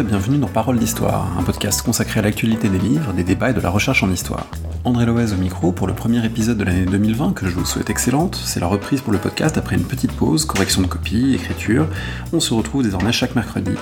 Et 0.00 0.04
bienvenue 0.04 0.38
dans 0.38 0.46
Parole 0.46 0.78
d'Histoire, 0.78 1.26
un 1.36 1.42
podcast 1.42 1.82
consacré 1.82 2.20
à 2.20 2.22
l'actualité 2.22 2.68
des 2.68 2.78
livres, 2.78 3.12
des 3.12 3.24
débats 3.24 3.50
et 3.50 3.52
de 3.52 3.60
la 3.60 3.70
recherche 3.70 4.04
en 4.04 4.12
histoire. 4.12 4.46
André 4.84 5.06
Loez 5.06 5.32
au 5.32 5.36
micro 5.36 5.72
pour 5.72 5.88
le 5.88 5.92
premier 5.92 6.24
épisode 6.24 6.56
de 6.56 6.62
l'année 6.62 6.84
2020 6.84 7.32
que 7.32 7.48
je 7.48 7.54
vous 7.54 7.64
souhaite 7.64 7.90
excellente. 7.90 8.40
C'est 8.44 8.60
la 8.60 8.68
reprise 8.68 9.00
pour 9.00 9.12
le 9.12 9.18
podcast 9.18 9.58
après 9.58 9.74
une 9.74 9.84
petite 9.84 10.12
pause, 10.12 10.44
correction 10.44 10.82
de 10.82 10.86
copie, 10.86 11.34
écriture. 11.34 11.88
On 12.32 12.38
se 12.38 12.54
retrouve 12.54 12.84
désormais 12.84 13.10
chaque 13.10 13.34
mercredi. 13.34 13.72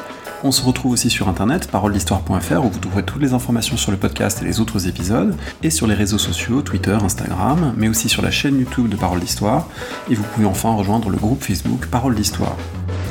On 0.43 0.53
se 0.53 0.63
retrouve 0.63 0.93
aussi 0.93 1.11
sur 1.11 1.29
internet, 1.29 1.71
paroledhistoire.fr, 1.71 2.65
où 2.65 2.71
vous 2.71 2.79
trouverez 2.79 3.03
toutes 3.03 3.21
les 3.21 3.35
informations 3.35 3.77
sur 3.77 3.91
le 3.91 3.99
podcast 3.99 4.41
et 4.41 4.47
les 4.47 4.59
autres 4.59 4.89
épisodes, 4.89 5.37
et 5.63 5.71
sur 5.71 5.87
les 5.87 5.95
réseaux 5.95 6.19
sociaux, 6.19 6.63
Twitter, 6.63 6.97
Instagram, 7.03 7.75
mais 7.77 7.89
aussi 7.89 8.09
sur 8.09 8.23
la 8.23 8.31
chaîne 8.31 8.59
YouTube 8.59 8.89
de 8.89 8.97
Parole 8.97 9.21
d'Histoire, 9.21 9.69
et 10.11 10.15
vous 10.15 10.25
pouvez 10.35 10.47
enfin 10.47 10.73
rejoindre 10.75 11.11
le 11.11 11.19
groupe 11.19 11.43
Facebook 11.43 11.87
Parole 11.89 12.15
d'Histoire. 12.15 12.57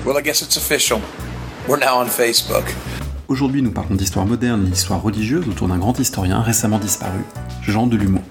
Well, 0.05 0.17
I 0.17 0.23
guess 0.23 0.41
it's 0.41 0.57
official. 0.57 1.01
We're 1.67 1.79
now 1.79 1.99
on 1.99 2.05
Facebook. 2.05 2.75
Aujourd'hui, 3.27 3.63
nous 3.63 3.71
parlons 3.71 3.95
d'histoire 3.95 4.27
moderne 4.27 4.67
et 4.67 4.69
d'histoire 4.69 5.01
religieuse 5.01 5.47
autour 5.49 5.67
d'un 5.67 5.79
grand 5.79 5.97
historien 5.99 6.39
récemment 6.39 6.77
disparu, 6.77 7.21
Jean 7.63 7.87
Delumeau. 7.87 8.21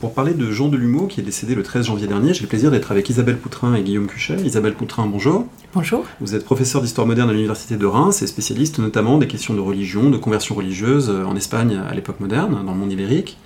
Pour 0.00 0.12
parler 0.12 0.34
de 0.34 0.50
Jean 0.50 0.68
Delumeau, 0.68 1.06
qui 1.06 1.20
est 1.20 1.24
décédé 1.24 1.54
le 1.54 1.62
13 1.62 1.86
janvier 1.86 2.06
dernier, 2.08 2.34
j'ai 2.34 2.42
le 2.42 2.46
plaisir 2.46 2.70
d'être 2.70 2.92
avec 2.92 3.08
Isabelle 3.08 3.38
Poutrin 3.38 3.74
et 3.74 3.82
Guillaume 3.82 4.06
Cuchet. 4.06 4.36
Isabelle 4.44 4.74
Poutrin, 4.74 5.06
bonjour. 5.06 5.46
Bonjour. 5.72 6.04
Vous 6.20 6.34
êtes 6.34 6.44
professeur 6.44 6.82
d'histoire 6.82 7.06
moderne 7.06 7.30
à 7.30 7.32
l'Université 7.32 7.76
de 7.76 7.86
Reims 7.86 8.20
et 8.20 8.26
spécialiste 8.26 8.80
notamment 8.80 9.16
des 9.16 9.28
questions 9.28 9.54
de 9.54 9.60
religion, 9.60 10.10
de 10.10 10.18
conversion 10.18 10.54
religieuse 10.54 11.08
en 11.08 11.36
Espagne 11.36 11.80
à 11.88 11.94
l'époque 11.94 12.20
moderne, 12.20 12.62
dans 12.66 12.72
le 12.72 12.78
monde 12.78 12.92
ibérique. 12.92 13.38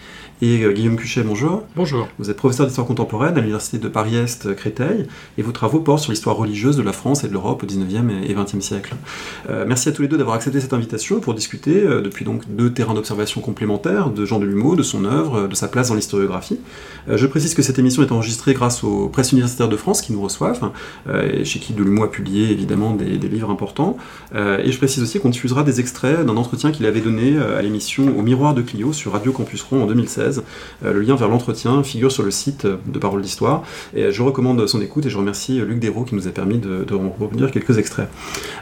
Et 0.45 0.65
euh, 0.65 0.73
Guillaume 0.73 0.97
Cuchet, 0.97 1.23
bonjour. 1.23 1.62
Bonjour. 1.77 2.09
Vous 2.19 2.29
êtes 2.29 2.37
professeur 2.37 2.67
d'histoire 2.67 2.85
contemporaine 2.85 3.37
à 3.37 3.41
l'Université 3.41 3.79
de 3.79 3.87
Paris-Est 3.87 4.57
Créteil 4.57 5.07
et 5.39 5.43
vos 5.43 5.53
travaux 5.53 5.79
portent 5.79 6.03
sur 6.03 6.11
l'histoire 6.11 6.37
religieuse 6.37 6.77
de 6.77 6.83
la 6.83 6.93
France 6.93 7.23
et 7.23 7.29
de 7.29 7.33
l'Europe 7.33 7.62
au 7.62 7.67
19e 7.67 8.11
et 8.25 8.35
20e 8.35 8.61
siècle. 8.61 8.97
Euh, 9.48 9.65
merci 9.69 9.89
à 9.89 9.93
tous 9.93 10.03
les 10.03 10.09
deux 10.09 10.19
d'avoir 10.19 10.35
accepté 10.35 10.61
cette 10.61 10.73
invitation 10.73 11.20
pour 11.20 11.35
discuter 11.35 11.85
euh, 11.85 12.01
depuis 12.01 12.25
donc 12.25 12.43
deux 12.48 12.73
terrains 12.73 12.95
d'observation 12.95 13.41
complémentaires 13.41 14.11
de 14.11 14.25
Jean 14.25 14.41
Delumeau, 14.41 14.75
de 14.75 14.83
son 14.83 15.05
œuvre, 15.05 15.47
de 15.47 15.55
sa 15.55 15.69
place 15.69 15.91
dans 15.91 15.95
l'historiographie. 15.95 16.59
Euh, 17.09 17.17
je 17.17 17.29
précise 17.29 17.55
que 17.55 17.63
cette 17.63 17.79
émission 17.79 18.03
est 18.03 18.11
enregistrée 18.11 18.53
grâce 18.53 18.83
aux 18.83 19.09
presses 19.11 19.31
universitaires 19.31 19.69
de 19.69 19.77
France 19.77 20.03
qui 20.03 20.13
nous 20.13 20.23
reçoivent, 20.23 20.73
et 21.33 21.45
chez 21.45 21.61
qui 21.61 21.73
Delumeau 21.73 22.03
a 22.03 22.11
publié 22.11 22.51
évidemment 22.51 22.95
des, 22.95 23.17
des 23.17 23.29
livres 23.29 23.51
importants. 23.51 23.97
Et 24.35 24.73
je 24.73 24.79
précise 24.79 25.03
aussi 25.03 25.20
qu'on 25.20 25.29
diffusera 25.29 25.63
des 25.63 25.81
extraits 25.81 26.25
d'un 26.25 26.37
entretien 26.37 26.73
qu'il 26.73 26.87
avait 26.87 27.01
donné 27.01 27.39
à 27.39 27.63
l'émission 27.63 28.17
Au 28.19 28.23
Miroir 28.23 28.55
de 28.55 28.63
Clio 28.63 28.93
sur 28.93 29.13
Radio 29.13 29.33
Campus 29.33 29.63
Rond 29.63 29.83
en 29.83 29.87
2016. 29.87 30.32
Euh, 30.85 30.93
le 30.93 31.01
lien 31.01 31.17
vers 31.17 31.29
l'entretien 31.29 31.83
figure 31.83 32.11
sur 32.13 32.23
le 32.23 32.31
site 32.31 32.67
de 32.67 32.99
Parole 32.99 33.23
d'Histoire. 33.23 33.63
Et 33.95 34.11
je 34.13 34.23
recommande 34.23 34.67
son 34.67 34.81
écoute 34.81 35.07
et 35.07 35.11
je 35.11 35.19
remercie 35.19 35.59
Luc 35.61 35.79
Dérault 35.79 36.05
qui 36.05 36.15
nous 36.15 36.29
a 36.29 36.31
permis 36.31 36.59
de, 36.59 36.85
de 36.85 36.95
revenir 36.95 37.51
quelques 37.51 37.79
extraits. 37.79 38.09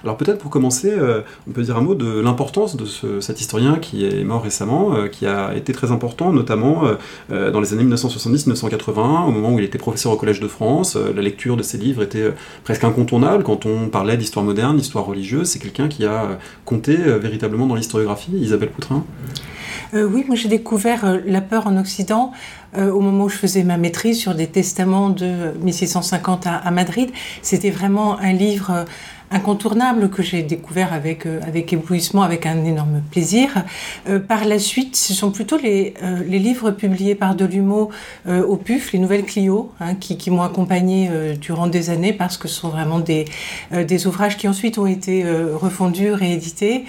Alors 0.05 0.17
peut-être 0.17 0.39
pour 0.39 0.51
commencer, 0.51 0.91
euh, 0.91 1.21
on 1.48 1.53
peut 1.53 1.63
dire 1.63 1.77
un 1.77 1.81
mot 1.83 1.95
de 1.95 2.21
l'importance 2.21 2.77
de 2.77 2.85
ce- 2.85 3.21
cet 3.21 3.41
historien 3.41 3.77
qui 3.79 4.05
est 4.07 4.25
mort 4.25 4.43
récemment, 4.43 4.95
euh, 4.95 5.09
qui 5.09 5.27
a 5.27 5.55
été 5.55 5.73
très 5.73 5.93
important, 5.93 6.33
notamment 6.33 6.87
euh, 6.87 6.95
euh, 7.33 7.51
dans 7.51 7.61
les 7.61 7.73
années 7.73 7.85
1970-1981, 7.85 9.27
au 9.27 9.31
moment 9.31 9.53
où 9.55 9.59
il 9.59 9.65
était 9.65 9.79
professeur 9.79 10.13
au 10.13 10.17
Collège 10.17 10.41
de 10.41 10.48
France. 10.48 10.97
Euh, 10.97 11.13
la 11.15 11.23
lecture 11.23 11.57
de 11.57 11.63
ses 11.63 11.79
livres 11.79 12.03
était 12.03 12.23
euh, 12.23 12.31
presque 12.65 12.85
incontournable 12.85 13.43
quand 13.45 13.67
on 13.67 13.89
parlait 13.89 14.17
d'histoire 14.17 14.45
moderne, 14.45 14.77
d'histoire 14.77 15.05
religieuse. 15.07 15.48
C'est 15.48 15.59
quelqu'un 15.59 15.89
qui 15.89 16.05
a 16.05 16.25
euh, 16.25 16.35
compté 16.65 16.97
euh, 16.98 17.19
véritablement 17.19 17.67
dans 17.67 17.75
l'historiographie. 17.75 18.33
Isabelle 18.35 18.71
Poutrin? 18.71 19.05
Euh, 19.94 20.05
oui, 20.06 20.24
moi 20.27 20.36
j'ai 20.36 20.48
découvert 20.48 21.05
euh, 21.05 21.19
la 21.27 21.41
peur 21.41 21.66
en 21.66 21.77
Occident 21.77 22.33
euh, 22.77 22.92
au 22.92 23.00
moment 23.00 23.24
où 23.24 23.28
je 23.28 23.36
faisais 23.36 23.64
ma 23.64 23.77
maîtrise 23.77 24.19
sur 24.20 24.34
des 24.34 24.46
testaments 24.46 25.11
de 25.11 25.52
1650 25.61 26.46
à, 26.46 26.56
à 26.56 26.70
Madrid. 26.70 27.11
C'était 27.42 27.70
vraiment 27.70 28.18
un 28.18 28.33
livre 28.33 28.70
euh, 28.70 28.84
incontournable 29.30 30.11
que 30.11 30.23
j'ai 30.23 30.42
découvert 30.42 30.92
avec, 30.92 31.27
euh, 31.27 31.41
avec 31.46 31.73
éblouissement, 31.73 32.23
avec 32.23 32.46
un 32.46 32.64
énorme 32.64 33.02
plaisir. 33.11 33.64
Euh, 34.08 34.18
par 34.18 34.45
la 34.45 34.58
suite, 34.58 34.96
ce 34.96 35.14
sont 35.14 35.30
plutôt 35.30 35.57
les, 35.57 35.95
euh, 36.02 36.20
les 36.27 36.39
livres 36.39 36.70
publiés 36.73 37.14
par 37.14 37.35
Delumeau 37.35 37.91
au 38.29 38.57
PUF, 38.57 38.92
les 38.92 38.98
nouvelles 38.98 39.24
Clio, 39.24 39.73
hein, 39.80 39.95
qui, 39.95 40.17
qui 40.17 40.30
m'ont 40.30 40.42
accompagné 40.42 41.08
euh, 41.11 41.35
durant 41.36 41.67
des 41.67 41.91
années 41.91 42.13
parce 42.13 42.36
que 42.36 42.48
ce 42.48 42.55
sont 42.55 42.68
vraiment 42.68 42.98
des, 42.98 43.24
des 43.73 44.07
ouvrages 44.07 44.36
qui 44.36 44.48
ensuite 44.48 44.79
ont 44.79 44.86
été 44.86 45.24
refondus, 45.24 46.12
réédités 46.12 46.85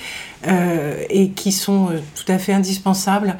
et 1.09 1.29
qui 1.29 1.52
sont 1.52 1.90
tout 2.16 2.31
à 2.31 2.38
fait 2.38 2.53
indispensables. 2.53 3.38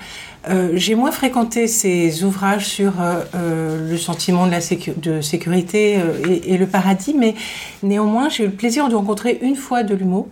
Euh, 0.50 0.72
J'ai 0.74 0.96
moins 0.96 1.12
fréquenté 1.12 1.68
ces 1.68 2.24
ouvrages 2.24 2.66
sur 2.66 3.00
euh, 3.00 3.22
euh, 3.35 3.90
le 3.91 3.97
sentiment 3.97 4.47
de, 4.47 4.52
la 4.52 4.59
sécu- 4.59 4.94
de 5.00 5.22
sécurité 5.22 6.00
et, 6.28 6.53
et 6.53 6.57
le 6.57 6.66
paradis, 6.66 7.13
mais 7.18 7.35
néanmoins 7.84 8.28
j'ai 8.28 8.44
eu 8.46 8.47
le 8.47 8.53
plaisir 8.53 8.90
de 8.90 8.96
rencontrer 8.96 9.38
une 9.44 9.56
fois 9.56 9.84
Delumeau. 9.84 10.28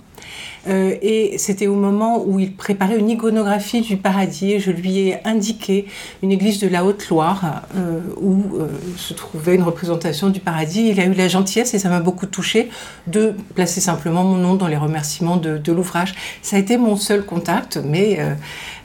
Euh, 0.67 0.95
et 1.01 1.37
c'était 1.37 1.67
au 1.67 1.75
moment 1.75 2.23
où 2.25 2.39
il 2.39 2.53
préparait 2.53 2.97
une 2.97 3.09
iconographie 3.09 3.81
du 3.81 3.97
paradis. 3.97 4.53
Et 4.53 4.59
je 4.59 4.71
lui 4.71 4.99
ai 4.99 5.27
indiqué 5.27 5.85
une 6.21 6.31
église 6.31 6.59
de 6.59 6.67
la 6.67 6.83
Haute-Loire 6.83 7.63
euh, 7.75 7.99
où 8.19 8.57
euh, 8.57 8.67
se 8.97 9.13
trouvait 9.13 9.55
une 9.55 9.63
représentation 9.63 10.29
du 10.29 10.39
paradis. 10.39 10.89
Il 10.89 10.99
a 10.99 11.05
eu 11.05 11.13
la 11.13 11.27
gentillesse, 11.27 11.73
et 11.73 11.79
ça 11.79 11.89
m'a 11.89 11.99
beaucoup 11.99 12.25
touché, 12.25 12.69
de 13.07 13.33
placer 13.55 13.81
simplement 13.81 14.23
mon 14.23 14.37
nom 14.37 14.55
dans 14.55 14.67
les 14.67 14.77
remerciements 14.77 15.37
de, 15.37 15.57
de 15.57 15.71
l'ouvrage. 15.71 16.13
Ça 16.41 16.55
a 16.55 16.59
été 16.59 16.77
mon 16.77 16.95
seul 16.95 17.25
contact, 17.25 17.79
mais 17.83 18.17
euh, 18.19 18.33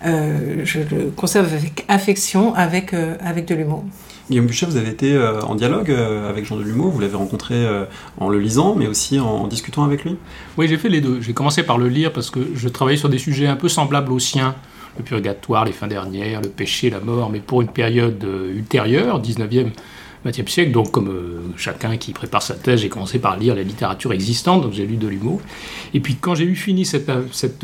euh, 0.07 0.61
je 0.65 0.81
le 0.81 1.11
conserve 1.11 1.53
avec 1.53 1.85
affection 1.89 2.55
avec, 2.55 2.95
euh, 2.95 3.17
avec 3.21 3.47
de 3.47 3.55
l'humour. 3.55 3.85
Guillaume 4.31 4.47
Buchet, 4.47 4.65
vous 4.65 4.79
avez 4.79 4.89
été 4.89 5.13
euh, 5.13 5.43
en 5.43 5.55
dialogue 5.55 5.91
euh, 5.91 6.31
avec 6.31 6.47
Jean 6.47 6.57
Delumeau, 6.57 6.89
vous 6.89 6.99
l'avez 6.99 7.17
rencontré 7.17 7.55
euh, 7.55 7.85
en 8.19 8.31
le 8.31 8.39
lisant, 8.39 8.75
mais 8.75 8.87
aussi 8.87 9.21
en, 9.21 9.27
en 9.27 9.47
discutant 9.47 9.85
avec 9.85 10.03
lui 10.05 10.17
Oui, 10.57 10.67
j'ai 10.67 10.79
fait 10.79 10.89
les 10.89 11.03
deux. 11.03 11.21
J'ai 11.25 11.33
commencé 11.33 11.63
par 11.63 11.79
le 11.79 11.89
lire 11.89 12.13
parce 12.13 12.31
que 12.31 12.41
je 12.55 12.69
travaillais 12.69 12.99
sur 12.99 13.09
des 13.09 13.19
sujets 13.19 13.47
un 13.47 13.57
peu 13.57 13.69
semblables 13.69 14.13
aux 14.13 14.19
siens. 14.19 14.55
Le 14.99 15.03
purgatoire, 15.05 15.65
les 15.65 15.73
fins 15.73 15.89
dernières, 15.89 16.41
le 16.41 16.49
péché, 16.49 16.91
la 16.91 17.01
mort, 17.01 17.31
mais 17.31 17.41
pour 17.41 17.63
une 17.63 17.69
période 17.69 18.23
euh, 18.25 18.55
ultérieure, 18.55 19.21
19e, 19.21 19.71
20e 20.25 20.47
siècle. 20.49 20.71
Donc, 20.71 20.93
comme 20.93 21.09
euh, 21.09 21.41
chacun 21.57 21.97
qui 21.97 22.13
prépare 22.13 22.43
sa 22.43 22.55
thèse, 22.55 22.81
j'ai 22.81 22.89
commencé 22.89 23.19
par 23.19 23.37
lire 23.37 23.55
la 23.57 23.63
littérature 23.65 24.13
existante, 24.13 24.63
donc 24.63 24.73
j'ai 24.73 24.87
lu 24.87 24.97
de 24.97 25.09
l'humour. 25.09 25.41
Et 25.95 26.01
puis, 26.01 26.15
quand 26.21 26.35
j'ai 26.37 26.45
eu 26.45 26.55
fini 26.55 26.85
cette- 26.85 27.11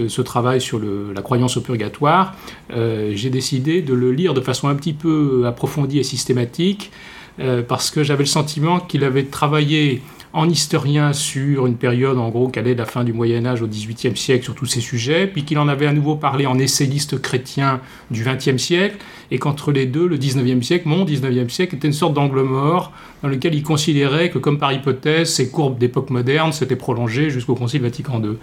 ce 0.09 0.23
travail 0.23 0.61
sur 0.61 0.81
la 0.81 1.23
croyance 1.23 1.57
au 1.57 1.61
purgatoire, 1.61 2.35
euh, 2.73 3.13
j'ai 3.15 3.31
décidé 3.31 3.81
de 3.83 3.95
le 3.95 4.11
lire 4.11 4.35
de 4.35 4.41
façon 4.41 4.67
un 4.69 4.75
petit 4.75 4.93
peu 4.95 5.45
approfondie 5.47 6.01
et 6.01 6.03
systématique, 6.05 6.91
euh, 7.39 7.63
parce 7.63 7.93
que 7.93 8.03
j'avais 8.03 8.25
le 8.25 8.29
sentiment 8.29 8.81
qu'il 8.81 9.05
avait 9.05 9.25
travaillé 9.25 10.03
en 10.33 10.49
historien 10.49 11.13
sur 11.13 11.67
une 11.67 11.77
période 11.77 12.17
en 12.19 12.29
gros 12.29 12.49
qui 12.49 12.59
allait 12.59 12.75
de 12.75 12.79
la 12.79 12.87
fin 12.87 13.03
du 13.03 13.13
Moyen 13.13 13.45
Âge 13.47 13.63
au 13.63 13.67
XVIIIe 13.67 14.17
siècle 14.17 14.45
sur 14.45 14.55
tous 14.55 14.67
ces 14.67 14.81
sujets, 14.81 15.27
puis 15.27 15.45
qu'il 15.45 15.59
en 15.59 15.67
avait 15.67 15.87
à 15.87 15.93
nouveau 15.93 16.15
parlé 16.15 16.47
en 16.47 16.59
essayiste 16.59 17.21
chrétien 17.21 17.81
du 18.11 18.25
XXe 18.25 18.57
siècle, 18.57 18.97
et 19.33 19.39
qu'entre 19.39 19.73
les 19.73 19.87
deux, 19.87 20.07
le 20.07 20.17
XIXe 20.17 20.65
siècle, 20.65 20.89
mon 20.89 21.05
XIXe 21.05 21.53
siècle, 21.53 21.75
était 21.77 21.89
une 21.89 21.95
sorte 21.95 22.15
d'angle 22.15 22.43
mort 22.43 22.93
dans 23.23 23.29
lequel 23.29 23.55
il 23.55 23.63
considérait 23.63 24.31
que, 24.31 24.39
comme 24.39 24.59
par 24.59 24.73
hypothèse, 24.73 25.33
ces 25.35 25.51
courbes 25.51 25.79
d'époque 25.79 26.11
moderne 26.11 26.53
s'étaient 26.53 26.77
prolongées 26.77 27.31
jusqu'au 27.31 27.55
Concile 27.55 27.83
Vatican 27.83 28.23
II. 28.23 28.37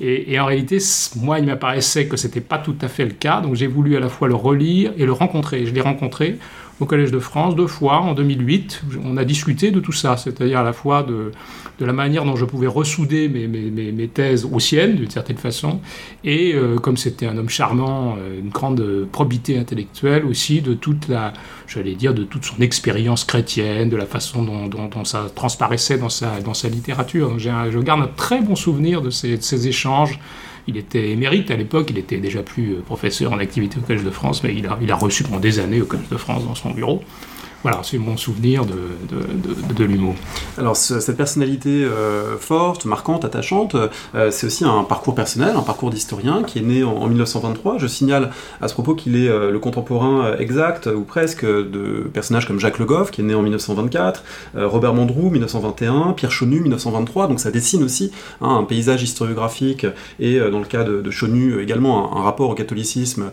Et, 0.00 0.32
et 0.32 0.40
en 0.40 0.46
réalité, 0.46 0.78
moi, 1.16 1.38
il 1.38 1.46
m'apparaissait 1.46 2.06
que 2.06 2.16
c'était 2.16 2.40
pas 2.40 2.58
tout 2.58 2.76
à 2.80 2.88
fait 2.88 3.04
le 3.04 3.12
cas, 3.12 3.40
donc 3.40 3.54
j'ai 3.54 3.66
voulu 3.66 3.96
à 3.96 4.00
la 4.00 4.08
fois 4.08 4.28
le 4.28 4.34
relire 4.34 4.92
et 4.96 5.04
le 5.04 5.12
rencontrer. 5.12 5.66
Je 5.66 5.72
l'ai 5.72 5.80
rencontré 5.80 6.38
au 6.80 6.86
Collège 6.86 7.10
de 7.10 7.18
France 7.18 7.56
deux 7.56 7.66
fois 7.66 8.00
en 8.00 8.14
2008. 8.14 8.82
On 9.04 9.16
a 9.16 9.24
discuté 9.24 9.70
de 9.70 9.80
tout 9.80 9.92
ça, 9.92 10.16
c'est-à-dire 10.16 10.58
à 10.58 10.62
la 10.62 10.72
fois 10.72 11.02
de, 11.02 11.32
de 11.78 11.84
la 11.84 11.92
manière 11.92 12.24
dont 12.24 12.36
je 12.36 12.44
pouvais 12.44 12.66
ressouder 12.66 13.28
mes, 13.28 13.46
mes, 13.46 13.92
mes, 13.92 14.08
thèses 14.08 14.46
aux 14.50 14.60
siennes, 14.60 14.96
d'une 14.96 15.10
certaine 15.10 15.36
façon, 15.36 15.80
et 16.24 16.54
euh, 16.54 16.76
comme 16.76 16.96
c'était 16.96 17.26
un 17.26 17.36
homme 17.36 17.48
charmant, 17.48 18.16
euh, 18.18 18.40
une 18.40 18.50
grande 18.50 18.80
euh, 18.80 19.06
probité 19.10 19.58
intellectuelle 19.58 20.24
aussi, 20.24 20.60
de 20.60 20.74
toute 20.74 21.08
la, 21.08 21.32
j'allais 21.66 21.94
dire, 21.94 22.14
de 22.14 22.24
toute 22.24 22.44
son 22.44 22.60
expérience 22.60 23.24
chrétienne, 23.24 23.88
de 23.88 23.96
la 23.96 24.06
façon 24.06 24.42
dont, 24.42 25.04
ça 25.04 25.26
transparaissait 25.34 25.98
dans 25.98 26.08
sa, 26.08 26.40
dans 26.40 26.54
sa 26.54 26.68
littérature. 26.68 27.38
Je 27.38 27.78
garde 27.78 28.02
un 28.02 28.10
très 28.16 28.40
bon 28.40 28.56
souvenir 28.56 29.02
de 29.02 29.10
ces, 29.10 29.36
de 29.36 29.42
ces 29.42 29.68
échanges. 29.68 30.18
Il 30.68 30.76
était 30.76 31.10
émérite 31.10 31.50
à 31.50 31.56
l'époque, 31.56 31.88
il 31.90 31.98
était 31.98 32.18
déjà 32.18 32.42
plus 32.42 32.72
euh, 32.72 32.80
professeur 32.80 33.32
en 33.32 33.38
activité 33.38 33.78
au 33.78 33.82
Collège 33.82 34.04
de 34.04 34.10
France, 34.10 34.42
mais 34.42 34.54
il 34.54 34.66
a, 34.66 34.78
il 34.80 34.90
a 34.90 34.96
reçu 34.96 35.22
pendant 35.22 35.38
des 35.38 35.58
années 35.58 35.80
au 35.80 35.86
Collège 35.86 36.08
de 36.08 36.16
France 36.16 36.44
dans 36.44 36.54
son 36.54 36.70
bureau. 36.70 37.02
Voilà, 37.62 37.80
c'est 37.82 37.98
mon 37.98 38.16
souvenir 38.16 38.64
de, 38.64 38.74
de, 39.08 39.74
de, 39.74 39.86
de. 39.86 39.86
Alors 40.58 40.76
ce- 40.76 41.00
cette 41.00 41.16
personnalité 41.16 41.84
euh, 41.84 42.36
forte, 42.38 42.84
marquante, 42.84 43.24
attachante, 43.24 43.74
euh, 44.14 44.30
c'est 44.30 44.46
aussi 44.46 44.64
un 44.64 44.84
parcours 44.84 45.14
personnel, 45.14 45.54
un 45.56 45.62
parcours 45.62 45.90
d'historien 45.90 46.42
qui 46.44 46.58
est 46.60 46.62
né 46.62 46.84
en, 46.84 46.92
en 46.92 47.08
1923. 47.08 47.78
Je 47.78 47.86
signale 47.86 48.30
à 48.60 48.68
ce 48.68 48.74
propos 48.74 48.94
qu'il 48.94 49.16
est 49.16 49.28
euh, 49.28 49.50
le 49.50 49.58
contemporain 49.58 50.36
exact 50.38 50.86
ou 50.86 51.02
presque 51.02 51.44
de 51.44 52.08
personnages 52.12 52.46
comme 52.46 52.60
Jacques 52.60 52.78
Le 52.78 52.84
Goff 52.84 53.10
qui 53.10 53.22
est 53.22 53.24
né 53.24 53.34
en 53.34 53.42
1924, 53.42 54.22
euh, 54.56 54.68
Robert 54.68 54.94
Mandrou 54.94 55.30
1921, 55.30 56.12
Pierre 56.12 56.30
Chonu 56.30 56.60
1923. 56.60 57.26
Donc 57.26 57.40
ça 57.40 57.50
dessine 57.50 57.82
aussi 57.82 58.12
hein, 58.42 58.58
un 58.60 58.64
paysage 58.64 59.02
historiographique 59.02 59.86
et 60.20 60.38
dans 60.38 60.58
le 60.60 60.66
cas 60.66 60.84
de, 60.84 61.00
de 61.00 61.60
également 61.60 62.16
un, 62.16 62.22
rapport 62.22 62.50
au 62.50 62.54
catholicisme 62.54 63.30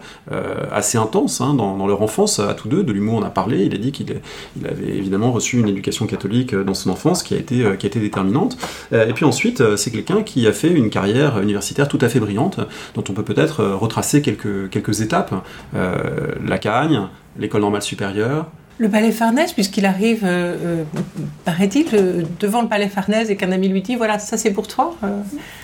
assez 0.72 0.98
intense 0.98 1.42
hein, 1.42 1.54
dans, 1.54 1.78
dans 1.78 1.88
leur 1.88 2.02
enfance 2.02 2.40
à 2.40 2.54
tous 2.54 2.68
deux. 2.70 2.84
De 2.84 2.92
l'humour 2.94 3.16
on 3.16 3.24
a 3.24 3.30
parlé, 3.30 3.66
il 3.66 3.74
a 3.76 3.78
dit 3.78 3.92
qu'il 3.92 4.13
il, 4.58 4.68
avait 4.68 4.98
évidemment 4.98 5.32
reçu 5.32 5.60
une 5.60 5.68
éducation 5.68 6.08
catholique 6.08 6.56
dans 6.56 6.74
son 6.74 6.90
enfance 6.90 7.24
qui 7.24 7.34
a 7.34 7.38
été, 7.38 7.64
qui 7.78 7.86
a 7.86 7.90
été 7.90 8.00
déterminante. 8.00 8.58
et 8.92 9.14
puis 9.14 9.26
ensuite, 9.26 9.76
c'est 9.76 9.92
quelqu'un 9.92 10.24
qui 10.24 10.48
a 10.48 10.54
fait 10.54 10.72
une 10.72 10.90
carrière 10.90 11.42
universitaire 11.42 11.88
tout 11.88 12.00
à 12.02 12.10
fait 12.10 12.20
brillante, 12.20 12.60
dont 12.96 13.04
on 13.10 13.14
peut 13.14 13.24
peut-être 13.24 13.64
retracer 13.64 14.22
quelques, 14.22 14.70
quelques 14.70 15.02
étapes. 15.02 15.34
la 15.74 16.58
Cagne, 16.58 17.08
l'école 17.38 17.62
normale 17.62 17.82
supérieure, 17.82 18.48
le 18.80 18.90
palais 18.90 19.12
Farnèse, 19.12 19.54
puisqu'il 19.54 19.86
arrive, 19.86 20.22
euh, 20.24 20.56
euh, 20.64 20.84
paraît-il, 21.46 21.86
devant 22.40 22.62
le 22.62 22.68
palais 22.68 22.88
Farnèse 22.88 23.30
et 23.30 23.36
qu'un 23.36 23.52
ami 23.52 23.68
lui 23.68 23.82
dit 23.82 23.96
voilà, 23.96 24.18
ça 24.18 24.36
c'est 24.36 24.52
pour 24.52 24.68
toi. 24.68 24.96
Euh. 25.04 25.22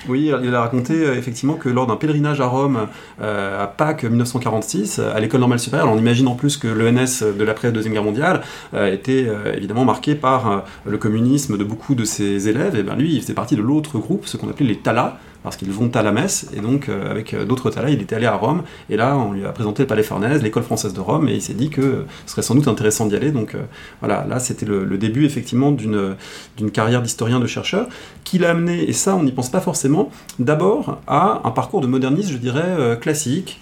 Oui, 0.07 0.31
il 0.43 0.53
a 0.53 0.61
raconté 0.61 1.03
effectivement 1.17 1.55
que 1.55 1.69
lors 1.69 1.87
d'un 1.87 1.95
pèlerinage 1.95 2.39
à 2.39 2.45
Rome 2.45 2.87
à 3.21 3.67
Pâques 3.67 4.03
1946, 4.03 4.99
à 4.99 5.19
l'école 5.19 5.39
normale 5.41 5.59
supérieure, 5.59 5.91
on 5.91 5.97
imagine 5.97 6.27
en 6.27 6.35
plus 6.35 6.57
que 6.57 6.67
l'ENS 6.67 7.23
de 7.37 7.43
l'après-deuxième 7.43 7.93
guerre 7.93 8.03
mondiale 8.03 8.41
était 8.73 9.27
évidemment 9.55 9.85
marqué 9.85 10.15
par 10.15 10.63
le 10.85 10.97
communisme 10.97 11.57
de 11.57 11.63
beaucoup 11.63 11.95
de 11.95 12.05
ses 12.05 12.47
élèves, 12.47 12.75
et 12.75 12.83
bien 12.83 12.95
lui, 12.95 13.15
il 13.15 13.21
faisait 13.21 13.33
partie 13.33 13.55
de 13.55 13.61
l'autre 13.61 13.97
groupe, 13.97 14.25
ce 14.25 14.37
qu'on 14.37 14.49
appelait 14.49 14.67
les 14.67 14.77
Talas, 14.77 15.17
parce 15.43 15.55
qu'ils 15.55 15.71
vont 15.71 15.89
à 15.93 16.03
la 16.03 16.11
messe, 16.11 16.47
et 16.53 16.59
donc 16.59 16.89
euh, 16.89 17.09
avec 17.09 17.33
euh, 17.33 17.45
d'autres 17.45 17.69
talas, 17.69 17.89
il 17.89 18.01
était 18.01 18.15
allé 18.15 18.25
à 18.25 18.35
Rome, 18.35 18.63
et 18.89 18.97
là 18.97 19.17
on 19.17 19.31
lui 19.31 19.45
a 19.45 19.51
présenté 19.51 19.83
le 19.83 19.87
Palais 19.87 20.03
Farnèse, 20.03 20.43
l'école 20.43 20.63
française 20.63 20.93
de 20.93 20.99
Rome, 20.99 21.27
et 21.29 21.35
il 21.35 21.41
s'est 21.41 21.53
dit 21.53 21.69
que 21.69 22.05
ce 22.25 22.31
serait 22.31 22.41
sans 22.41 22.55
doute 22.55 22.67
intéressant 22.67 23.05
d'y 23.05 23.15
aller, 23.15 23.31
donc 23.31 23.55
euh, 23.55 23.59
voilà, 24.01 24.25
là 24.27 24.39
c'était 24.39 24.65
le, 24.65 24.99
début 24.99 25.23
effectivement 25.25 25.71
d'une 25.71 26.71
carrière 26.73 27.01
d'historien, 27.01 27.39
de 27.39 27.47
chercheur, 27.47 27.87
qui 28.25 28.37
l'a 28.37 28.49
amené, 28.49 28.89
et 28.89 28.93
ça 28.93 29.15
on 29.15 29.23
n'y 29.23 29.31
pense 29.31 29.49
pas 29.49 29.61
forcément, 29.61 30.11
d'abord 30.39 30.99
à 31.07 31.41
un 31.45 31.51
parcours 31.51 31.79
de 31.79 31.87
moderniste, 31.87 32.31
je 32.31 32.37
dirais, 32.37 32.97
classique, 32.99 33.61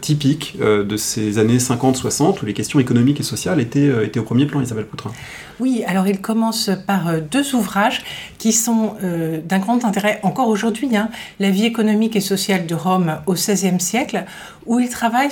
typique 0.00 0.58
de 0.60 0.96
ces 0.96 1.38
années 1.38 1.58
50-60, 1.58 2.42
où 2.42 2.46
les 2.46 2.52
questions 2.52 2.80
économiques 2.80 3.20
et 3.20 3.22
sociales 3.22 3.60
étaient, 3.60 4.04
étaient 4.04 4.18
au 4.18 4.24
premier 4.24 4.46
plan, 4.46 4.60
Isabelle 4.60 4.86
Poutrin. 4.86 5.12
Oui, 5.60 5.84
alors 5.86 6.08
il 6.08 6.20
commence 6.20 6.70
par 6.86 7.20
deux 7.20 7.54
ouvrages 7.54 8.02
qui 8.38 8.52
sont 8.52 8.94
d'un 9.44 9.58
grand 9.58 9.84
intérêt 9.84 10.20
encore 10.22 10.48
aujourd'hui 10.48 10.80
Hein, 10.96 11.10
la 11.38 11.50
vie 11.50 11.64
économique 11.64 12.16
et 12.16 12.20
sociale 12.20 12.66
de 12.66 12.74
Rome 12.74 13.18
au 13.26 13.34
XVIe 13.34 13.80
siècle, 13.80 14.24
où 14.70 14.78
il 14.78 14.88
travaille, 14.88 15.30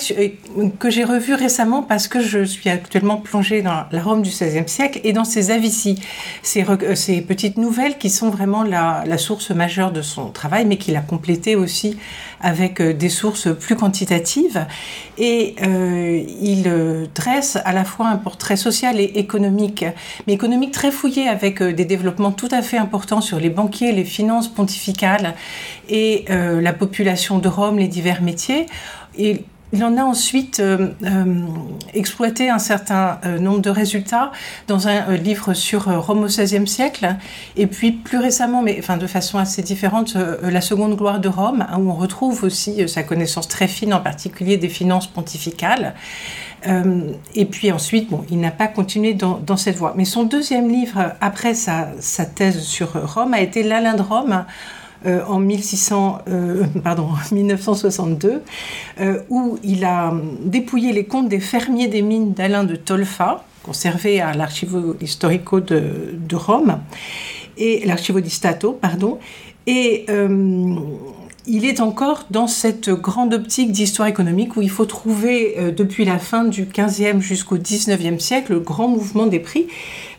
que 0.80 0.90
j'ai 0.90 1.04
revu 1.04 1.32
récemment 1.32 1.84
parce 1.84 2.08
que 2.08 2.20
je 2.20 2.42
suis 2.42 2.68
actuellement 2.68 3.18
plongée 3.18 3.62
dans 3.62 3.84
la 3.92 4.02
Rome 4.02 4.20
du 4.22 4.30
XVIe 4.30 4.68
siècle 4.68 5.00
et 5.04 5.12
dans 5.12 5.24
ses 5.24 5.52
avici, 5.52 5.94
ces, 6.42 6.66
ces 6.96 7.20
petites 7.20 7.56
nouvelles 7.56 7.98
qui 7.98 8.10
sont 8.10 8.30
vraiment 8.30 8.64
la, 8.64 9.04
source 9.16 9.52
majeure 9.52 9.92
de 9.92 10.02
son 10.02 10.30
travail, 10.30 10.66
mais 10.66 10.76
qu'il 10.76 10.96
a 10.96 11.00
complété 11.00 11.54
aussi 11.54 11.96
avec 12.40 12.80
euh, 12.80 12.92
des 12.92 13.08
sources 13.08 13.48
plus 13.54 13.76
quantitatives. 13.76 14.66
Et 15.18 15.54
euh, 15.62 16.20
il 16.40 16.64
euh, 16.66 17.06
dresse 17.14 17.58
à 17.64 17.72
la 17.72 17.84
fois 17.84 18.08
un 18.08 18.16
portrait 18.16 18.56
social 18.56 18.98
et 18.98 19.04
économique, 19.04 19.84
mais 20.26 20.32
économique 20.32 20.72
très 20.72 20.90
fouillé 20.90 21.28
avec 21.28 21.62
des 21.62 21.84
développements 21.84 22.32
tout 22.32 22.48
à 22.50 22.62
fait 22.62 22.76
importants 22.76 23.20
sur 23.20 23.38
les 23.38 23.50
banquiers, 23.50 23.92
les 23.92 24.04
finances 24.04 24.48
pontificales 24.48 25.34
et 25.88 26.24
la 26.28 26.72
population 26.72 27.38
de 27.38 27.48
Rome, 27.48 27.78
les 27.78 27.88
divers 27.88 28.20
métiers. 28.20 28.66
Il 29.72 29.84
en 29.84 29.98
a 29.98 30.02
ensuite 30.02 30.60
euh, 30.60 30.88
euh, 31.04 31.24
exploité 31.92 32.48
un 32.48 32.58
certain 32.58 33.20
euh, 33.26 33.38
nombre 33.38 33.60
de 33.60 33.68
résultats 33.68 34.32
dans 34.66 34.88
un 34.88 35.14
livre 35.14 35.52
sur 35.52 35.84
Rome 35.84 36.24
au 36.24 36.26
XVIe 36.26 36.66
siècle, 36.66 37.16
et 37.56 37.66
puis 37.66 37.92
plus 37.92 38.18
récemment, 38.18 38.62
mais 38.62 38.80
de 38.80 39.06
façon 39.06 39.38
assez 39.38 39.60
différente, 39.60 40.16
La 40.42 40.62
Seconde 40.62 40.96
Gloire 40.96 41.20
de 41.20 41.28
Rome, 41.28 41.66
hein, 41.68 41.78
où 41.78 41.90
on 41.90 41.94
retrouve 41.94 42.44
aussi 42.44 42.88
sa 42.88 43.02
connaissance 43.02 43.46
très 43.46 43.68
fine, 43.68 43.92
en 43.92 44.00
particulier 44.00 44.56
des 44.56 44.68
finances 44.68 45.06
pontificales. 45.06 45.94
et 47.34 47.44
puis 47.44 47.70
ensuite, 47.70 48.10
bon, 48.10 48.24
il 48.30 48.40
n'a 48.40 48.50
pas 48.50 48.68
continué 48.68 49.14
dans, 49.14 49.56
cette 49.56 49.76
voie. 49.76 49.94
Mais 49.96 50.04
son 50.04 50.24
deuxième 50.24 50.68
livre, 50.68 51.12
après 51.20 51.54
sa 51.54 51.86
thèse 52.34 52.60
sur 52.60 52.92
Rome, 53.14 53.34
a 53.34 53.40
été 53.40 53.62
L'Alain 53.62 53.94
de 53.94 54.02
Rome 54.02 54.44
euh, 55.06 55.22
en 55.28 55.38
1600, 55.38 56.22
euh, 56.28 56.64
1962, 57.30 58.42
euh, 59.00 59.20
où 59.28 59.56
il 59.62 59.84
a 59.84 60.12
dépouillé 60.42 60.92
les 60.92 61.04
comptes 61.04 61.28
des 61.28 61.38
fermiers 61.38 61.86
des 61.86 62.02
mines 62.02 62.32
d'Alain 62.32 62.64
de 62.64 62.74
Tolfa, 62.74 63.44
conservés 63.62 64.20
à 64.20 64.34
l'Archivo 64.34 64.96
Historico 65.00 65.60
de, 65.60 66.14
de, 66.14 66.36
Rome, 66.36 66.80
et 67.56 67.86
l'Archivo 67.86 68.18
di 68.20 68.30
Stato, 68.30 68.72
pardon, 68.72 69.18
et 69.68 70.06
il 71.46 71.64
est 71.64 71.80
encore 71.80 72.24
dans 72.30 72.46
cette 72.46 72.88
grande 72.88 73.34
optique 73.34 73.70
d'histoire 73.70 74.08
économique 74.08 74.56
où 74.56 74.62
il 74.62 74.70
faut 74.70 74.86
trouver 74.86 75.56
depuis 75.76 76.06
la 76.06 76.18
fin 76.18 76.44
du 76.44 76.64
15e 76.64 77.20
jusqu'au 77.20 77.58
19e 77.58 78.18
siècle 78.18 78.54
le 78.54 78.60
grand 78.60 78.88
mouvement 78.88 79.26
des 79.26 79.40
prix. 79.40 79.66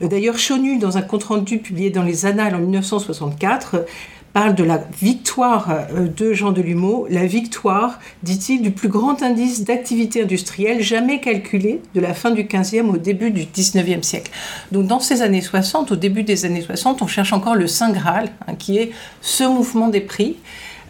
D'ailleurs, 0.02 0.38
Chonu, 0.38 0.78
dans 0.78 0.98
un 0.98 1.02
compte-rendu 1.02 1.58
publié 1.58 1.90
dans 1.90 2.04
les 2.04 2.28
Annales 2.28 2.54
en 2.54 2.60
1964, 2.60 3.86
parle 4.34 4.56
de 4.56 4.64
la 4.64 4.82
victoire 5.00 5.70
euh, 5.94 6.08
de 6.08 6.34
Jean 6.34 6.52
Delumeau, 6.52 7.08
la 7.10 7.26
victoire, 7.26 8.00
dit-il, 8.24 8.62
du 8.62 8.72
plus 8.72 8.90
grand 8.90 9.22
indice 9.22 9.64
d'activité 9.64 10.24
industrielle 10.24 10.82
jamais 10.82 11.20
calculé 11.20 11.82
de 11.96 12.02
la 12.02 12.14
fin 12.14 12.32
du 12.32 12.44
15e 12.44 12.90
au 12.90 12.98
début 12.98 13.32
du 13.32 13.44
19e 13.44 14.04
siècle. 14.04 14.32
Donc 14.72 14.88
dans 14.88 15.00
ces 15.00 15.22
années 15.22 15.42
60, 15.42 15.92
au 15.92 15.96
début 15.96 16.24
des 16.24 16.46
années 16.46 16.62
60, 16.62 17.02
on 17.02 17.08
cherche 17.08 17.34
encore 17.34 17.56
le 17.56 17.68
Saint 17.68 17.92
Graal, 17.92 18.30
hein, 18.48 18.56
qui 18.56 18.78
est 18.78 18.92
ce 19.22 19.44
mouvement 19.44 19.88
des 19.88 20.02
prix. 20.02 20.38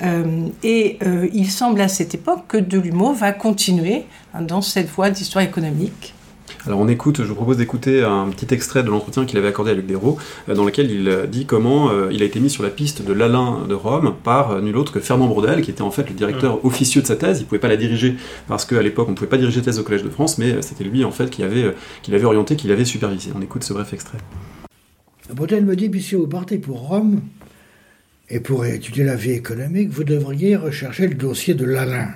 Euh, 0.01 0.47
et 0.63 0.97
euh, 1.03 1.27
il 1.33 1.51
semble 1.51 1.81
à 1.81 1.87
cette 1.87 2.15
époque 2.15 2.43
que 2.47 2.57
Delumeau 2.57 3.11
va 3.11 3.33
continuer 3.33 4.05
hein, 4.33 4.41
dans 4.41 4.61
cette 4.61 4.89
voie 4.89 5.09
d'histoire 5.09 5.43
économique 5.43 6.13
alors 6.65 6.79
on 6.79 6.87
écoute, 6.87 7.21
je 7.21 7.27
vous 7.27 7.35
propose 7.35 7.57
d'écouter 7.57 8.03
un 8.03 8.27
petit 8.29 8.53
extrait 8.53 8.83
de 8.83 8.89
l'entretien 8.89 9.25
qu'il 9.25 9.37
avait 9.37 9.47
accordé 9.47 9.71
à 9.71 9.73
Luc 9.73 9.85
Dérault, 9.85 10.17
euh, 10.49 10.55
dans 10.55 10.65
lequel 10.65 10.91
il 10.91 11.07
euh, 11.07 11.25
dit 11.25 11.45
comment 11.45 11.89
euh, 11.89 12.09
il 12.11 12.21
a 12.21 12.25
été 12.25 12.39
mis 12.39 12.49
sur 12.49 12.63
la 12.63 12.69
piste 12.69 13.01
de 13.01 13.13
l'Alain 13.13 13.65
de 13.67 13.73
Rome 13.73 14.15
par 14.23 14.61
nul 14.61 14.75
autre 14.75 14.91
que 14.91 14.99
Fernand 14.99 15.27
Brodel, 15.27 15.61
qui 15.61 15.71
était 15.71 15.81
en 15.81 15.91
fait 15.91 16.09
le 16.09 16.15
directeur 16.15 16.57
mm. 16.57 16.59
officieux 16.67 17.01
de 17.01 17.07
sa 17.07 17.15
thèse. 17.15 17.39
Il 17.39 17.43
ne 17.43 17.47
pouvait 17.47 17.59
pas 17.59 17.69
la 17.69 17.77
diriger 17.77 18.15
parce 18.47 18.65
qu'à 18.65 18.81
l'époque 18.81 19.07
on 19.07 19.11
ne 19.11 19.15
pouvait 19.15 19.29
pas 19.29 19.37
diriger 19.37 19.61
thèse 19.61 19.79
au 19.79 19.83
Collège 19.83 20.03
de 20.03 20.09
France, 20.09 20.37
mais 20.37 20.61
c'était 20.61 20.83
lui 20.83 21.05
en 21.05 21.11
fait 21.11 21.29
qui 21.29 21.41
l'avait 21.41 22.23
orienté, 22.25 22.55
qui 22.55 22.67
l'avait 22.67 22.85
supervisé. 22.85 23.31
On 23.35 23.41
écoute 23.41 23.63
ce 23.63 23.73
bref 23.73 23.93
extrait. 23.93 24.17
Brodel 25.33 25.63
me 25.63 25.75
dit, 25.75 25.89
puisque 25.89 26.15
vous 26.15 26.27
partez 26.27 26.57
pour 26.57 26.87
Rome, 26.87 27.21
et 28.31 28.39
pour 28.39 28.65
étudier 28.65 29.03
la 29.03 29.15
vie 29.15 29.31
économique, 29.31 29.89
vous 29.89 30.03
devriez 30.03 30.55
rechercher 30.55 31.07
le 31.07 31.15
dossier 31.15 31.55
de 31.55 31.65
l'Alain. 31.65 32.09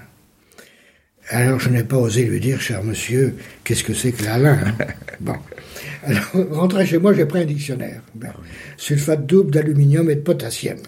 Alors 1.30 1.60
je 1.60 1.70
n'ai 1.70 1.84
pas 1.84 1.98
osé 1.98 2.26
lui 2.26 2.40
dire, 2.40 2.60
cher 2.60 2.84
monsieur, 2.84 3.36
qu'est-ce 3.64 3.84
que 3.84 3.94
c'est 3.94 4.12
que 4.12 4.24
l'Alain 4.24 4.60
hein 4.66 4.88
Bon. 5.20 5.36
Alors, 6.04 6.32
rentré 6.52 6.86
chez 6.86 6.98
moi, 6.98 7.14
j'ai 7.14 7.26
pris 7.26 7.42
un 7.42 7.46
dictionnaire. 7.46 8.02
Ben, 8.14 8.34
sulfate 8.78 9.26
double 9.26 9.52
d'aluminium 9.52 10.10
et 10.10 10.16
de 10.16 10.22
potassium. 10.22 10.80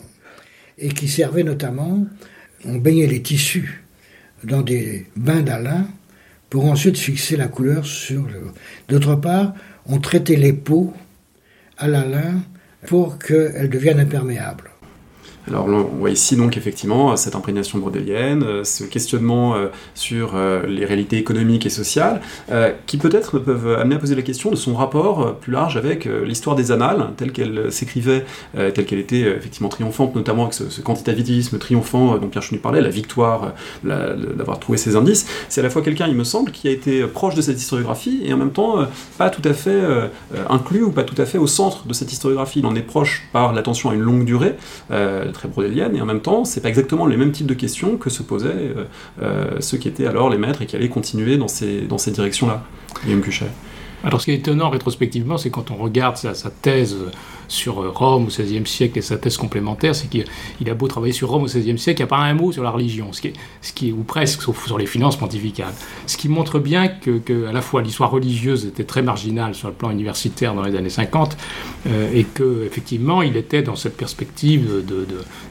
Et 0.78 0.90
qui 0.90 1.08
servait 1.08 1.44
notamment, 1.44 2.06
on 2.66 2.76
baignait 2.76 3.08
les 3.08 3.22
tissus 3.22 3.84
dans 4.44 4.62
des 4.62 5.06
bains 5.16 5.42
d'Alain 5.42 5.88
pour 6.50 6.66
ensuite 6.66 6.98
fixer 6.98 7.38
la 7.38 7.48
couleur 7.48 7.86
sur 7.86 8.24
le. 8.24 8.52
D'autre 8.90 9.16
part, 9.16 9.54
on 9.86 10.00
traitait 10.00 10.36
les 10.36 10.54
peaux 10.54 10.94
à 11.78 11.88
l'Alain 11.88 12.42
pour 12.88 13.18
qu'elles 13.18 13.70
deviennent 13.70 14.00
imperméables. 14.00 14.70
Alors 15.48 15.68
on 15.68 15.84
voit 15.84 16.10
ici 16.10 16.36
donc 16.36 16.58
effectivement 16.58 17.16
cette 17.16 17.36
imprégnation 17.36 17.78
brodélienne, 17.78 18.44
euh, 18.44 18.64
ce 18.64 18.84
questionnement 18.84 19.56
euh, 19.56 19.68
sur 19.94 20.32
euh, 20.34 20.66
les 20.66 20.86
réalités 20.86 21.18
économiques 21.18 21.66
et 21.66 21.70
sociales, 21.70 22.22
qui 22.86 22.98
peut-être 22.98 23.40
peuvent 23.40 23.78
amener 23.80 23.96
à 23.96 24.00
poser 24.00 24.16
la 24.16 24.22
question 24.22 24.50
de 24.50 24.56
son 24.56 24.76
rapport 24.76 25.36
plus 25.36 25.52
large 25.52 25.78
avec 25.78 26.06
l'histoire 26.06 26.56
des 26.56 26.72
annales, 26.72 27.10
telle 27.18 27.32
qu'elle 27.32 27.72
s'écrivait, 27.72 28.26
telle 28.54 28.86
qu'elle 28.86 29.00
était 29.00 29.22
effectivement 29.22 29.70
triomphante, 29.70 30.16
notamment 30.16 30.44
avec 30.44 30.54
ce, 30.54 30.82
quantitativisme 30.82 31.58
triomphant 31.58 32.18
dont 32.18 32.28
Pierre 32.28 32.44
Chenu 32.44 32.60
parlait, 32.60 32.82
la 32.82 32.90
victoire 32.90 33.54
d'avoir 33.84 34.60
trouvé 34.60 34.78
ces 34.78 34.96
indices. 34.96 35.28
C'est 35.50 35.62
à 35.62 35.64
la 35.64 35.70
fois 35.70 35.82
quelqu'un, 35.82 36.08
il 36.08 36.16
me 36.16 36.24
semble, 36.24 36.52
qui 36.52 36.68
a 36.68 36.72
été 36.72 37.04
proche 37.04 37.36
de 37.36 37.42
cette 37.42 37.58
historiographie 37.58 38.22
et 38.24 38.34
en 38.34 38.38
même 38.38 38.52
temps 38.52 38.86
pas 39.18 39.30
tout 39.30 39.48
à 39.48 39.54
fait 39.54 39.82
inclus 40.50 40.84
ou 40.84 40.92
pas 40.92 41.04
tout 41.04 41.20
à 41.20 41.26
fait 41.26 41.38
au 41.38 41.48
centre 41.48 41.88
de 41.88 41.94
cette 41.94 42.12
historiographie. 42.12 42.60
Il 42.60 42.66
en 42.66 42.76
est 42.76 42.82
proche 42.82 43.24
par 43.34 43.54
l'attention 43.54 43.90
à 43.90 43.96
une 43.96 44.02
longue 44.02 44.26
durée 44.26 44.56
très 45.36 45.48
brodélienne, 45.48 45.96
et 45.96 46.02
en 46.02 46.06
même 46.06 46.22
temps, 46.22 46.46
c'est 46.46 46.62
pas 46.62 46.70
exactement 46.70 47.06
les 47.06 47.18
mêmes 47.18 47.32
types 47.32 47.46
de 47.46 47.54
questions 47.54 47.98
que 47.98 48.10
se 48.10 48.24
posaient 48.24 48.48
euh, 48.48 48.86
euh, 49.22 49.60
ceux 49.60 49.78
qui 49.78 49.88
étaient 49.88 50.08
alors 50.08 50.30
les 50.30 50.38
maîtres 50.38 50.62
et 50.62 50.66
qui 50.66 50.76
allaient 50.76 50.90
continuer 50.90 51.38
dans 51.38 51.48
ces, 51.48 51.82
dans 51.82 51.98
ces 51.98 52.12
directions-là. 52.12 52.64
Guillaume 53.04 53.22
Cuchet. 53.22 53.52
Alors 54.06 54.22
ce 54.22 54.26
qui 54.26 54.32
est 54.32 54.36
étonnant 54.36 54.70
rétrospectivement, 54.70 55.38
c'est 55.38 55.50
quand 55.50 55.72
on 55.72 55.76
regarde 55.76 56.16
sa, 56.16 56.34
thèse 56.50 56.96
sur 57.48 57.82
euh, 57.82 57.90
Rome 57.90 58.26
au 58.26 58.28
XVIe 58.28 58.66
siècle 58.68 59.00
et 59.00 59.02
sa 59.02 59.18
thèse 59.18 59.36
complémentaire, 59.36 59.96
c'est 59.96 60.08
qu'il 60.08 60.70
a 60.70 60.74
beau 60.76 60.88
travailler 60.88 61.12
sur 61.14 61.30
Rome 61.30 61.44
au 61.44 61.46
XVIe 61.48 61.78
siècle, 61.80 62.02
il 62.02 62.06
n'y 62.06 62.10
a 62.10 62.16
pas 62.16 62.18
un 62.18 62.36
mot 62.36 62.52
sur 62.52 62.62
la 62.62 62.70
religion, 62.70 63.10
ou 63.10 64.04
presque, 64.04 64.44
sur 64.44 64.78
les 64.78 64.86
finances 64.86 65.18
pontificales. 65.18 65.74
Ce 66.06 66.18
qui 66.18 66.30
montre 66.30 66.60
bien 66.60 66.88
que, 66.88 67.48
à 67.48 67.52
la 67.52 67.62
fois 67.62 67.82
l'histoire 67.82 68.12
religieuse 68.12 68.68
était 68.68 68.84
très 68.84 69.02
marginale 69.02 69.56
sur 69.56 69.70
le 69.70 69.74
plan 69.74 69.90
universitaire 69.90 70.54
dans 70.54 70.64
les 70.64 70.76
années 70.76 70.90
50 70.90 71.36
euh, 71.88 72.12
et 72.14 72.26
que 72.26 72.64
effectivement 72.66 73.24
il 73.24 73.36
était 73.38 73.64
dans 73.64 73.76
cette 73.76 73.98
perspective 73.98 74.86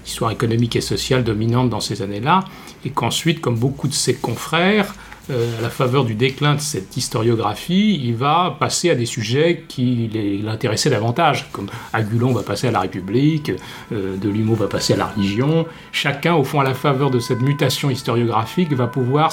d'histoire 0.05 0.31
économique 0.31 0.77
et 0.77 0.81
sociale 0.81 1.25
dominante 1.25 1.71
dans 1.71 1.81
ces 1.81 2.03
années-là, 2.03 2.45
et 2.85 2.91
qu'ensuite, 2.91 3.41
comme 3.41 3.57
beaucoup 3.57 3.89
de 3.89 3.95
ses 3.95 4.15
confrères, 4.15 4.95
à 5.31 5.62
la 5.62 5.71
faveur 5.71 6.04
du 6.04 6.14
déclin 6.14 6.54
de 6.54 6.61
cette 6.61 6.97
historiographie, 6.97 8.00
il 8.02 8.14
va 8.14 8.57
passer 8.59 8.90
à 8.90 8.95
des 8.95 9.07
sujets 9.07 9.64
qui 9.69 10.11
l'intéressaient 10.43 10.90
davantage, 10.90 11.49
comme 11.52 11.69
Agulon 11.93 12.33
va 12.33 12.43
passer 12.43 12.69
à 12.69 12.71
la 12.71 12.81
République, 12.81 13.52
Delumeau 13.90 14.54
va 14.54 14.66
passer 14.66 14.93
à 14.93 14.97
la 14.97 15.07
religion. 15.07 15.66
Chacun, 15.93 16.35
au 16.35 16.45
fond, 16.45 16.61
à 16.61 16.64
la 16.64 16.75
faveur 16.75 17.11
de 17.11 17.19
cette 17.21 17.40
mutation 17.40 17.90
historiographique, 17.90 18.73
va 18.75 18.87
pouvoir 18.87 19.33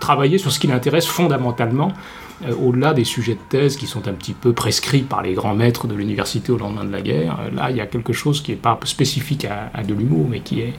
travailler 0.00 0.38
sur 0.38 0.50
ce 0.50 0.58
qui 0.58 0.66
l'intéresse 0.66 1.06
fondamentalement 1.06 1.92
euh, 1.92 2.21
au-delà 2.60 2.94
des 2.94 3.04
sujets 3.04 3.34
de 3.34 3.40
thèse 3.48 3.76
qui 3.76 3.86
sont 3.86 4.08
un 4.08 4.12
petit 4.12 4.32
peu 4.32 4.52
prescrits 4.52 5.02
par 5.02 5.22
les 5.22 5.34
grands 5.34 5.54
maîtres 5.54 5.86
de 5.86 5.94
l'université 5.94 6.52
au 6.52 6.58
lendemain 6.58 6.84
de 6.84 6.92
la 6.92 7.00
guerre, 7.00 7.38
euh, 7.40 7.54
là, 7.54 7.70
il 7.70 7.76
y 7.76 7.80
a 7.80 7.86
quelque 7.86 8.12
chose 8.12 8.42
qui 8.42 8.52
n'est 8.52 8.56
pas 8.56 8.78
spécifique 8.84 9.44
à, 9.44 9.70
à 9.74 9.82
Delumeau, 9.82 10.26
mais 10.28 10.40
qui 10.40 10.60
est, 10.60 10.74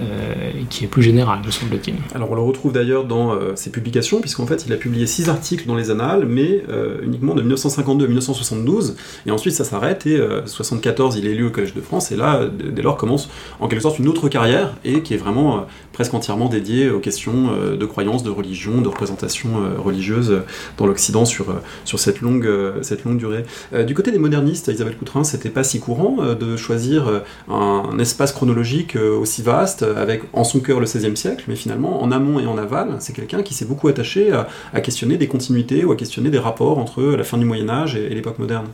euh, 0.00 0.50
qui 0.70 0.84
est 0.84 0.88
plus 0.88 1.02
général, 1.02 1.40
me 1.44 1.50
semble-t-il. 1.50 1.94
Alors, 2.14 2.30
on 2.30 2.34
le 2.34 2.40
retrouve 2.42 2.72
d'ailleurs 2.72 3.04
dans 3.04 3.34
ses 3.56 3.70
publications, 3.70 4.20
puisqu'en 4.20 4.46
fait, 4.46 4.64
il 4.66 4.72
a 4.72 4.76
publié 4.76 5.06
six 5.06 5.28
articles 5.28 5.66
dans 5.66 5.74
les 5.74 5.90
Annales, 5.90 6.26
mais 6.26 6.62
uniquement 7.02 7.34
de 7.34 7.42
1952 7.42 8.04
à 8.04 8.08
1972, 8.08 8.96
et 9.26 9.30
ensuite 9.30 9.54
ça 9.54 9.64
s'arrête, 9.64 10.06
et 10.06 10.16
1974, 10.16 11.16
il 11.16 11.26
est 11.26 11.30
élu 11.30 11.46
au 11.46 11.50
Collège 11.50 11.74
de 11.74 11.80
France, 11.80 12.12
et 12.12 12.16
là, 12.16 12.46
dès 12.46 12.82
lors, 12.82 12.96
commence 12.96 13.28
en 13.60 13.68
quelque 13.68 13.82
sorte 13.82 13.98
une 13.98 14.08
autre 14.08 14.28
carrière, 14.28 14.74
et 14.84 15.02
qui 15.02 15.14
est 15.14 15.18
vraiment 15.18 15.66
presque 15.92 16.14
entièrement 16.14 16.48
dédiée 16.48 16.90
aux 16.90 17.00
questions 17.00 17.50
de 17.76 17.86
croyance, 17.86 18.22
de 18.22 18.30
religion, 18.30 18.80
de 18.80 18.88
représentation 18.88 19.50
religieuse 19.78 20.42
dans 20.76 20.86
l'Occident 20.86 21.03
sur, 21.24 21.50
euh, 21.50 21.62
sur 21.84 21.98
cette, 21.98 22.20
longue, 22.20 22.46
euh, 22.46 22.82
cette 22.82 23.04
longue 23.04 23.18
durée. 23.18 23.44
Euh, 23.72 23.84
du 23.84 23.94
côté 23.94 24.10
des 24.10 24.18
modernistes, 24.18 24.68
Isabelle 24.68 24.96
Coutrin, 24.96 25.24
c'était 25.24 25.50
pas 25.50 25.64
si 25.64 25.80
courant 25.80 26.16
de 26.34 26.56
choisir 26.56 27.22
un 27.48 27.98
espace 27.98 28.32
chronologique 28.32 28.96
aussi 28.96 29.42
vaste, 29.42 29.82
avec 29.82 30.22
en 30.32 30.44
son 30.44 30.60
cœur 30.60 30.80
le 30.80 30.86
XVIe 30.86 31.16
siècle, 31.16 31.44
mais 31.48 31.56
finalement, 31.56 32.02
en 32.02 32.10
amont 32.10 32.40
et 32.40 32.46
en 32.46 32.56
aval, 32.58 32.96
c'est 33.00 33.12
quelqu'un 33.12 33.42
qui 33.42 33.54
s'est 33.54 33.64
beaucoup 33.64 33.88
attaché 33.88 34.32
à, 34.32 34.80
questionner 34.80 35.16
des 35.16 35.28
continuités 35.28 35.84
ou 35.84 35.92
à 35.92 35.96
questionner 35.96 36.30
des 36.30 36.38
rapports 36.38 36.78
entre 36.78 37.02
la 37.02 37.24
fin 37.24 37.38
du 37.38 37.44
Moyen-Âge 37.44 37.96
et, 37.96 38.08
l'époque 38.10 38.38
moderne. 38.38 38.66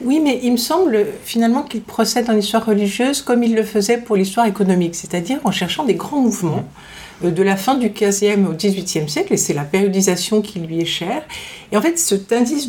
Oui, 0.00 0.20
mais 0.20 0.40
il 0.42 0.52
me 0.52 0.56
semble 0.56 1.06
finalement 1.24 1.62
qu'il 1.62 1.82
procède 1.82 2.28
en 2.28 2.36
histoire 2.36 2.64
religieuse 2.64 3.22
comme 3.22 3.42
il 3.42 3.54
le 3.54 3.62
faisait 3.62 3.98
pour 3.98 4.16
l'histoire 4.16 4.46
économique, 4.46 4.94
c'est-à-dire 4.94 5.38
en 5.44 5.52
cherchant 5.52 5.84
des 5.84 5.94
grands 5.94 6.20
mouvements. 6.20 6.64
Euh, 6.64 7.01
de 7.30 7.42
la 7.42 7.56
fin 7.56 7.76
du 7.76 7.88
15e 7.88 8.46
au 8.46 8.52
18e 8.52 9.08
siècle, 9.08 9.32
et 9.32 9.36
c'est 9.36 9.54
la 9.54 9.64
périodisation 9.64 10.42
qui 10.42 10.58
lui 10.58 10.80
est 10.80 10.86
chère. 10.86 11.22
Et 11.70 11.76
en 11.76 11.82
fait, 11.82 11.98
cet 11.98 12.32
indice 12.32 12.68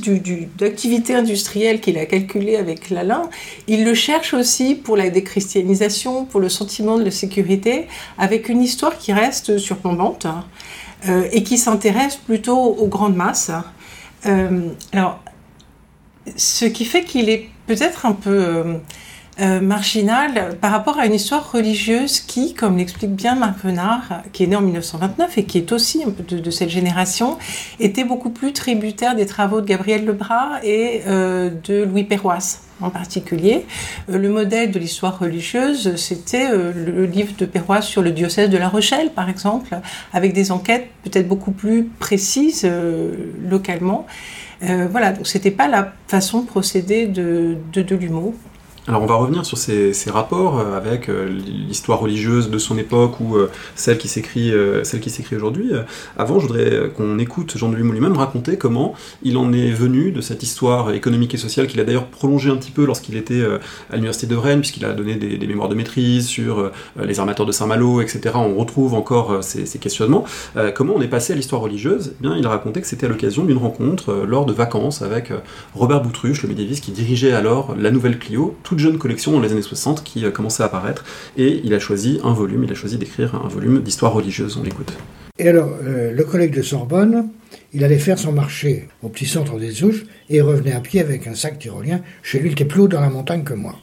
d'activité 0.57 1.15
industrielle 1.15 1.81
qu'il 1.81 1.97
a 1.97 2.05
calculé 2.05 2.55
avec 2.55 2.89
Lalin, 2.89 3.29
il 3.67 3.83
le 3.83 3.93
cherche 3.93 4.33
aussi 4.33 4.75
pour 4.75 4.95
la 4.97 5.09
déchristianisation, 5.09 6.25
pour 6.25 6.39
le 6.39 6.49
sentiment 6.49 6.97
de 6.97 7.03
la 7.03 7.11
sécurité, 7.11 7.87
avec 8.17 8.49
une 8.49 8.61
histoire 8.61 8.97
qui 8.97 9.11
reste 9.13 9.57
surplombante 9.57 10.25
hein, 10.25 10.45
euh, 11.09 11.27
et 11.31 11.43
qui 11.43 11.57
s'intéresse 11.57 12.15
plutôt 12.15 12.57
aux 12.57 12.87
grandes 12.87 13.15
masses. 13.15 13.51
Euh, 14.25 14.69
alors, 14.93 15.19
ce 16.35 16.65
qui 16.65 16.85
fait 16.85 17.03
qu'il 17.03 17.29
est 17.29 17.49
peut-être 17.67 18.05
un 18.05 18.13
peu 18.13 18.29
euh, 18.29 18.73
marginal 19.39 20.57
par 20.61 20.71
rapport 20.71 20.99
à 20.99 21.05
une 21.05 21.13
histoire 21.13 21.51
religieuse 21.51 22.19
qui, 22.19 22.53
comme 22.53 22.77
l'explique 22.77 23.11
bien 23.11 23.35
Marc 23.35 23.63
Venard, 23.63 24.21
qui 24.31 24.43
est 24.43 24.47
né 24.47 24.55
en 24.55 24.61
1929 24.61 25.37
et 25.37 25.45
qui 25.45 25.57
est 25.57 25.71
aussi 25.71 26.03
un 26.03 26.11
peu 26.11 26.23
de, 26.23 26.51
cette 26.51 26.69
génération, 26.69 27.37
était 27.79 28.03
beaucoup 28.03 28.29
plus 28.29 28.53
tributaire 28.53 29.15
des 29.15 29.25
travaux 29.25 29.61
de 29.61 29.65
Gabriel 29.65 30.05
Lebras 30.05 30.59
et 30.63 31.01
euh, 31.07 31.49
de 31.63 31.83
Louis 31.83 32.03
Perroisse 32.03 32.61
en 32.81 32.89
particulier. 32.89 33.65
Euh, 34.09 34.17
le 34.17 34.29
modèle 34.29 34.71
de 34.71 34.77
l'histoire 34.77 35.17
religieuse, 35.17 35.95
c'était 35.95 36.49
le 36.51 37.05
livre 37.05 37.33
de 37.37 37.45
Perroisse 37.45 37.87
sur 37.87 38.01
le 38.01 38.11
diocèse 38.11 38.49
de 38.49 38.57
La 38.57 38.69
Rochelle, 38.69 39.11
par 39.11 39.29
exemple, 39.29 39.79
avec 40.13 40.33
des 40.33 40.51
enquêtes 40.51 40.89
peut-être 41.03 41.27
beaucoup 41.27 41.51
plus 41.51 41.85
précises 41.85 42.69
localement. 43.49 44.05
voilà, 44.61 45.11
donc 45.13 45.27
c'était 45.27 45.51
pas 45.51 45.67
la 45.67 45.93
façon 46.07 46.41
de 46.41 46.47
procéder 46.47 47.07
de, 47.07 47.57
de. 47.73 47.83
Alors 48.85 49.01
on 49.01 49.05
va 49.05 49.15
revenir 49.15 49.45
sur 49.45 49.57
ces, 49.57 49.93
rapports 50.11 50.59
euh, 50.59 50.75
avec 50.75 51.07
euh, 51.07 51.29
l'histoire 51.29 52.01
religieuse 52.01 52.49
de 52.49 52.57
son 52.57 52.77
époque 52.77 53.21
ou 53.21 53.37
euh, 53.37 53.49
celle 53.75 53.97
qui 53.97 54.09
s'écrit 54.09 54.51
celle 54.83 54.99
qui 54.99 55.09
s'écrit 55.09 55.37
aujourd'hui. 55.37 55.71
Avant, 56.17 56.39
je 56.39 56.47
voudrais 56.47 56.91
qu'on 56.95 57.17
écoute 57.17 57.57
Jean 57.57 57.69
de 57.69 57.75
lui-même 57.75 58.17
raconter 58.17 58.57
comment 58.57 58.93
il 59.21 59.37
en 59.37 59.53
est 59.53 59.71
venu 59.71 60.11
de 60.11 60.19
cette 60.19 60.43
histoire 60.43 60.91
économique 60.91 61.33
et 61.33 61.37
sociale 61.37 61.67
qu'il 61.67 61.79
a 61.79 61.85
d'ailleurs 61.85 62.07
prolongé 62.07 62.49
un 62.49 62.57
petit 62.57 62.71
peu 62.71 62.85
lorsqu'il 62.85 63.15
était 63.15 63.41
à 63.89 63.93
l'université 63.93 64.27
de 64.27 64.35
Rennes, 64.35 64.59
puisqu'il 64.59 64.85
a 64.85 64.93
donné 64.93 65.15
des, 65.15 65.47
mémoires 65.47 65.69
de 65.69 65.75
maîtrise 65.75 66.27
sur 66.27 66.71
les 67.01 67.19
armateurs 67.19 67.45
de 67.45 67.51
Saint-Malo, 67.51 68.01
etc. 68.01 68.35
On 68.35 68.55
retrouve 68.55 68.93
encore 68.93 69.43
ces, 69.43 69.65
questionnements. 69.79 70.25
comment 70.75 70.93
on 70.95 71.01
est 71.01 71.07
passé 71.07 71.33
à 71.33 71.35
l'histoire 71.35 71.61
religieuse? 71.61 72.13
Eh 72.19 72.23
bien, 72.23 72.35
Il 72.37 72.45
racontait 72.47 72.81
que 72.81 72.87
c'était 72.87 73.05
à 73.05 73.09
l'occasion 73.09 73.45
d'une 73.45 73.57
rencontre 73.57 74.23
lors 74.27 74.45
de 74.45 74.53
vacances 74.53 75.01
avec 75.01 75.31
Robert 75.73 76.01
Boutruche, 76.01 76.43
le 76.43 76.49
médiéviste 76.49 76.83
qui 76.83 76.91
dirigeait 76.91 77.33
alors 77.33 77.75
la 77.77 77.91
Nouvelle 77.91 78.19
Clio, 78.19 78.55
jeune 78.79 78.97
collection 78.97 79.31
dans 79.31 79.39
les 79.39 79.51
années 79.51 79.61
60 79.61 80.03
qui 80.03 80.23
commençait 80.31 80.63
à 80.63 80.67
apparaître, 80.67 81.05
et 81.37 81.61
il 81.63 81.73
a 81.73 81.79
choisi 81.79 82.19
un 82.23 82.33
volume, 82.33 82.63
il 82.63 82.71
a 82.71 82.75
choisi 82.75 82.97
d'écrire 82.97 83.35
un 83.35 83.47
volume 83.47 83.81
d'histoire 83.81 84.13
religieuse, 84.13 84.57
on 84.57 84.63
l'écoute. 84.63 84.93
Et 85.39 85.47
alors, 85.47 85.75
euh, 85.83 86.11
le 86.11 86.23
collègue 86.23 86.55
de 86.55 86.61
Sorbonne, 86.61 87.29
il 87.73 87.83
allait 87.83 87.97
faire 87.97 88.19
son 88.19 88.31
marché 88.31 88.87
au 89.01 89.09
petit 89.09 89.25
centre 89.25 89.57
des 89.57 89.83
Ouches, 89.83 90.05
et 90.29 90.41
revenait 90.41 90.73
à 90.73 90.79
pied 90.79 91.01
avec 91.01 91.25
un 91.25 91.33
sac 91.33 91.57
tyrolien, 91.57 92.01
chez 92.21 92.39
lui, 92.39 92.49
il 92.49 92.51
était 92.51 92.65
plus 92.65 92.81
haut 92.81 92.87
dans 92.87 93.01
la 93.01 93.09
montagne 93.09 93.43
que 93.43 93.53
moi. 93.53 93.75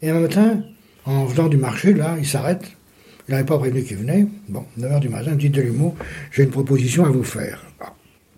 Et 0.00 0.08
un 0.08 0.20
matin, 0.20 0.62
en 1.04 1.26
venant 1.26 1.48
du 1.48 1.58
marché, 1.58 1.92
là, 1.92 2.16
il 2.18 2.26
s'arrête, 2.26 2.62
il 3.28 3.32
n'avait 3.32 3.44
pas 3.44 3.58
prévenu 3.58 3.82
qu'il 3.84 3.98
venait, 3.98 4.26
bon, 4.48 4.64
9h 4.78 5.00
du 5.00 5.08
matin, 5.10 5.32
il 5.32 5.36
dit 5.36 5.50
de 5.50 5.60
l'humour, 5.60 5.96
j'ai 6.32 6.44
une 6.44 6.50
proposition 6.50 7.04
à 7.04 7.10
vous 7.10 7.24
faire. 7.24 7.62
Ah, 7.80 7.92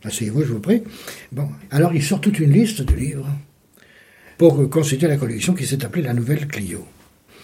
asseyez-vous, 0.05 0.43
je 0.43 0.53
vous 0.53 0.61
prie. 0.61 0.83
Bon, 1.31 1.49
alors 1.71 1.95
il 1.95 2.03
sort 2.03 2.21
toute 2.21 2.41
une 2.41 2.51
liste 2.51 2.83
de 2.83 2.95
livres 2.95 3.29
pour 4.39 4.69
constituer 4.71 5.09
la 5.09 5.17
collection 5.17 5.55
qui 5.55 5.67
s'est 5.67 5.85
appelée 5.85 6.03
la 6.03 6.15
Nouvelle 6.15 6.47
Clio. 6.47 6.87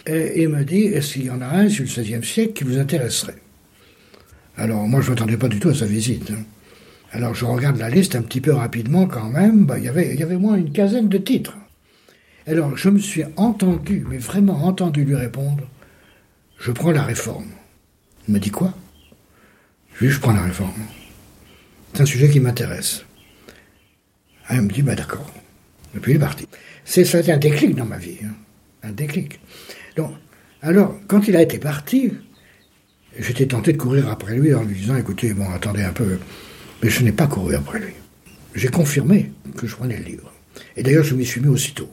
Et 0.05 0.43
il 0.43 0.49
me 0.49 0.63
dit, 0.63 0.85
est-ce 0.85 1.13
qu'il 1.13 1.25
y 1.25 1.29
en 1.29 1.41
a 1.41 1.47
un 1.47 1.69
sur 1.69 1.83
le 1.83 1.89
XVIe 1.89 2.25
siècle 2.25 2.53
qui 2.53 2.63
vous 2.63 2.77
intéresserait? 2.77 3.37
Alors 4.57 4.87
moi, 4.87 5.01
je 5.01 5.07
ne 5.07 5.15
m'attendais 5.15 5.37
pas 5.37 5.47
du 5.47 5.59
tout 5.59 5.69
à 5.69 5.75
sa 5.75 5.85
visite. 5.85 6.31
Hein. 6.31 6.43
Alors 7.11 7.33
je 7.33 7.45
regarde 7.45 7.77
la 7.77 7.89
liste 7.89 8.15
un 8.15 8.21
petit 8.21 8.41
peu 8.41 8.53
rapidement 8.53 9.07
quand 9.07 9.29
même, 9.29 9.65
bah, 9.65 9.79
y 9.79 9.87
il 9.87 10.19
y 10.19 10.23
avait 10.23 10.37
moins 10.37 10.57
une 10.57 10.71
quinzaine 10.71 11.09
de 11.09 11.17
titres. 11.17 11.57
Alors 12.45 12.77
je 12.77 12.89
me 12.89 12.99
suis 12.99 13.23
entendu, 13.35 14.05
mais 14.07 14.17
vraiment 14.17 14.65
entendu 14.65 15.03
lui 15.03 15.15
répondre, 15.15 15.63
je 16.59 16.71
prends 16.71 16.91
la 16.91 17.03
réforme. 17.03 17.47
Il 18.27 18.33
me 18.35 18.39
dit 18.39 18.51
quoi? 18.51 18.73
Je 19.95 20.07
je 20.07 20.19
prends 20.19 20.33
la 20.33 20.43
réforme. 20.43 20.83
C'est 21.93 22.01
un 22.01 22.05
sujet 22.05 22.29
qui 22.29 22.39
m'intéresse. 22.39 23.03
Ah, 24.47 24.55
il 24.55 24.61
me 24.61 24.71
dit, 24.71 24.81
bah 24.81 24.95
d'accord. 24.95 25.31
Et 25.95 25.99
puis 25.99 26.13
il 26.13 26.15
est 26.15 26.19
parti. 26.19 26.47
C'est 26.89 27.05
ça 27.05 27.19
un 27.19 27.37
déclic 27.37 27.75
dans 27.75 27.85
ma 27.85 27.99
vie, 27.99 28.17
hein. 28.25 28.33
un 28.81 28.91
déclic. 28.91 29.39
Donc, 29.95 30.09
alors, 30.63 30.95
quand 31.07 31.27
il 31.27 31.35
a 31.35 31.43
été 31.43 31.59
parti, 31.59 32.11
j'étais 33.15 33.45
tenté 33.45 33.73
de 33.73 33.77
courir 33.77 34.09
après 34.09 34.35
lui 34.35 34.55
en 34.55 34.63
lui 34.63 34.73
disant, 34.73 34.95
écoutez, 34.95 35.35
bon, 35.35 35.47
attendez 35.51 35.83
un 35.83 35.93
peu, 35.93 36.17
mais 36.81 36.89
je 36.89 37.03
n'ai 37.03 37.11
pas 37.11 37.27
couru 37.27 37.53
après 37.53 37.77
lui. 37.77 37.93
J'ai 38.55 38.69
confirmé 38.69 39.31
que 39.55 39.67
je 39.67 39.75
prenais 39.75 39.97
le 39.97 40.03
livre. 40.03 40.33
Et 40.77 40.83
d'ailleurs, 40.83 41.03
je 41.03 41.15
m'y 41.15 41.25
suis 41.25 41.41
mis 41.41 41.47
aussitôt. 41.47 41.89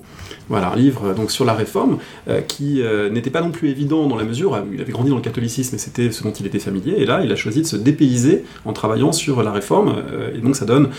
Voilà, 0.49 0.71
un 0.71 0.77
livre 0.77 1.13
donc 1.13 1.33
sur 1.33 1.45
la 1.45 1.55
réforme 1.55 1.99
euh, 2.29 2.41
qui 2.41 2.81
euh, 2.81 3.11
n'était 3.11 3.31
pas 3.31 3.41
non 3.41 3.51
plus 3.51 3.69
évident 3.69 4.07
dans 4.07 4.17
la 4.17 4.25
mesure 4.25 4.53
où 4.53 4.73
il 4.73 4.81
avait 4.81 4.93
grandi 4.93 5.11
dans 5.11 5.17
le 5.17 5.23
catholicisme 5.23 5.75
et 5.75 5.79
c'était 5.79 6.13
ce 6.13 6.23
dont 6.23 6.33
il 6.33 6.47
était 6.47 6.61
familier. 6.61 6.95
Et 6.99 7.05
là, 7.05 7.23
il 7.25 7.33
a 7.33 7.37
choisi 7.37 7.63
de 7.63 7.67
se 7.67 7.77
dépayser 7.77 8.45
en 8.65 8.73
travaillant 8.73 9.11
sur 9.11 9.43
la 9.43 9.51
réforme. 9.51 9.97
Euh, 10.13 10.37
et 10.37 10.39
donc, 10.39 10.55
ça 10.55 10.65
donne 10.65 10.91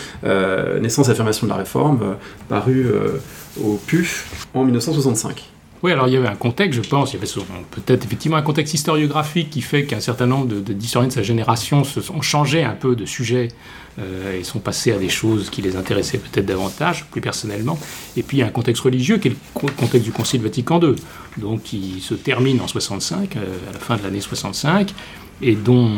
Naissance 0.82 1.08
et 1.08 1.12
affirmation 1.12 1.48
de 1.48 1.52
la 1.52 1.58
réforme, 1.58 2.18
paru 2.50 2.88
au 3.64 3.80
PUF 3.88 4.48
en 4.54 4.64
1965. 4.66 5.52
Oui, 5.84 5.92
alors 5.92 6.08
il 6.08 6.14
y 6.14 6.18
avait 6.18 6.28
un 6.28 6.36
contexte, 6.36 6.82
je 6.82 6.90
pense, 6.90 7.14
il 7.14 7.16
y 7.16 7.18
avait 7.18 7.32
peut-être 7.72 8.04
effectivement 8.04 8.38
un 8.38 8.42
contexte 8.42 8.74
historiographique 8.74 9.52
qui 9.52 9.62
fait 9.62 9.86
qu'un 9.86 10.00
certain 10.00 10.26
nombre 10.26 10.48
d'historiens 10.48 11.08
de, 11.08 11.14
de, 11.14 11.16
sa 11.16 11.24
génération 11.24 11.84
se 11.84 12.02
sont 12.02 12.22
changé 12.22 12.64
un 12.64 12.74
peu 12.74 12.96
de 12.96 13.06
sujet 13.06 13.50
euh, 14.00 14.40
et 14.40 14.44
sont 14.44 14.60
passés 14.60 14.92
à 14.92 14.98
des 14.98 15.10
choses 15.10 15.50
qui 15.50 15.62
les 15.62 15.76
intéressaient 15.76 16.20
peut-être 16.20 16.46
davantage, 16.46 17.06
plus 17.06 17.22
personnellement. 17.22 17.80
Et 18.16 18.22
puis 18.22 18.38
il 18.38 18.40
y 18.42 18.44
a 18.44 18.46
un 18.46 18.52
contexte 18.52 18.84
religieux 18.84 19.18
qui 19.18 19.30
est 19.30 19.32
le 19.32 19.72
contexte 19.72 20.04
du 20.04 20.12
Concile 20.12 20.42
Vatican 20.42 20.80
II, 20.80 20.96
donc 21.38 21.64
qui 21.64 22.00
se 22.02 22.14
termine 22.14 22.62
en 22.62 22.68
65, 22.68 23.36
euh, 23.36 23.40
à 23.70 23.74
la 23.74 23.80
fin 23.80 23.98
de 23.98 24.04
l'année 24.04 24.22
65, 24.22 24.94
et 25.42 25.56
dont, 25.56 25.90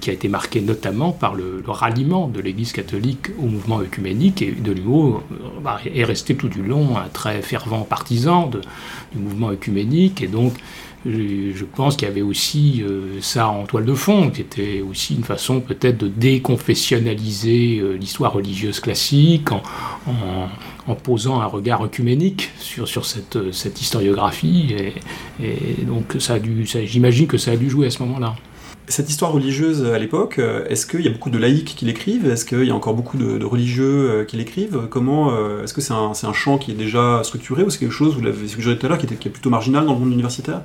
qui 0.00 0.10
a 0.10 0.12
été 0.12 0.28
marqué 0.28 0.60
notamment 0.60 1.12
par 1.12 1.34
le, 1.34 1.62
ralliement 1.66 2.28
de 2.28 2.40
l'Église 2.40 2.72
catholique 2.72 3.30
au 3.38 3.46
mouvement 3.46 3.80
œcuménique, 3.80 4.40
et 4.42 4.52
de 4.52 4.72
l'UO 4.72 5.16
euh, 5.16 5.20
bah, 5.62 5.80
est 5.84 6.04
resté 6.04 6.36
tout 6.36 6.48
du 6.48 6.62
long 6.62 6.96
un 6.96 7.08
très 7.08 7.42
fervent 7.42 7.82
partisan 7.82 8.50
du 9.12 9.18
mouvement 9.18 9.50
œcuménique, 9.50 10.22
et 10.22 10.28
donc 10.28 10.54
je 11.10 11.64
pense 11.64 11.96
qu'il 11.96 12.06
y 12.06 12.10
avait 12.10 12.22
aussi 12.22 12.82
euh, 12.82 13.20
ça 13.20 13.48
en 13.48 13.64
toile 13.64 13.84
de 13.84 13.94
fond, 13.94 14.30
qui 14.30 14.40
était 14.40 14.82
aussi 14.82 15.14
une 15.14 15.24
façon 15.24 15.60
peut-être 15.60 15.98
de 15.98 16.08
déconfessionnaliser 16.08 17.78
euh, 17.78 17.92
l'histoire 17.94 18.32
religieuse 18.32 18.80
classique 18.80 19.48
en, 19.52 20.94
posant 21.04 21.40
un 21.40 21.46
regard 21.46 21.82
œcuménique 21.82 22.50
sur, 22.58 22.88
sur 22.88 23.04
cette, 23.04 23.36
historiographie. 23.80 24.74
Et, 25.42 25.84
donc 25.84 26.16
ça 26.18 26.36
j'imagine 26.42 27.26
que 27.26 27.36
ça 27.36 27.52
a 27.52 27.56
dû 27.56 27.68
jouer 27.68 27.88
à 27.88 27.90
ce 27.90 28.02
moment-là. 28.02 28.34
cette 28.88 29.10
histoire 29.10 29.32
religieuse 29.32 29.84
à 29.84 29.98
l'époque, 29.98 30.40
est-ce 30.68 30.86
qu'il 30.86 31.02
y 31.02 31.08
a 31.08 31.10
beaucoup 31.10 31.28
de 31.28 31.36
laïcs 31.36 31.74
qui 31.76 31.84
l'écrivent? 31.84 32.26
Est-ce 32.26 32.46
qu'il 32.46 32.64
y 32.64 32.70
a 32.70 32.74
encore 32.74 32.94
beaucoup 32.94 33.18
de, 33.18 33.44
religieux 33.44 34.24
qui 34.26 34.38
l'écrivent? 34.38 34.88
Comment 34.88 35.30
Est-ce 35.62 35.74
que 35.74 35.82
c'est 35.82 35.92
un, 35.92 36.32
champ 36.32 36.56
qui 36.56 36.70
est 36.70 36.74
déjà 36.74 37.20
structuré 37.22 37.64
ou 37.64 37.70
c'est 37.70 37.78
quelque 37.78 37.92
chose, 37.92 38.14
vous 38.14 38.22
l'avez 38.22 38.48
suggéré 38.48 38.78
tout 38.78 38.86
à 38.86 38.88
l'heure, 38.88 38.98
qui 38.98 39.06
est 39.06 39.30
plutôt 39.30 39.50
marginal 39.50 39.84
dans 39.84 39.92
le 39.92 39.98
monde 40.00 40.12
universitaire? 40.12 40.62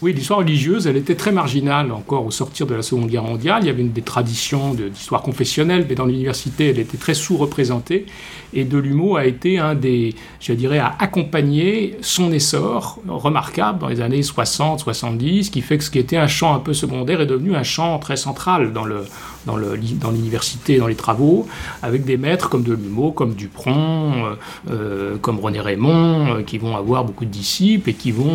Oui, 0.00 0.12
l'histoire 0.12 0.38
religieuse, 0.38 0.86
elle 0.86 0.96
était 0.96 1.16
très 1.16 1.32
marginale 1.32 1.90
encore 1.90 2.24
au 2.24 2.30
sortir 2.30 2.66
de 2.66 2.74
la 2.74 2.82
Seconde 2.82 3.08
Guerre 3.08 3.24
mondiale. 3.24 3.62
Il 3.62 3.66
y 3.66 3.70
avait 3.70 3.82
une 3.82 3.90
des 3.90 4.02
traditions 4.02 4.72
d'histoire 4.74 5.22
confessionnelle, 5.22 5.86
mais 5.88 5.96
dans 5.96 6.06
l'université, 6.06 6.70
elle 6.70 6.78
était 6.78 6.96
très 6.96 7.14
sous-représentée. 7.14 8.06
Et 8.54 8.64
Delumeau 8.64 9.16
a 9.16 9.26
été 9.26 9.58
un 9.58 9.74
des, 9.74 10.14
je 10.38 10.52
dirais, 10.52 10.78
a 10.78 10.94
accompagné 11.00 11.96
son 12.00 12.30
essor 12.32 13.00
remarquable 13.08 13.80
dans 13.80 13.88
les 13.88 14.00
années 14.00 14.20
60-70, 14.20 15.50
qui 15.50 15.62
fait 15.62 15.78
que 15.78 15.84
ce 15.84 15.90
qui 15.90 15.98
était 15.98 16.16
un 16.16 16.28
champ 16.28 16.54
un 16.54 16.60
peu 16.60 16.74
secondaire 16.74 17.20
est 17.20 17.26
devenu 17.26 17.56
un 17.56 17.64
champ 17.64 17.98
très 17.98 18.16
central 18.16 18.72
dans 18.72 18.84
le, 18.84 19.04
dans 19.48 20.10
l'université, 20.10 20.78
dans, 20.78 20.86
les 20.86 20.94
travaux, 20.94 21.46
avec 21.82 22.04
des 22.04 22.16
maîtres 22.16 22.48
comme 22.48 22.62
Delumeau, 22.62 23.12
comme 23.12 23.34
Dupron, 23.34 24.26
euh, 24.26 24.34
euh, 24.70 25.16
comme 25.18 25.38
René 25.40 25.60
Raymond, 25.60 26.26
euh, 26.26 26.42
qui 26.42 26.58
vont 26.58 26.76
avoir 26.76 27.04
beaucoup 27.04 27.24
de 27.24 27.30
disciples 27.30 27.90
et 27.90 27.94
qui 27.94 28.12
vont, 28.12 28.28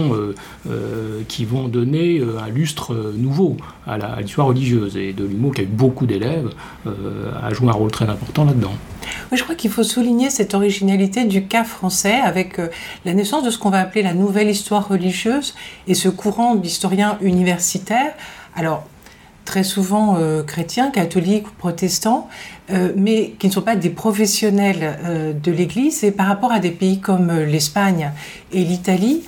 qui 1.28 1.46
vont 1.46 1.68
donner 1.68 2.22
un 2.22 2.50
lustre 2.50 3.14
nouveau 3.16 3.58
à 3.86 4.22
l'histoire 4.22 4.48
religieuse. 4.48 4.98
Et 4.98 5.14
Delumeau, 5.14 5.52
qui 5.52 5.62
a 5.62 5.64
eu 5.64 5.68
beaucoup 5.68 6.06
d'élèves, 6.06 6.50
a 6.86 7.54
joué 7.54 7.70
un 7.70 7.74
rôle 7.74 7.92
très 7.92 8.06
important 8.06 8.46
là-dedans. 8.46 8.74
Oui, 9.32 9.38
je 9.38 9.44
crois 9.44 9.56
qu'il 9.56 9.70
faut 9.70 9.84
souligner 9.84 10.30
cette 10.30 10.54
originalité 10.54 11.26
du 11.26 11.46
cas 11.46 11.64
français 11.64 12.16
avec 12.16 12.60
la 13.06 13.14
naissance 13.14 13.44
de 13.44 13.50
ce 13.50 13.58
qu'on 13.58 13.70
va 13.70 13.80
appeler 13.80 14.02
la 14.02 14.14
nouvelle 14.14 14.50
histoire 14.50 14.88
religieuse 14.88 15.54
et 15.88 15.94
ce 15.94 16.10
courant 16.10 16.56
d'historiens 16.56 17.18
universitaires. 17.22 18.14
Alors, 18.56 18.86
très 19.46 19.64
souvent 19.64 20.16
euh, 20.18 20.44
chrétiens, 20.44 20.90
catholiques 20.90 21.48
ou 21.48 21.52
protestants, 21.58 22.30
euh, 22.72 22.94
mais 22.96 23.36
qui 23.40 23.48
ne 23.48 23.52
sont 23.52 23.62
pas 23.62 23.76
des 23.76 23.90
professionnels 23.90 24.98
euh, 25.04 25.34
de 25.34 25.52
l'Église. 25.52 26.04
Et 26.04 26.12
par 26.12 26.28
rapport 26.28 26.52
à 26.52 26.60
des 26.60 26.72
pays 26.72 27.00
comme 27.00 27.32
l'Espagne 27.32 28.12
et 28.52 28.64
l'Italie, 28.64 29.24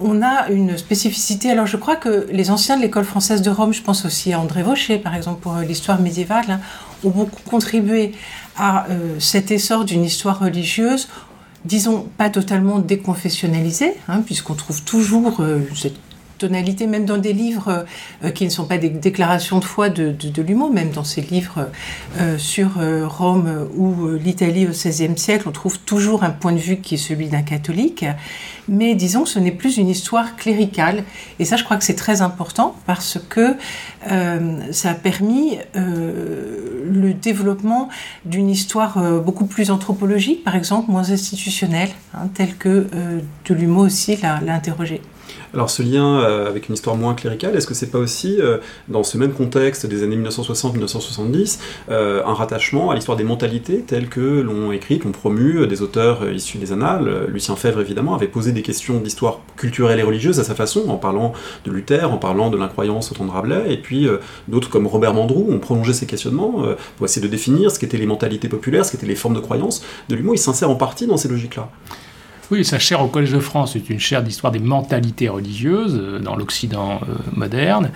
on 0.00 0.22
a 0.22 0.48
une 0.48 0.78
spécificité. 0.78 1.50
Alors 1.50 1.66
je 1.66 1.76
crois 1.76 1.96
que 1.96 2.26
les 2.32 2.50
anciens 2.50 2.78
de 2.78 2.80
l'école 2.80 3.04
française 3.04 3.42
de 3.42 3.50
Rome, 3.50 3.74
je 3.74 3.82
pense 3.82 4.06
aussi 4.06 4.32
à 4.32 4.40
André 4.40 4.62
Vaucher 4.62 4.96
par 4.96 5.14
exemple 5.14 5.42
pour 5.42 5.56
l'histoire 5.56 6.00
médiévale, 6.00 6.46
hein, 6.48 6.60
ont 7.04 7.10
beaucoup 7.10 7.42
contribué 7.44 8.12
à 8.56 8.86
cet 9.18 9.50
essor 9.50 9.84
d'une 9.84 10.04
histoire 10.04 10.38
religieuse 10.38 11.08
disons, 11.64 12.06
pas 12.16 12.30
totalement 12.30 12.78
déconfessionnalisée, 12.78 13.92
hein, 14.06 14.22
puisqu'on 14.24 14.54
trouve 14.54 14.82
toujours 14.84 15.42
cette 15.74 15.98
tonalité, 16.38 16.86
même 16.86 17.04
dans 17.04 17.18
des 17.18 17.32
livres 17.32 17.84
euh, 18.24 18.30
qui 18.30 18.44
ne 18.44 18.50
sont 18.50 18.64
pas 18.64 18.78
des 18.78 18.88
déclarations 18.88 19.58
de 19.58 19.64
foi 19.64 19.88
de, 19.90 20.12
de, 20.12 20.72
même 20.72 20.90
dans 20.90 21.04
ces 21.04 21.20
livres 21.20 21.68
euh, 22.18 22.38
sur 22.38 22.78
euh, 22.78 23.06
Rome 23.06 23.68
ou 23.76 24.08
l'Italie 24.12 24.66
au 24.66 24.70
XVIe 24.70 25.18
siècle, 25.18 25.48
on 25.48 25.52
trouve 25.52 25.78
toujours 25.80 26.24
un 26.24 26.30
point 26.30 26.52
de 26.52 26.58
vue 26.58 26.78
qui 26.78 26.94
est 26.94 26.98
celui 26.98 27.28
d'un 27.28 27.42
catholique. 27.42 28.06
Mais 28.68 28.94
disons 28.94 29.26
ce 29.26 29.38
n'est 29.38 29.52
plus 29.52 29.76
une 29.76 29.88
histoire 29.88 30.36
cléricale. 30.36 31.04
Et 31.38 31.44
ça, 31.44 31.56
je 31.56 31.64
crois 31.64 31.76
que 31.76 31.84
c'est 31.84 31.94
très 31.94 32.22
important 32.22 32.76
parce 32.86 33.18
que 33.28 33.56
ça 34.72 34.90
a 34.90 34.94
permis 34.94 35.58
le 35.74 37.14
développement 37.14 37.88
d'une 38.24 38.50
histoire 38.50 38.98
beaucoup 39.22 39.46
plus 39.46 39.70
anthropologique, 39.70 40.44
par 40.44 40.54
exemple, 40.54 40.90
moins 40.90 41.10
institutionnelle, 41.10 41.90
hein, 42.14 42.28
telle 42.34 42.56
que 42.56 42.86
Delumeau 43.46 43.86
aussi 43.86 44.16
l'a 44.16 44.54
interrogé. 44.54 45.00
Alors 45.54 45.70
ce 45.70 45.82
lien 45.82 46.20
euh, 46.20 46.48
avec 46.48 46.68
une 46.68 46.74
histoire 46.74 46.96
moins 46.96 47.14
cléricale, 47.14 47.56
est-ce 47.56 47.66
que 47.66 47.74
c'est 47.74 47.90
pas 47.90 47.98
aussi, 47.98 48.36
euh, 48.40 48.58
dans 48.88 49.02
ce 49.02 49.16
même 49.16 49.32
contexte 49.32 49.86
des 49.86 50.02
années 50.02 50.16
1960-1970, 50.16 51.58
euh, 51.90 52.22
un 52.24 52.34
rattachement 52.34 52.90
à 52.90 52.94
l'histoire 52.94 53.16
des 53.16 53.24
mentalités 53.24 53.80
telles 53.80 54.08
que 54.08 54.40
l'ont 54.40 54.72
écrite, 54.72 55.04
l'ont 55.04 55.12
promu 55.12 55.66
des 55.66 55.82
auteurs 55.82 56.30
issus 56.30 56.58
des 56.58 56.72
annales? 56.72 57.26
Lucien 57.28 57.56
Fèvre 57.56 57.80
évidemment 57.80 58.14
avait 58.14 58.28
posé 58.28 58.52
des 58.52 58.62
questions 58.62 59.00
d'histoire 59.00 59.40
culturelle 59.56 59.98
et 59.98 60.02
religieuse 60.02 60.38
à 60.40 60.44
sa 60.44 60.54
façon, 60.54 60.88
en 60.88 60.96
parlant 60.96 61.32
de 61.64 61.70
Luther, 61.70 62.12
en 62.12 62.18
parlant 62.18 62.50
de 62.50 62.56
l'incroyance 62.56 63.10
au 63.12 63.14
temps 63.14 63.24
de 63.24 63.30
Rabelais, 63.30 63.72
et 63.72 63.76
puis 63.78 64.08
d'autres 64.48 64.70
comme 64.70 64.86
Robert 64.86 65.14
Mandrou 65.14 65.46
ont 65.50 65.58
prolongé 65.58 65.92
ces 65.92 66.06
questionnements 66.06 66.64
pour 66.96 67.06
essayer 67.06 67.26
de 67.26 67.30
définir 67.30 67.70
ce 67.70 67.78
qu'étaient 67.78 67.96
les 67.96 68.06
mentalités 68.06 68.48
populaires, 68.48 68.84
ce 68.84 68.92
qu'étaient 68.92 69.06
les 69.06 69.16
formes 69.16 69.34
de 69.34 69.40
croyance. 69.40 69.82
De 70.08 70.14
l'humour, 70.14 70.34
il 70.34 70.38
s'insère 70.38 70.70
en 70.70 70.76
partie 70.76 71.06
dans 71.06 71.16
ces 71.16 71.28
logiques-là. 71.28 71.70
Oui, 72.50 72.64
sa 72.64 72.78
chaire 72.78 73.02
au 73.02 73.08
Collège 73.08 73.32
de 73.32 73.40
France 73.40 73.76
est 73.76 73.90
une 73.90 74.00
chaire 74.00 74.22
d'histoire 74.22 74.50
des 74.50 74.58
mentalités 74.58 75.28
religieuses 75.28 75.98
euh, 76.00 76.18
dans 76.18 76.34
l'Occident 76.34 77.00
euh, 77.02 77.14
moderne. 77.36 77.90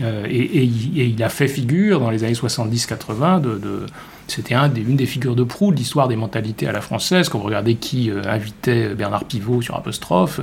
Euh, 0.00 0.26
et, 0.30 0.62
il 0.62 1.22
a 1.22 1.28
fait 1.28 1.46
figure 1.46 2.00
dans 2.00 2.10
les 2.10 2.24
années 2.24 2.32
70-80 2.32 3.42
de 3.42 3.86
c'était 4.26 4.54
un 4.54 4.70
une 4.74 4.96
des 4.96 5.06
figures 5.06 5.34
de 5.34 5.42
proue 5.42 5.70
de 5.72 5.76
l'histoire 5.76 6.06
des 6.06 6.16
mentalités 6.16 6.68
à 6.68 6.72
la 6.72 6.82
française. 6.82 7.30
Quand 7.30 7.38
vous 7.38 7.46
regardez 7.46 7.76
qui 7.76 8.10
invitait 8.26 8.90
Bernard 8.94 9.24
Pivot 9.24 9.62
sur 9.62 9.74
Apostrophe, 9.74 10.38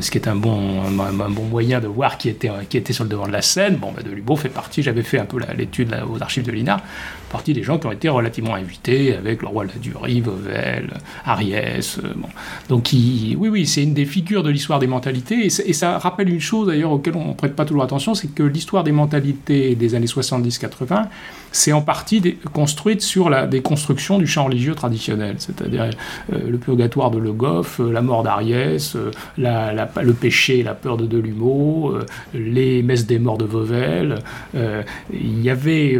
ce 0.00 0.10
qui 0.10 0.18
est 0.18 0.28
un 0.28 0.36
bon, 0.36 0.82
moyen 1.50 1.80
de 1.80 1.86
voir 1.86 2.18
qui 2.18 2.28
était, 2.28 2.50
qui 2.68 2.76
était 2.76 2.92
sur 2.92 3.04
le 3.04 3.10
devant 3.10 3.26
de 3.26 3.32
la 3.32 3.40
scène. 3.40 3.76
Bon, 3.76 3.90
bah, 3.90 4.02
de 4.02 4.36
fait 4.36 4.50
partie, 4.50 4.82
j'avais 4.82 5.02
fait 5.02 5.18
un 5.18 5.24
peu 5.24 5.38
l'étude 5.56 5.96
aux 6.12 6.20
archives 6.20 6.44
de 6.44 6.52
l'INA, 6.52 6.82
partie 7.30 7.52
des 7.52 7.62
gens 7.62 7.78
qui 7.78 7.86
ont 7.86 7.92
été 7.92 8.08
relativement 8.08 8.54
invités 8.54 9.14
avec 9.14 9.42
le 9.42 9.48
roi 9.48 9.64
de 9.64 9.72
la 9.72 9.78
Durie, 9.78 10.20
Vauvel, 10.20 10.90
Ariès. 11.24 11.98
bon. 12.16 12.28
Donc, 12.68 12.90
oui, 12.92 13.36
oui, 13.36 13.66
c'est 13.66 13.82
une 13.82 13.94
des 13.94 14.06
figures 14.06 14.42
de 14.42 14.50
l'histoire 14.50 14.78
des 14.78 14.86
mentalités. 14.86 15.46
Et, 15.46 15.72
ça 15.72 15.98
rappelle 15.98 16.28
une 16.28 16.40
chose 16.40 16.68
d'ailleurs 16.68 16.92
auquel 16.92 17.16
on 17.16 17.28
ne 17.28 17.34
prête 17.34 17.54
pas 17.54 17.64
toujours 17.64 17.82
attention, 17.82 18.14
c'est 18.14 18.28
que 18.28 18.42
l'histoire 18.42 18.84
des 18.84 18.92
mentalités 18.92 19.74
des 19.74 19.94
années 19.94 20.06
70-80, 20.06 21.06
c'est 21.52 21.72
en 21.72 21.82
partie 21.82 22.36
construite 22.52 23.02
sur 23.02 23.30
la 23.30 23.46
déconstruction 23.46 24.18
du 24.18 24.26
champ 24.26 24.44
religieux 24.44 24.74
traditionnel, 24.74 25.36
c'est-à-dire 25.38 25.90
euh, 26.32 26.38
le 26.48 26.58
purgatoire 26.58 27.10
de 27.10 27.18
Le 27.18 27.32
Goff, 27.32 27.80
euh, 27.80 27.90
la 27.90 28.02
mort 28.02 28.22
d'Ariès, 28.22 28.96
euh, 28.96 29.10
le 29.38 30.12
péché, 30.12 30.62
la 30.62 30.74
peur 30.74 30.96
de 30.96 31.06
Delumeau, 31.06 31.94
les 32.34 32.82
messes 32.82 33.06
des 33.06 33.18
morts 33.18 33.38
de 33.38 33.44
Vauvel. 33.44 34.16
il 34.54 35.42
y 35.42 35.50
avait 35.50 35.98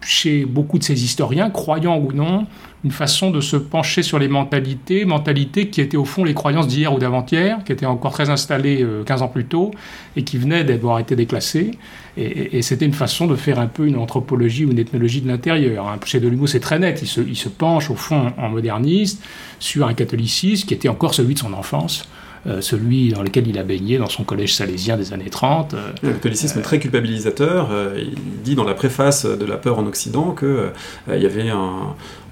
chez 0.00 0.44
beaucoup 0.44 0.78
de 0.78 0.84
ces 0.84 1.04
historiens, 1.04 1.50
croyants 1.50 1.98
ou 1.98 2.12
non, 2.12 2.46
une 2.84 2.92
façon 2.92 3.30
de 3.30 3.40
se 3.40 3.56
pencher 3.56 4.02
sur 4.02 4.18
les 4.18 4.28
mentalités, 4.28 5.04
mentalités 5.04 5.68
qui 5.68 5.80
étaient 5.80 5.96
au 5.96 6.04
fond 6.04 6.22
les 6.22 6.34
croyances 6.34 6.68
d'hier 6.68 6.94
ou 6.94 6.98
d'avant-hier, 6.98 7.58
qui 7.64 7.72
étaient 7.72 7.86
encore 7.86 8.12
très 8.12 8.30
installées 8.30 8.86
15 9.06 9.22
ans 9.22 9.28
plus 9.28 9.46
tôt 9.46 9.72
et 10.14 10.22
qui 10.22 10.38
venaient 10.38 10.62
d'avoir 10.62 11.00
été 11.00 11.16
déclassées. 11.16 11.72
Et, 12.16 12.62
c'était 12.62 12.86
une 12.86 12.92
façon 12.92 13.26
de 13.26 13.34
faire 13.34 13.58
un 13.58 13.66
peu 13.66 13.86
une 13.86 13.96
anthropologie 13.96 14.64
ou 14.64 14.70
une 14.70 14.78
ethnologie 14.78 15.20
de 15.20 15.28
l'intérieur. 15.28 15.88
Hein. 15.88 15.98
Chez 16.04 16.20
Delumeau, 16.20 16.46
c'est 16.46 16.60
très 16.60 16.78
net. 16.78 17.00
Il 17.02 17.08
se, 17.08 17.20
il 17.20 17.36
se 17.36 17.48
penche, 17.48 17.90
au 17.90 17.94
fond, 17.94 18.32
en 18.38 18.48
moderniste, 18.48 19.22
sur 19.58 19.86
un 19.86 19.94
catholicisme 19.94 20.66
qui 20.66 20.74
était 20.74 20.88
encore 20.88 21.12
celui 21.12 21.34
de 21.34 21.40
son 21.40 21.52
enfance. 21.52 22.08
Euh, 22.46 22.60
celui 22.60 23.08
dans 23.08 23.22
lequel 23.22 23.48
il 23.48 23.58
a 23.58 23.64
baigné 23.64 23.98
dans 23.98 24.08
son 24.08 24.22
collège 24.22 24.54
salésien 24.54 24.96
des 24.96 25.12
années 25.12 25.30
30. 25.30 25.74
Euh, 25.74 25.90
le 26.02 26.12
catholicisme 26.12 26.60
est 26.60 26.62
très 26.62 26.78
culpabilisateur. 26.78 27.70
Euh, 27.72 27.98
il 27.98 28.42
dit 28.44 28.54
dans 28.54 28.64
la 28.64 28.74
préface 28.74 29.26
de 29.26 29.44
La 29.44 29.56
peur 29.56 29.78
en 29.78 29.86
Occident 29.86 30.32
qu'il 30.32 30.70
il 31.12 31.22
y 31.22 31.26
avait 31.26 31.50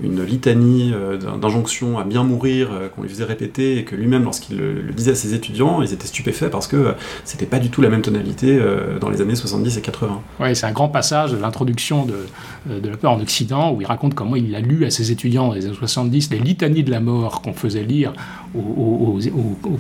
une 0.02 0.24
litanie 0.24 0.92
d'injonctions 1.40 1.98
à 1.98 2.04
bien 2.04 2.22
mourir 2.22 2.68
qu'on 2.94 3.02
lui 3.02 3.08
faisait 3.08 3.24
répéter 3.24 3.78
et 3.78 3.84
que 3.84 3.96
lui-même, 3.96 4.24
lorsqu'il 4.24 4.58
le, 4.58 4.92
disait 4.92 5.12
à 5.12 5.14
ses 5.14 5.34
étudiants, 5.34 5.82
ils 5.82 5.92
étaient 5.92 6.06
stupéfaits 6.06 6.50
parce 6.50 6.66
que 6.66 6.94
c'était 7.24 7.46
pas 7.46 7.58
du 7.58 7.70
tout 7.70 7.80
la 7.82 7.88
même 7.88 8.02
tonalité 8.02 8.60
dans 9.00 9.08
les 9.08 9.20
années 9.20 9.34
70 9.34 9.78
et 9.78 9.80
80. 9.80 10.20
Oui, 10.40 10.56
c'est 10.56 10.66
un 10.66 10.72
grand 10.72 10.88
passage 10.88 11.32
de 11.32 11.36
l'introduction 11.36 12.06
de, 12.06 12.78
de 12.78 12.88
La 12.88 12.96
peur 12.96 13.12
en 13.12 13.20
Occident 13.20 13.72
où 13.72 13.80
il 13.80 13.86
raconte 13.86 14.14
comment 14.14 14.36
il 14.36 14.54
a 14.54 14.60
lu 14.60 14.84
à 14.84 14.90
ses 14.90 15.10
étudiants 15.10 15.48
dans 15.48 15.54
les 15.54 15.66
années 15.66 15.74
70 15.74 16.30
les 16.30 16.38
litanies 16.38 16.84
de 16.84 16.90
la 16.90 17.00
mort 17.00 17.42
qu'on 17.42 17.54
faisait 17.54 17.84
lire 17.84 18.12
au, 18.54 19.18
au 19.64 19.76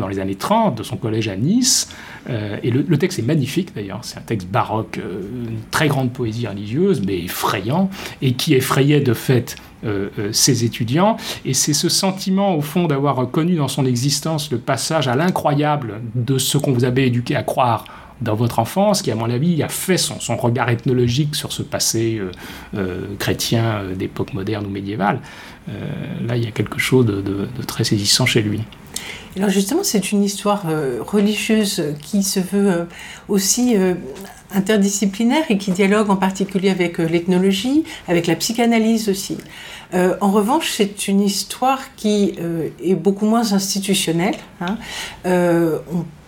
dans 0.00 0.08
les 0.08 0.18
années 0.18 0.34
30 0.34 0.78
de 0.78 0.82
son 0.82 0.96
collège 0.96 1.28
à 1.28 1.36
Nice. 1.36 1.88
Euh, 2.30 2.56
et 2.62 2.70
le, 2.70 2.96
texte 2.96 3.18
est 3.18 3.22
magnifique 3.22 3.74
d'ailleurs, 3.74 4.00
c'est 4.02 4.18
un 4.18 4.22
texte 4.22 4.48
baroque, 4.48 4.98
euh, 4.98 5.20
une 5.46 5.60
très 5.70 5.88
grande 5.88 6.12
poésie 6.12 6.46
religieuse, 6.46 7.02
mais 7.04 7.18
effrayant, 7.18 7.90
et 8.22 8.32
qui 8.32 8.54
effrayait 8.54 9.00
de 9.00 9.12
fait 9.12 9.56
euh, 9.84 10.08
ses 10.32 10.64
étudiants. 10.64 11.16
Et 11.44 11.52
c'est 11.52 11.74
ce 11.74 11.88
sentiment, 11.88 12.56
au 12.56 12.62
fond, 12.62 12.86
d'avoir 12.86 13.30
connu 13.30 13.56
dans 13.56 13.68
son 13.68 13.84
existence 13.84 14.50
le 14.50 14.58
passage 14.58 15.08
à 15.08 15.16
l'incroyable 15.16 16.00
de 16.14 16.38
ce 16.38 16.56
qu'on 16.56 16.72
vous 16.72 16.84
avait 16.84 17.06
éduqué 17.06 17.36
à 17.36 17.42
croire 17.42 17.84
dans 18.22 18.34
votre 18.34 18.58
enfance, 18.58 19.02
qui, 19.02 19.10
à 19.10 19.16
mon 19.16 19.28
avis, 19.28 19.62
a 19.62 19.68
fait 19.68 19.98
son 19.98 20.36
regard 20.36 20.70
ethnologique 20.70 21.34
sur 21.34 21.52
ce 21.52 21.62
passé 21.62 22.22
chrétien 23.18 23.82
d'époque 23.94 24.32
moderne 24.32 24.64
ou 24.66 24.70
médiévale. 24.70 25.18
là, 25.66 26.36
il 26.36 26.44
y 26.44 26.46
a 26.46 26.52
quelque 26.52 26.78
chose 26.78 27.04
de 27.06 27.48
très 27.66 27.82
saisissant 27.82 28.24
chez 28.24 28.40
lui. 28.40 28.60
Alors 29.36 29.50
justement, 29.50 29.82
c'est 29.82 30.12
une 30.12 30.22
histoire 30.22 30.64
euh, 30.68 30.98
religieuse 31.00 31.82
qui 32.00 32.22
se 32.22 32.38
veut 32.38 32.70
euh, 32.70 32.84
aussi 33.28 33.76
euh, 33.76 33.94
interdisciplinaire 34.52 35.44
et 35.48 35.58
qui 35.58 35.72
dialogue 35.72 36.08
en 36.10 36.16
particulier 36.16 36.70
avec 36.70 36.98
l'ethnologie, 36.98 37.84
avec 38.06 38.28
la 38.28 38.36
psychanalyse 38.36 39.08
aussi. 39.08 39.38
en 39.92 40.30
revanche, 40.30 40.70
c'est 40.70 41.08
une 41.08 41.20
histoire 41.20 41.80
qui 41.96 42.34
est 42.82 42.94
beaucoup 42.94 43.26
moins 43.26 43.52
institutionnelle. 43.52 44.36
Hein. 44.60 44.78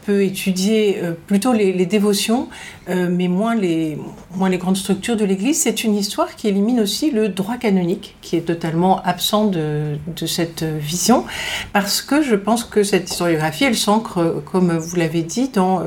Peut 0.06 0.22
étudier 0.22 1.00
plutôt 1.26 1.52
les, 1.52 1.86
dévotions, 1.86 2.48
mais 2.88 3.28
moins 3.28 3.54
les, 3.54 3.98
moins 4.34 4.48
les 4.48 4.58
grandes 4.58 4.76
structures 4.76 5.16
de 5.16 5.24
l'Église. 5.24 5.60
C'est 5.60 5.82
une 5.84 5.96
histoire 5.96 6.36
qui 6.36 6.48
élimine 6.48 6.80
aussi 6.80 7.10
le 7.10 7.28
droit 7.28 7.56
canonique, 7.56 8.16
qui 8.22 8.36
est 8.36 8.42
totalement 8.42 9.02
absent 9.02 9.46
de, 9.46 9.96
de 10.06 10.26
cette 10.26 10.62
vision, 10.62 11.24
parce 11.72 12.02
que 12.02 12.22
je 12.22 12.36
pense 12.36 12.62
que 12.64 12.84
cette 12.84 13.10
historiographie, 13.10 13.64
elle 13.64 13.76
s'ancre, 13.76 14.42
comme 14.50 14.76
vous 14.76 14.96
l'avez 14.96 15.22
dit, 15.22 15.48
dans, 15.48 15.82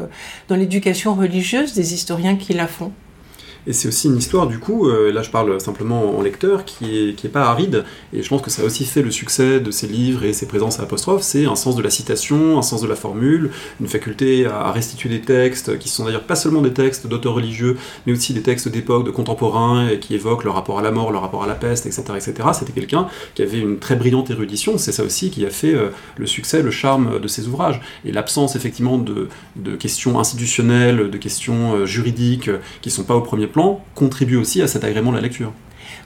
dans 0.50 0.56
l'éducation 0.56 1.16
religieuse 1.16 1.74
des 1.74 1.94
historiens 1.94 2.36
qui 2.36 2.54
la 2.54 2.68
font. 2.68 2.92
Et 3.67 3.74
c'est 3.74 3.88
aussi 3.88 4.08
une 4.08 4.17
histoire, 4.17 4.48
du 4.48 4.60
coup, 4.60 4.89
euh, 4.89 5.12
là 5.12 5.22
je 5.22 5.30
parle 5.30 5.60
simplement 5.62 6.17
en 6.17 6.22
lecteur, 6.22 6.65
qui 6.65 6.98
est, 6.98 7.15
qui 7.15 7.28
est 7.28 7.30
pas 7.30 7.43
aride, 7.43 7.86
et 8.13 8.22
je 8.22 8.30
pense 8.30 8.41
que 8.41 8.50
ça 8.50 8.63
a 8.63 8.65
aussi 8.65 8.86
fait 8.86 9.02
le 9.02 9.12
succès 9.12 9.60
de 9.60 9.72
ses 9.72 9.88
livres 9.88 10.24
et 10.24 10.34
ses 10.34 10.48
présences 10.48 10.80
à 10.80 10.84
apostrophe, 10.89 11.22
c'est 11.22 11.45
un 11.45 11.56
sens 11.56 11.76
de 11.76 11.84
la 11.84 11.91
citation, 11.91 12.58
un 12.58 12.63
sens 12.63 12.82
de 12.82 12.88
la 12.88 12.95
formule, 12.95 13.52
une 13.80 13.88
faculté 13.88 14.48
à 14.48 14.72
restituer 14.72 15.08
des 15.08 15.22
textes, 15.22 15.78
qui 15.78 15.88
sont 15.88 16.06
d'ailleurs 16.06 16.24
pas 16.24 16.36
seulement 16.36 16.62
des 16.62 16.74
textes 16.74 17.06
d'auteurs 17.06 17.36
religieux, 17.36 17.78
mais 18.08 18.13
aussi 18.13 18.34
des 18.34 18.41
textes 18.41 18.67
d'époque, 18.67 19.06
de 19.06 19.12
contemporains, 19.12 19.88
et 19.88 20.00
qui 20.00 20.15
évoquent 20.15 20.45
le 20.45 20.50
rapport 20.50 20.80
à 20.80 20.82
la 20.82 20.91
mort, 20.91 21.12
le 21.12 21.19
rapport 21.19 21.43
à 21.43 21.48
la 21.48 21.54
peste, 21.54 21.86
etc. 21.86 22.04
etc. 22.15 22.34
C'était 22.54 22.72
quelqu'un 22.72 23.08
qui 23.36 23.43
avait 23.43 23.60
une 23.60 23.78
très 23.78 23.95
brillante 23.95 24.32
érudition, 24.32 24.80
c'est 24.80 24.91
ça 24.91 25.04
aussi 25.04 25.30
qui 25.30 25.45
a 25.45 25.52
fait 25.52 25.76
euh, 25.76 25.89
le 26.17 26.26
succès, 26.26 26.63
le 26.63 26.72
charme 26.72 27.19
de 27.19 27.28
ses 27.28 27.48
ouvrages. 27.48 27.82
Et 28.04 28.12
l'absence 28.12 28.56
effectivement 28.56 28.98
de, 28.98 29.28
questions 29.78 30.19
institutionnelles, 30.19 31.12
de 31.12 31.17
questions 31.17 31.76
euh, 31.76 31.86
juridiques, 31.86 32.50
qui 32.82 32.89
sont 32.89 33.04
pas 33.04 33.15
au 33.15 33.22
premier 33.22 33.45
plan 33.52 33.82
contribue 33.96 34.38
aussi 34.38 34.62
à 34.62 34.68
cet 34.68 34.84
agrément 34.84 35.12
de 35.12 35.18
la 35.18 35.22
lecture. 35.22 35.52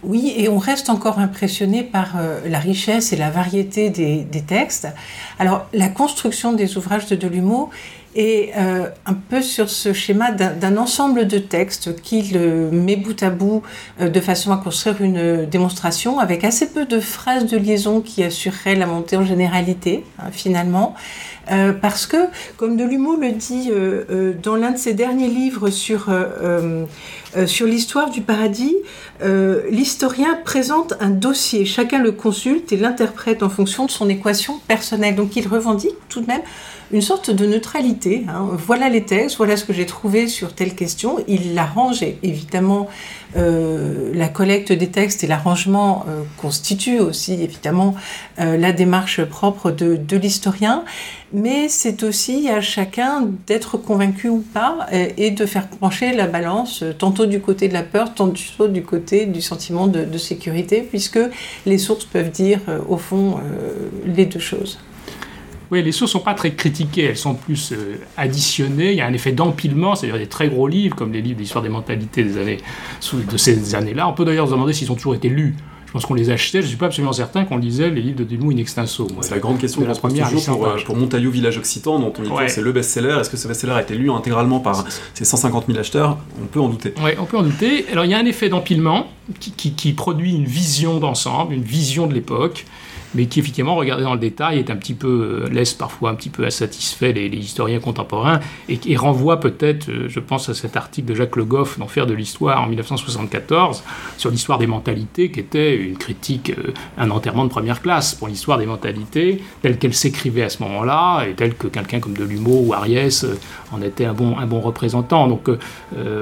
Oui, 0.04 0.34
et 0.36 0.50
on 0.50 0.58
reste 0.58 0.90
encore 0.90 1.20
impressionné 1.20 1.84
par 1.84 2.16
euh, 2.18 2.42
la 2.48 2.60
richesse 2.60 3.14
et 3.14 3.16
la 3.16 3.30
variété 3.30 3.90
des, 3.90 4.26
textes. 4.46 4.88
Alors, 5.40 5.66
la 5.74 5.88
construction 5.88 6.52
des 6.54 6.78
ouvrages 6.78 7.08
de 7.08 7.16
Delumeau 7.16 7.70
est 8.16 8.52
euh, 8.58 8.88
un 9.06 9.14
peu 9.14 9.42
sur 9.42 9.70
ce 9.70 9.94
schéma 9.94 10.32
d'un 10.32 10.78
ensemble 10.78 11.28
de 11.28 11.40
textes 11.40 12.02
qu'il 12.02 12.38
met 12.72 12.96
bout 12.96 13.22
à 13.24 13.30
bout 13.30 13.64
euh, 14.00 14.10
de 14.10 14.20
façon 14.20 14.52
à 14.52 14.58
construire 14.58 15.02
une 15.02 15.46
démonstration 15.46 16.20
avec 16.20 16.44
assez 16.44 16.70
peu 16.70 16.86
de 16.86 17.00
phrases 17.00 17.46
de 17.46 17.58
liaison 17.58 18.02
qui 18.02 18.24
assureraient 18.24 18.76
la 18.76 18.86
montée 18.86 19.18
en 19.18 19.26
généralité, 19.26 20.04
hein, 20.20 20.30
finalement. 20.32 20.96
Euh, 21.52 21.74
parce 21.74 22.06
que, 22.06 22.18
comme 22.56 22.78
Delumeau 22.78 23.18
le 23.18 23.32
dit 23.32 23.70
dans 24.42 24.56
l'un 24.56 24.72
de 24.72 24.78
ses 24.78 24.94
derniers 24.94 25.28
livres 25.28 25.70
sur, 25.70 26.10
sur 27.46 27.68
l'histoire 27.68 28.10
du 28.10 28.22
paradis, 28.22 28.76
l'historien 29.70 30.40
présente 30.46 30.94
un 31.02 31.10
dossier, 31.10 31.66
chacun 31.66 32.02
le 32.02 32.14
consulte 32.14 32.72
et 32.72 32.78
l'interprète 32.78 33.44
en 33.44 33.50
fonction 33.50 33.86
de 33.86 33.92
son 33.92 34.08
équation 34.08 34.60
personnelle. 34.68 35.16
Donc 35.16 35.36
il 35.36 35.48
revendique 35.48 35.96
tout 36.08 36.22
de 36.22 36.28
même 36.28 36.42
une 36.94 37.02
sorte 37.02 37.32
de 37.32 37.46
neutralité. 37.48 38.24
Hein. 38.30 38.50
Voilà 38.52 38.88
les 38.88 39.04
textes, 39.04 39.38
voilà 39.38 39.58
ce 39.58 39.66
que 39.66 39.74
j'ai 39.74 39.88
trouvé 39.88 40.28
sur 40.28 40.54
telle 40.54 40.76
question. 40.76 41.18
Il 41.28 41.56
l'arrange 41.56 42.04
et 42.04 42.20
évidemment 42.22 42.88
euh, 43.36 44.12
la 44.14 44.28
collecte 44.30 44.72
des 44.72 44.90
textes 44.90 45.24
et 45.24 45.28
l'arrangement 45.28 46.06
euh, 46.08 46.22
constituent 46.38 47.00
aussi 47.00 47.34
évidemment 47.34 47.96
euh, 48.40 48.58
la 48.58 48.72
démarche 48.72 49.24
propre 49.24 49.72
de, 49.72 49.98
l'historien, 50.16 50.84
mais 51.34 51.68
c'est 51.68 52.04
aussi 52.04 52.48
à 52.48 52.62
chacun 52.62 53.28
d'être 53.48 53.78
convaincu 53.78 54.30
ou 54.30 54.46
pas 54.54 54.86
et, 54.92 55.32
de 55.32 55.46
faire 55.48 55.68
pencher 55.68 56.14
la 56.14 56.28
balance 56.28 56.84
tantôt 57.00 57.26
du 57.26 57.42
côté 57.42 57.68
de 57.68 57.74
la 57.74 57.82
peur, 57.82 58.14
tantôt 58.14 58.68
du 58.68 58.84
côté 58.84 59.26
du 59.26 59.42
sentiment 59.42 59.88
de, 59.88 60.06
de 60.06 60.18
sécurité, 60.20 60.82
puisque 60.88 61.20
les 61.66 61.80
sources 61.80 62.06
peuvent 62.06 62.30
dire 62.30 62.60
au 62.88 62.98
fond 62.98 63.40
les 64.06 64.28
deux 64.28 64.40
choses. 64.40 64.78
Oui, 65.74 65.82
les 65.82 65.92
sources 65.92 66.12
ne 66.12 66.20
sont 66.20 66.24
pas 66.24 66.36
très 66.36 66.52
critiquées, 66.52 67.06
elles 67.06 67.18
sont 67.18 67.34
plus 67.34 67.72
euh, 67.72 67.96
additionnées. 68.16 68.92
Il 68.92 68.98
y 69.00 69.02
a 69.02 69.08
un 69.08 69.14
effet 69.14 69.32
d'empilement, 69.32 69.96
c'est-à-dire 69.96 70.20
des 70.20 70.28
très 70.28 70.48
gros 70.48 70.68
livres, 70.68 70.96
comme 70.96 71.12
les 71.12 71.20
livres 71.20 71.40
d'histoire 71.40 71.64
des 71.64 71.70
mentalités 71.70 72.24
des 72.24 72.38
années, 72.38 72.58
de 73.12 73.38
ces 73.38 73.74
années-là. 73.74 74.08
On 74.08 74.14
peut 74.14 74.24
d'ailleurs 74.24 74.46
se 74.46 74.52
demander 74.52 74.74
s'ils 74.74 74.92
ont 74.92 74.96
toujours 74.96 75.16
été 75.16 75.30
lus. 75.30 75.56
Je 75.88 75.92
pense 75.92 76.06
qu'on 76.06 76.14
les 76.14 76.30
achetait, 76.30 76.60
je 76.60 76.66
ne 76.66 76.70
suis 76.70 76.78
pas 76.78 76.86
absolument 76.86 77.12
certain 77.12 77.44
qu'on 77.46 77.58
lisait 77.58 77.90
les 77.90 78.02
livres 78.02 78.20
de 78.20 78.24
Delmou 78.24 78.52
in 78.52 78.58
extenso. 78.58 79.08
C'est 79.22 79.32
la 79.32 79.40
grande 79.40 79.58
question 79.58 79.82
de 79.82 79.88
la 79.88 79.96
première 79.96 80.30
toujours 80.30 80.58
pour, 80.58 80.68
euh, 80.68 80.78
pour 80.86 80.96
Montaillou 80.96 81.32
Village 81.32 81.58
Occitan, 81.58 81.98
dont 81.98 82.14
on 82.20 82.22
dit 82.22 82.30
que 82.30 82.48
c'est 82.50 82.62
le 82.62 82.72
best-seller. 82.72 83.18
Est-ce 83.20 83.32
que 83.32 83.38
ce 83.38 83.48
best-seller 83.48 83.74
a 83.74 83.82
été 83.82 83.96
lu 83.96 84.12
intégralement 84.12 84.60
par 84.60 84.86
ces 85.16 85.26
150 85.26 85.66
000 85.66 85.80
acheteurs? 85.80 86.20
On 86.40 86.46
peut 86.46 86.62
en 86.62 86.70
douter. 86.70 86.94
Oui, 87.04 87.12
on 87.20 87.26
peut 87.26 87.38
en 87.38 87.44
douter. 87.44 87.88
Alors 87.92 88.06
il 88.06 88.12
y 88.12 88.14
a 88.14 88.20
un 88.20 88.26
effet 88.26 88.50
d'empilement 88.50 89.08
qui, 89.40 89.74
qui 89.74 89.94
produit 89.94 90.36
une 90.36 90.46
vision 90.46 91.00
d'ensemble, 91.00 91.56
une 91.56 91.64
vision 91.64 92.06
de 92.06 92.14
l'époque 92.14 92.68
mais 93.16 93.26
qui 93.28 93.40
effectivement, 93.40 93.76
regardé 93.76 94.04
dans 94.04 94.14
le 94.14 94.20
détail, 94.20 94.60
est 94.60 94.70
un 94.70 94.76
petit 94.76 94.94
peu, 94.94 95.44
euh, 95.44 95.50
laisse 95.50 95.74
parfois 95.74 96.10
un 96.10 96.16
petit 96.16 96.30
peu 96.30 96.46
insatisfait 96.46 97.14
les, 97.14 97.28
historiens 97.28 97.80
contemporains, 97.80 98.40
et, 98.70 98.78
qui 98.78 98.96
renvoie 98.96 99.40
peut-être, 99.40 99.90
euh, 99.90 100.08
je 100.08 100.20
pense 100.20 100.50
à 100.50 100.54
cet 100.54 100.78
article 100.78 101.10
de 101.10 101.16
Jacques 101.16 101.36
Le 101.36 101.46
Goff 101.46 101.78
dans 101.78 101.88
Faire 101.88 102.08
de 102.08 102.14
l'histoire 102.14 102.62
en 102.62 102.68
1974, 102.68 103.84
sur 104.18 104.32
l'histoire 104.32 104.58
des 104.58 104.68
mentalités, 104.68 105.32
qui 105.32 105.40
était 105.40 105.76
une 105.76 105.98
critique, 105.98 106.52
euh, 106.52 106.74
un 106.98 107.10
enterrement 107.12 107.44
de 107.44 107.50
première 107.50 107.82
classe 107.82 108.16
pour 108.16 108.28
l'histoire 108.28 108.58
des 108.58 108.66
mentalités, 108.66 109.44
telle 109.62 109.78
qu'elle 109.78 109.94
s'écrivait 109.94 110.44
à 110.44 110.50
ce 110.50 110.64
moment-là, 110.64 111.26
et 111.28 111.34
telle 111.34 111.56
que 111.56 111.68
quelqu'un 111.68 112.00
comme 112.00 112.14
Delumeau 112.14 112.64
ou 112.68 112.74
Ariès 112.74 113.26
en 113.72 113.82
était 113.82 114.06
un 114.06 114.14
bon, 114.14 114.38
un 114.38 114.46
bon 114.46 114.60
représentant. 114.60 115.28
Donc 115.28 115.50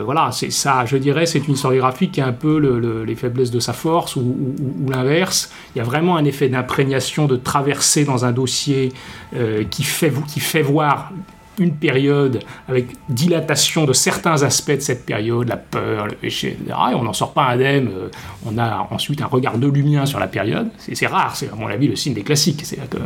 voilà, 0.03 0.31
c'est 0.31 0.51
ça, 0.51 0.85
je 0.85 0.97
dirais, 0.97 1.25
c'est 1.25 1.47
une 1.47 1.53
historiographie 1.53 2.09
qui 2.09 2.21
a 2.21 2.27
un 2.27 2.31
peu 2.31 2.57
les 3.05 3.15
faiblesses 3.15 3.51
de 3.51 3.59
sa 3.59 3.73
force, 3.73 4.15
ou, 4.15 4.21
ou 4.21 4.89
l'inverse. 4.89 5.51
Il 5.75 5.79
y 5.79 5.81
a 5.81 5.83
vraiment 5.83 6.15
un 6.17 6.25
effet 6.25 6.49
d'impression 6.49 6.80
de 6.83 7.35
traverser 7.35 8.05
dans 8.05 8.25
un 8.25 8.31
dossier 8.31 8.91
euh, 9.35 9.63
qui, 9.69 9.83
fait, 9.83 10.61
voir 10.61 11.11
une 11.59 11.73
période 11.75 12.39
avec 12.67 12.87
dilatation 13.09 13.85
de 13.85 13.93
certains 13.93 14.43
aspects 14.43 14.71
de 14.71 14.79
cette 14.79 15.05
période, 15.05 15.47
la 15.47 15.57
peur, 15.57 16.07
le 16.07 16.13
péché, 16.13 16.57
etc. 16.59 16.77
Et 16.91 16.95
on 16.95 17.03
n'en 17.03 17.13
sort 17.13 17.33
pas 17.33 17.43
indemne. 17.43 17.87
Euh, 17.87 18.09
on 18.45 18.57
a 18.57 18.87
ensuite 18.91 19.21
un 19.21 19.27
regard 19.27 19.57
de 19.57 19.67
lumière 19.67 20.07
sur 20.07 20.19
la 20.19 20.27
période. 20.27 20.69
C'est 20.77 21.07
rare, 21.07 21.35
c'est 21.35 21.51
à 21.51 21.55
mon 21.55 21.67
avis 21.67 21.87
le 21.87 21.95
signe 21.95 22.13
des 22.13 22.23
classiques. 22.23 22.61
C'est 22.63 22.77
que 22.89 22.97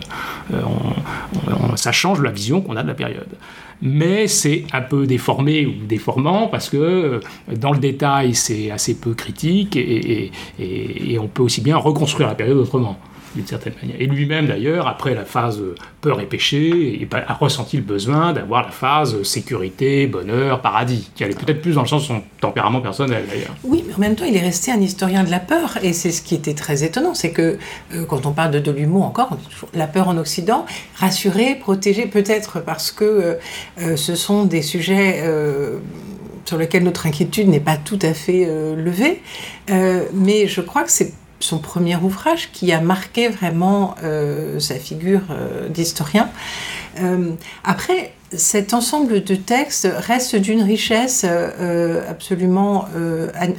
euh, 0.54 0.62
ça 1.76 1.92
change 1.92 2.22
la 2.22 2.32
vision 2.32 2.62
qu'on 2.62 2.78
a 2.78 2.84
de 2.84 2.88
la 2.88 2.94
période. 2.94 3.36
Mais 3.82 4.28
c'est 4.28 4.66
un 4.72 4.82
peu 4.82 5.06
déformé 5.06 5.66
ou 5.66 5.86
déformant 5.86 6.48
parce 6.48 6.70
que 6.70 7.20
dans 7.54 7.74
le 7.74 7.80
détail 7.80 8.34
c'est 8.34 8.72
assez 8.72 8.96
peu 8.96 9.14
critique 9.14 9.76
et 9.76 10.32
on 11.20 11.28
peut 11.28 11.44
aussi 11.44 11.60
bien 11.60 11.76
reconstruire 11.76 12.30
la 12.30 12.36
période 12.36 12.58
autrement 12.58 12.98
d'une 13.36 13.46
certaine 13.48 13.74
manière. 13.82 13.98
Et 14.00 14.08
lui-même, 14.08 14.48
d'ailleurs, 14.48 14.88
après 14.88 15.14
la 15.14 15.26
phase 15.26 15.62
peur 16.02 16.20
et 16.20 16.26
péché, 16.26 17.08
a 17.12 17.34
ressenti 17.34 17.78
le 17.78 17.84
besoin 17.84 18.34
d'avoir 18.34 18.64
la 18.64 18.72
phase 18.72 19.22
sécurité, 19.24 20.08
bonheur, 20.08 20.62
paradis, 20.62 21.10
qui 21.16 21.24
allait 21.24 21.36
peut-être 21.36 21.62
plus 21.62 21.74
dans 21.74 21.82
le 21.82 21.88
sens 21.88 22.04
de 22.04 22.08
son 22.08 22.24
tempérament 22.40 22.82
personnel, 22.82 23.26
d'ailleurs. 23.30 23.56
Oui, 23.64 23.84
mais 23.88 23.94
en 23.94 24.00
même 24.00 24.16
temps, 24.16 24.26
il 24.26 24.36
est 24.36 24.42
resté 24.42 24.72
un 24.72 24.82
historien 24.82 25.24
de 25.24 25.32
la 25.32 25.40
peur, 25.40 25.78
et 25.84 25.94
c'est 25.94 26.12
ce 26.12 26.22
qui 26.22 26.36
était 26.36 26.54
très 26.54 26.84
étonnant, 26.84 27.14
c'est 27.14 27.32
que 27.32 27.58
euh, 27.94 28.06
quand 28.06 28.26
on 28.26 28.32
parle 28.32 28.52
de, 28.52 28.60
de 28.60 28.72
l'humour 28.72 29.04
encore, 29.06 29.38
la 29.74 29.88
peur 29.88 30.08
en 30.08 30.18
Occident, 30.18 30.66
rassurer, 30.96 31.56
protéger, 31.56 32.06
peut-être 32.06 32.62
parce 32.62 32.92
que 32.92 33.04
euh, 33.06 33.34
euh, 33.82 33.96
ce 33.96 34.16
sont 34.16 34.46
des 34.46 34.62
sujets 34.62 35.24
sur 36.46 36.58
lesquels 36.58 36.84
notre 36.84 37.08
inquiétude 37.08 37.48
n'est 37.48 37.60
pas 37.60 37.78
tout 37.78 38.00
à 38.02 38.14
fait 38.14 38.48
levée, 38.76 39.22
mais 40.14 40.48
je 40.48 40.62
crois 40.62 40.84
que 40.84 40.92
c'est 40.92 41.14
son 41.46 41.60
premier 41.60 41.96
ouvrage 41.96 42.50
qui 42.52 42.72
a 42.72 42.82
marqué 42.82 43.30
vraiment 43.30 43.96
euh, 44.04 44.60
sa 44.60 44.76
figure 44.76 45.22
euh, 45.30 45.70
d'historien. 45.70 46.30
Euh, 47.00 47.32
après, 47.64 48.14
cet 48.32 48.74
ensemble 48.74 49.24
de 49.24 49.36
textes 49.36 49.88
reste 49.98 50.36
d'une 50.36 50.64
richesse 50.64 51.26
absolument 52.10 52.86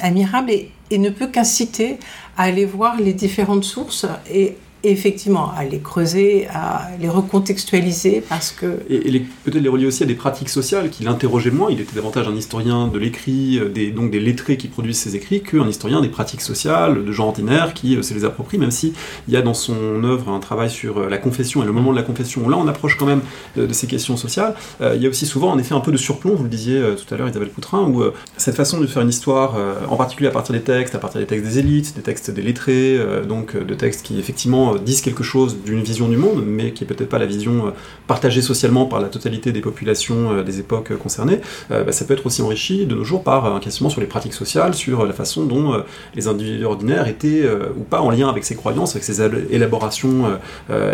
admirable 0.02 0.50
et, 0.50 0.72
et, 0.90 0.98
ne 0.98 1.08
peut 1.08 1.28
qu'inciter 1.28 1.98
à 2.36 2.42
aller 2.44 2.66
voir 2.66 3.00
les 3.00 3.14
différentes 3.14 3.64
sources 3.64 4.06
et 4.30 4.56
effectivement, 4.90 5.52
à 5.56 5.64
les 5.64 5.80
creuser, 5.80 6.46
à 6.52 6.88
les 7.00 7.08
recontextualiser, 7.08 8.22
parce 8.28 8.52
que... 8.52 8.78
Et, 8.90 9.20
peut-être 9.44 9.62
les 9.62 9.68
relier 9.68 9.86
aussi 9.86 10.02
à 10.02 10.06
des 10.06 10.14
pratiques 10.14 10.48
sociales 10.48 10.90
qui 10.90 11.04
l'interrogeaient 11.04 11.50
moins. 11.50 11.70
Il 11.70 11.80
était 11.80 11.94
davantage 11.94 12.28
un 12.28 12.34
historien 12.34 12.88
de 12.88 12.98
l'écrit, 12.98 13.58
euh, 13.58 13.92
donc 13.92 14.10
des 14.10 14.20
lettrés 14.20 14.56
qui 14.56 14.68
produisent 14.68 14.98
ses 14.98 15.16
écrits, 15.16 15.42
qu'un 15.42 15.68
historien 15.68 16.00
des 16.00 16.08
pratiques 16.08 16.40
sociales, 16.40 17.04
de 17.04 17.12
gens 17.12 17.28
ordinaires 17.28 17.74
qui 17.74 17.96
euh, 17.96 18.02
se 18.02 18.14
les 18.14 18.24
approprient, 18.24 18.58
même 18.58 18.70
s'il 18.70 18.92
y 19.28 19.36
a 19.36 19.42
dans 19.42 19.54
son 19.54 20.04
œuvre 20.04 20.30
un 20.30 20.40
travail 20.40 20.70
sur 20.70 20.98
euh, 20.98 21.08
la 21.08 21.18
confession 21.18 21.62
et 21.62 21.66
le 21.66 21.72
moment 21.72 21.90
de 21.92 21.96
la 21.96 22.02
confession, 22.02 22.44
où 22.44 22.50
là 22.50 22.56
on 22.56 22.68
approche 22.68 22.96
quand 22.96 23.06
même 23.06 23.22
de, 23.56 23.72
ces 23.72 23.86
questions 23.86 24.16
sociales. 24.16 24.54
il 24.80 25.02
y 25.02 25.06
a 25.06 25.08
aussi 25.08 25.26
souvent 25.26 25.50
en 25.50 25.58
effet 25.58 25.74
un 25.74 25.80
peu 25.80 25.92
de 25.92 25.96
surplomb, 25.96 26.34
vous 26.34 26.44
le 26.44 26.48
disiez 26.48 26.80
tout 26.96 27.12
à 27.12 27.18
l'heure 27.18 27.28
Isabelle 27.28 27.50
Coutrin, 27.50 27.82
où 27.82 28.02
cette 28.36 28.54
façon 28.54 28.80
de 28.80 28.86
faire 28.86 29.02
une 29.02 29.08
histoire, 29.08 29.54
en 29.88 29.96
particulier 29.96 30.28
à 30.28 30.32
partir 30.32 30.54
des 30.54 30.62
textes, 30.62 30.94
à 30.94 30.98
partir 30.98 31.20
des 31.20 31.26
textes 31.26 31.44
des 31.44 31.58
élites, 31.58 31.94
des 31.94 32.02
textes 32.02 32.30
des 32.30 32.40
lettrés, 32.40 32.98
donc 33.28 33.56
de 33.56 33.74
textes 33.74 34.06
qui 34.06 34.18
effectivement 34.18 34.75
disent 34.78 35.00
quelque 35.00 35.22
chose 35.22 35.56
d'une 35.64 35.82
vision 35.82 36.08
du 36.08 36.16
monde, 36.16 36.42
mais 36.46 36.72
qui 36.72 36.84
est 36.84 36.86
peut-être 36.86 37.08
pas 37.08 37.18
la 37.18 37.26
vision 37.26 37.72
partagée 38.06 38.42
socialement 38.42 38.86
par 38.86 39.00
la 39.00 39.08
totalité 39.08 39.52
des 39.52 39.60
populations 39.60 40.42
des 40.42 40.60
époques 40.60 40.96
concernées, 40.96 41.40
bah, 41.70 41.90
ça 41.92 42.04
peut 42.04 42.14
être 42.14 42.26
aussi 42.26 42.42
enrichi 42.42 42.86
de 42.86 42.94
nos 42.94 43.04
jours 43.04 43.22
par 43.22 43.54
un 43.54 43.60
questionnement 43.60 43.90
sur 43.90 44.00
les 44.00 44.06
pratiques 44.06 44.34
sociales, 44.34 44.74
sur 44.74 45.04
la 45.04 45.12
façon 45.12 45.44
dont 45.44 45.82
les 46.14 46.28
individus 46.28 46.64
ordinaires 46.64 47.08
étaient 47.08 47.44
ou 47.76 47.82
pas 47.82 48.00
en 48.00 48.10
lien 48.10 48.28
avec 48.28 48.44
ces 48.44 48.54
croyances, 48.54 48.92
avec 48.92 49.04
ces 49.04 49.22
élaborations 49.50 50.38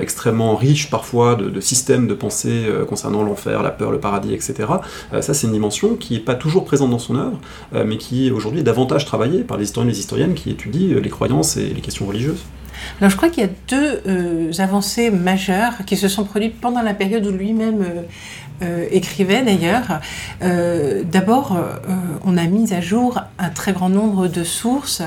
extrêmement 0.01 0.57
riches 0.57 0.91
parfois 0.91 1.35
de, 1.35 1.49
de 1.49 1.61
systèmes 1.61 2.07
de 2.07 2.15
pensée 2.15 2.67
concernant 2.89 3.23
l'enfer, 3.23 3.63
la 3.63 3.71
peur, 3.71 3.91
le 3.91 3.99
paradis, 3.99 4.35
etc. 4.35 4.55
ça, 5.21 5.35
c'est 5.35 5.47
une 5.47 5.53
dimension 5.53 5.97
qui 5.97 6.15
n'est 6.15 6.21
pas 6.21 6.35
toujours 6.35 6.65
présente 6.65 6.91
dans 6.91 6.99
son 6.99 7.17
œuvre, 7.17 7.39
mais 7.87 7.97
qui 7.97 8.31
aujourd'hui 8.31 8.61
est 8.61 8.65
davantage 8.65 9.05
travaillée 9.05 9.43
par 9.43 9.57
les 9.57 9.65
historiens 9.65 9.89
et 9.89 9.93
les 9.93 10.01
historiennes 10.01 10.35
qui 10.35 10.51
étudient 10.51 11.01
les 11.01 11.11
croyances 11.11 11.57
et 11.57 11.67
les 11.67 11.81
questions 11.81 12.07
religieuses. 12.07 12.45
Je 13.01 13.17
crois 13.17 13.29
qu'il 13.29 13.43
y 13.43 13.47
a 13.47 13.51
deux 13.69 14.03
euh, 14.07 14.53
avancées 14.59 15.11
majeures 15.11 15.85
qui 15.87 15.97
se 15.97 16.09
sont 16.09 16.25
produites 16.25 16.61
pendant 16.61 16.83
la 16.83 16.95
période 16.95 17.27
où 17.27 17.31
lui-même 17.31 17.83
euh, 17.83 18.03
euh, 18.63 18.87
écrivait 18.91 19.43
d'ailleurs. 19.43 20.01
D'abord, 21.11 21.59
on 22.25 22.37
a 22.37 22.45
mis 22.45 22.73
à 22.73 22.81
jour 22.81 23.21
un 23.39 23.51
très 23.51 23.73
grand 23.73 23.89
nombre 23.89 24.29
de 24.29 24.45
sources 24.45 25.03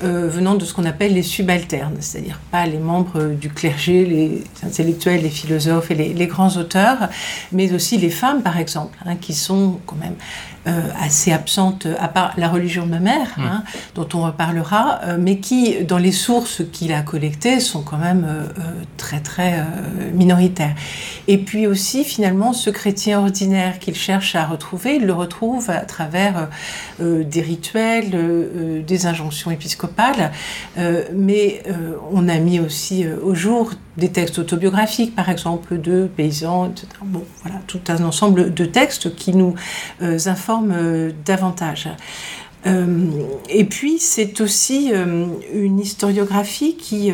venant 0.00 0.54
de 0.54 0.64
ce 0.64 0.74
qu'on 0.74 0.84
appelle 0.84 1.14
les 1.14 1.22
subalternes, 1.22 1.96
c'est-à-dire 2.00 2.38
pas 2.50 2.66
les 2.66 2.78
membres 2.78 3.34
du 3.34 3.48
clergé, 3.48 4.04
les 4.04 4.44
intellectuels, 4.64 5.22
les 5.22 5.30
philosophes 5.30 5.90
et 5.90 5.94
les, 5.94 6.26
grands 6.26 6.56
auteurs, 6.56 7.08
mais 7.52 7.72
aussi 7.72 7.98
les 7.98 8.10
femmes 8.10 8.42
par 8.42 8.58
exemple, 8.58 8.96
hein, 9.04 9.16
qui 9.16 9.34
sont 9.34 9.80
quand 9.86 9.96
même 9.96 10.14
euh, 10.68 10.82
assez 11.00 11.32
absente, 11.32 11.86
à 11.98 12.08
part 12.08 12.34
la 12.36 12.48
religion 12.48 12.84
de 12.84 12.90
ma 12.90 12.98
mère, 12.98 13.28
mmh. 13.36 13.42
hein, 13.42 13.64
dont 13.94 14.08
on 14.12 14.22
reparlera, 14.22 15.00
euh, 15.04 15.16
mais 15.18 15.38
qui, 15.38 15.82
dans 15.84 15.96
les 15.96 16.12
sources 16.12 16.62
qu'il 16.72 16.92
a 16.92 17.00
collectées, 17.00 17.60
sont 17.60 17.80
quand 17.80 17.96
même 17.96 18.26
euh, 18.28 18.44
très 18.98 19.20
très 19.20 19.64
minoritaires. 20.12 20.74
Et 21.26 21.38
puis 21.38 21.66
aussi, 21.66 22.04
finalement, 22.04 22.52
ce 22.52 22.70
chrétien 22.70 23.20
ordinaire 23.20 23.78
qu'il 23.78 23.94
cherche 23.94 24.34
à 24.34 24.44
retrouver, 24.44 24.96
il 24.96 25.06
le 25.06 25.12
retrouve 25.12 25.70
à 25.70 25.80
travers 25.80 26.48
des 27.00 27.40
rituels, 27.40 28.84
des 28.84 29.06
injonctions 29.06 29.50
épiscopales, 29.50 29.87
mais 31.14 31.62
on 32.12 32.28
a 32.28 32.38
mis 32.38 32.60
aussi 32.60 33.06
au 33.06 33.34
jour 33.34 33.72
des 33.98 34.10
textes 34.10 34.38
autobiographiques, 34.38 35.14
par 35.14 35.28
exemple, 35.28 35.78
de 35.78 36.08
paysans, 36.16 36.70
etc. 36.70 36.86
Bon, 37.04 37.24
voilà, 37.42 37.60
tout 37.66 37.80
un 37.88 38.02
ensemble 38.04 38.54
de 38.54 38.64
textes 38.64 39.14
qui 39.14 39.34
nous 39.34 39.54
euh, 40.02 40.18
informent 40.26 40.74
euh, 40.74 41.10
davantage. 41.24 41.88
Euh, 42.66 43.10
et 43.48 43.64
puis, 43.64 43.98
c'est 43.98 44.40
aussi 44.40 44.92
une 45.52 45.78
historiographie 45.78 46.76
qui, 46.76 47.12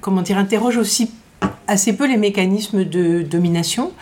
comment 0.00 0.22
dire, 0.22 0.38
interroge 0.38 0.76
aussi 0.76 1.10
assez 1.66 1.94
peu 1.94 2.06
les 2.06 2.16
mécanismes 2.16 2.84
de 2.84 3.22
domination 3.22 3.92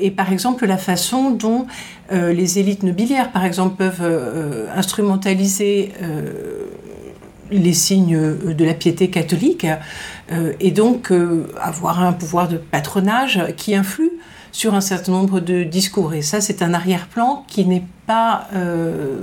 et 0.00 0.10
par 0.10 0.32
exemple 0.32 0.64
la 0.64 0.78
façon 0.78 1.30
dont 1.30 1.66
les 2.10 2.58
élites 2.58 2.84
nobiliaires, 2.84 3.32
par 3.32 3.44
exemple, 3.44 3.76
peuvent 3.76 4.68
instrumentaliser 4.74 5.92
les 7.50 7.74
signes 7.74 8.18
de 8.18 8.64
la 8.64 8.74
piété 8.74 9.10
catholique 9.10 9.66
euh, 10.32 10.52
et 10.60 10.70
donc 10.70 11.12
euh, 11.12 11.46
avoir 11.60 12.02
un 12.02 12.12
pouvoir 12.12 12.48
de 12.48 12.56
patronage 12.56 13.40
qui 13.56 13.74
influe 13.74 14.10
sur 14.52 14.74
un 14.74 14.80
certain 14.80 15.12
nombre 15.12 15.40
de 15.40 15.62
discours. 15.62 16.14
Et 16.14 16.22
ça, 16.22 16.40
c'est 16.40 16.62
un 16.62 16.74
arrière-plan 16.74 17.44
qui 17.46 17.64
n'est 17.64 17.84
pas 18.06 18.48
euh, 18.54 19.18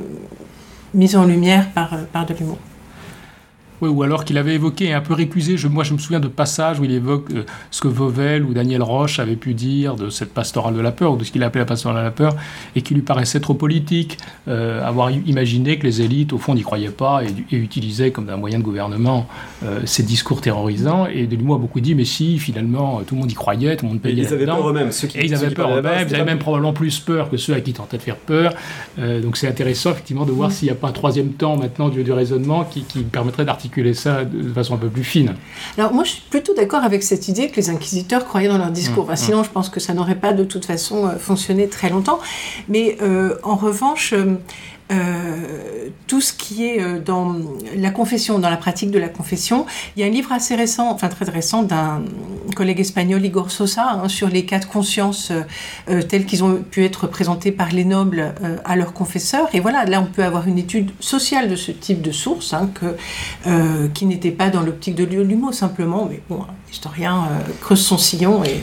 mis 0.94 1.16
en 1.16 1.26
lumière 1.26 1.70
par, 1.72 1.98
par 2.12 2.26
de 2.26 2.34
l'humour 2.34 2.58
ou 3.90 4.04
alors 4.04 4.26
qu'il 4.26 4.38
avait 4.38 4.56
évoqué 4.56 4.94
un 4.94 5.02
peu 5.02 5.14
récusé. 5.14 5.58
Je, 5.58 5.68
moi, 5.68 5.84
je 5.84 5.94
me 5.94 5.98
souviens 5.98 6.20
de 6.20 6.28
passages 6.28 6.80
où 6.80 6.84
il 6.84 6.92
évoque 6.92 7.32
euh, 7.32 7.44
ce 7.72 7.82
que 7.82 7.88
Vauvel 7.88 8.44
ou 8.44 8.54
Daniel 8.54 8.82
Roche 8.82 9.20
avaient 9.20 9.36
pu 9.36 9.54
dire 9.54 9.96
de 9.96 10.10
cette 10.10 10.34
pastorale 10.34 10.76
de 10.76 10.82
la 10.82 10.92
peur, 10.92 11.14
ou 11.14 11.18
de 11.18 11.24
ce 11.24 11.32
qu'il 11.32 11.44
appelait 11.44 11.62
la 11.62 11.66
pastorale 11.66 12.00
de 12.00 12.04
la 12.04 12.12
peur, 12.12 12.36
et 12.76 12.82
qui 12.82 12.94
lui 12.94 13.02
paraissait 13.02 13.40
trop 13.40 13.54
politique. 13.54 14.18
Euh, 14.48 14.84
avoir 14.86 15.12
imaginé 15.12 15.78
que 15.78 15.84
les 15.84 16.02
élites, 16.02 16.34
au 16.34 16.38
fond, 16.38 16.56
n'y 16.56 16.62
croyaient 16.62 16.90
pas 16.90 17.22
et, 17.24 17.56
utilisaient 17.56 18.12
comme 18.12 18.30
un 18.30 18.38
moyen 18.38 18.60
de 18.60 18.64
gouvernement 18.64 19.28
euh, 19.64 19.82
ces 19.86 20.04
discours 20.04 20.42
terrorisants. 20.42 21.08
Et 21.08 21.28
de 21.28 21.36
a 21.36 21.58
beaucoup 21.58 21.82
dit, 21.82 21.96
mais 21.96 22.06
si, 22.06 22.40
finalement, 22.40 23.02
tout 23.06 23.16
le 23.16 23.22
monde 23.22 23.32
y 23.32 23.36
croyait, 23.36 23.76
tout 23.76 23.86
le 23.86 23.92
monde 23.92 24.02
payait. 24.02 24.24
Et 24.24 24.26
ils 24.26 24.34
avaient 24.34 24.46
peur 24.46 24.70
eux-mêmes. 24.70 24.92
Et 25.16 25.26
ils 25.26 25.34
avaient 25.34 25.52
peur 25.52 25.78
eux-mêmes. 25.78 26.08
Ils 26.10 26.16
avaient 26.16 26.26
même 26.26 26.40
probablement 26.40 26.74
plus 26.74 27.00
peur 27.00 27.30
que 27.30 27.38
ceux 27.38 27.54
à 27.54 27.62
qui 27.62 27.74
tentaient 27.74 27.98
de 27.98 28.02
faire 28.02 28.18
peur. 28.18 28.54
donc 28.98 29.38
c'est 29.38 29.48
intéressant, 29.48 29.92
effectivement, 29.92 30.26
de 30.26 30.32
voir 30.32 30.52
s'il 30.52 30.68
n'y 30.68 30.72
a 30.72 30.76
pas 30.76 30.88
un 30.88 30.94
troisième 30.94 31.30
temps 31.34 31.58
maintenant 31.58 31.90
du, 31.90 32.04
du 32.04 32.12
raisonnement 32.12 32.64
qui, 32.64 32.84
qui 32.84 33.04
permettrait 33.04 33.46
d'articuler 33.46 33.73
ça 33.94 34.26
de 34.26 34.54
façon 34.54 34.76
un 34.76 34.78
peu 34.78 34.90
plus 34.90 35.04
fine. 35.04 35.36
Alors 35.78 35.94
moi, 35.94 36.04
je 36.04 36.12
suis 36.12 36.24
plutôt 36.30 36.54
d'accord 36.54 36.84
avec 36.84 37.04
cette 37.04 37.28
idée 37.28 37.50
que 37.50 37.56
les 37.58 37.70
inquisiteurs 37.70 38.26
croyaient 38.26 38.48
dans 38.48 38.58
leur 38.58 38.72
discours. 38.72 39.10
Mmh, 39.10 39.16
sinon, 39.16 39.42
mmh. 39.42 39.46
je 39.46 39.50
pense 39.50 39.70
que 39.70 39.80
ça 39.80 39.94
n'aurait 39.94 40.16
pas 40.16 40.34
de 40.34 40.44
toute 40.44 40.66
façon 40.66 41.08
euh, 41.08 41.18
fonctionné 41.18 41.68
très 41.68 41.90
longtemps. 41.90 42.20
Mais 42.70 42.98
euh, 43.02 43.36
en 43.44 43.56
revanche, 43.56 44.14
euh, 44.94 45.90
tout 46.08 46.22
ce 46.22 46.34
qui 46.34 46.66
est 46.66 46.82
euh, 46.82 47.00
dans 47.00 47.36
la 47.76 47.90
confession, 47.90 48.40
dans 48.40 48.50
la 48.50 48.58
pratique 48.58 48.92
de 48.92 49.00
la 49.00 49.10
confession. 49.10 49.66
Il 49.96 50.02
y 50.02 50.04
a 50.04 50.08
un 50.08 50.12
livre 50.12 50.32
assez 50.32 50.56
récent, 50.56 50.92
enfin 50.92 51.08
très 51.08 51.26
récent, 51.26 51.64
d'un 51.64 52.04
collègue 52.56 52.80
espagnol, 52.80 53.24
Igor 53.24 53.50
Sosa, 53.50 53.92
hein, 53.92 54.10
sur 54.10 54.28
les 54.28 54.46
cas 54.46 54.60
de 54.60 54.66
conscience 54.66 55.32
euh, 55.90 56.02
tels 56.02 56.26
qu'ils 56.26 56.44
ont 56.44 56.58
pu 56.58 56.84
être 56.84 57.08
présentés 57.08 57.52
par 57.52 57.70
les 57.72 57.86
nobles 57.86 58.34
à 58.66 58.76
leurs 58.76 58.94
confesseurs. 58.94 59.48
Et 59.54 59.60
voilà, 59.60 59.86
là 59.86 60.02
on 60.02 60.06
peut 60.06 60.24
avoir 60.24 60.48
une 60.48 60.58
étude 60.58 60.92
sociale 61.00 61.50
de 61.50 61.56
ce 61.56 61.72
type 61.72 62.02
de 62.02 62.12
source, 62.12 62.54
hein, 62.54 62.70
que, 62.74 63.88
qui 63.90 64.06
n'était 64.06 64.32
pas 64.32 64.50
dans 64.50 64.62
l'optique 64.62 64.96
de 64.96 65.04
l'humour 65.04 65.54
simplement, 65.54 66.08
mais 66.10 66.22
bon, 66.30 66.42
l'historien 66.68 67.28
creuse 67.62 67.84
son 67.84 67.98
sillon 67.98 68.44
et... 68.44 68.60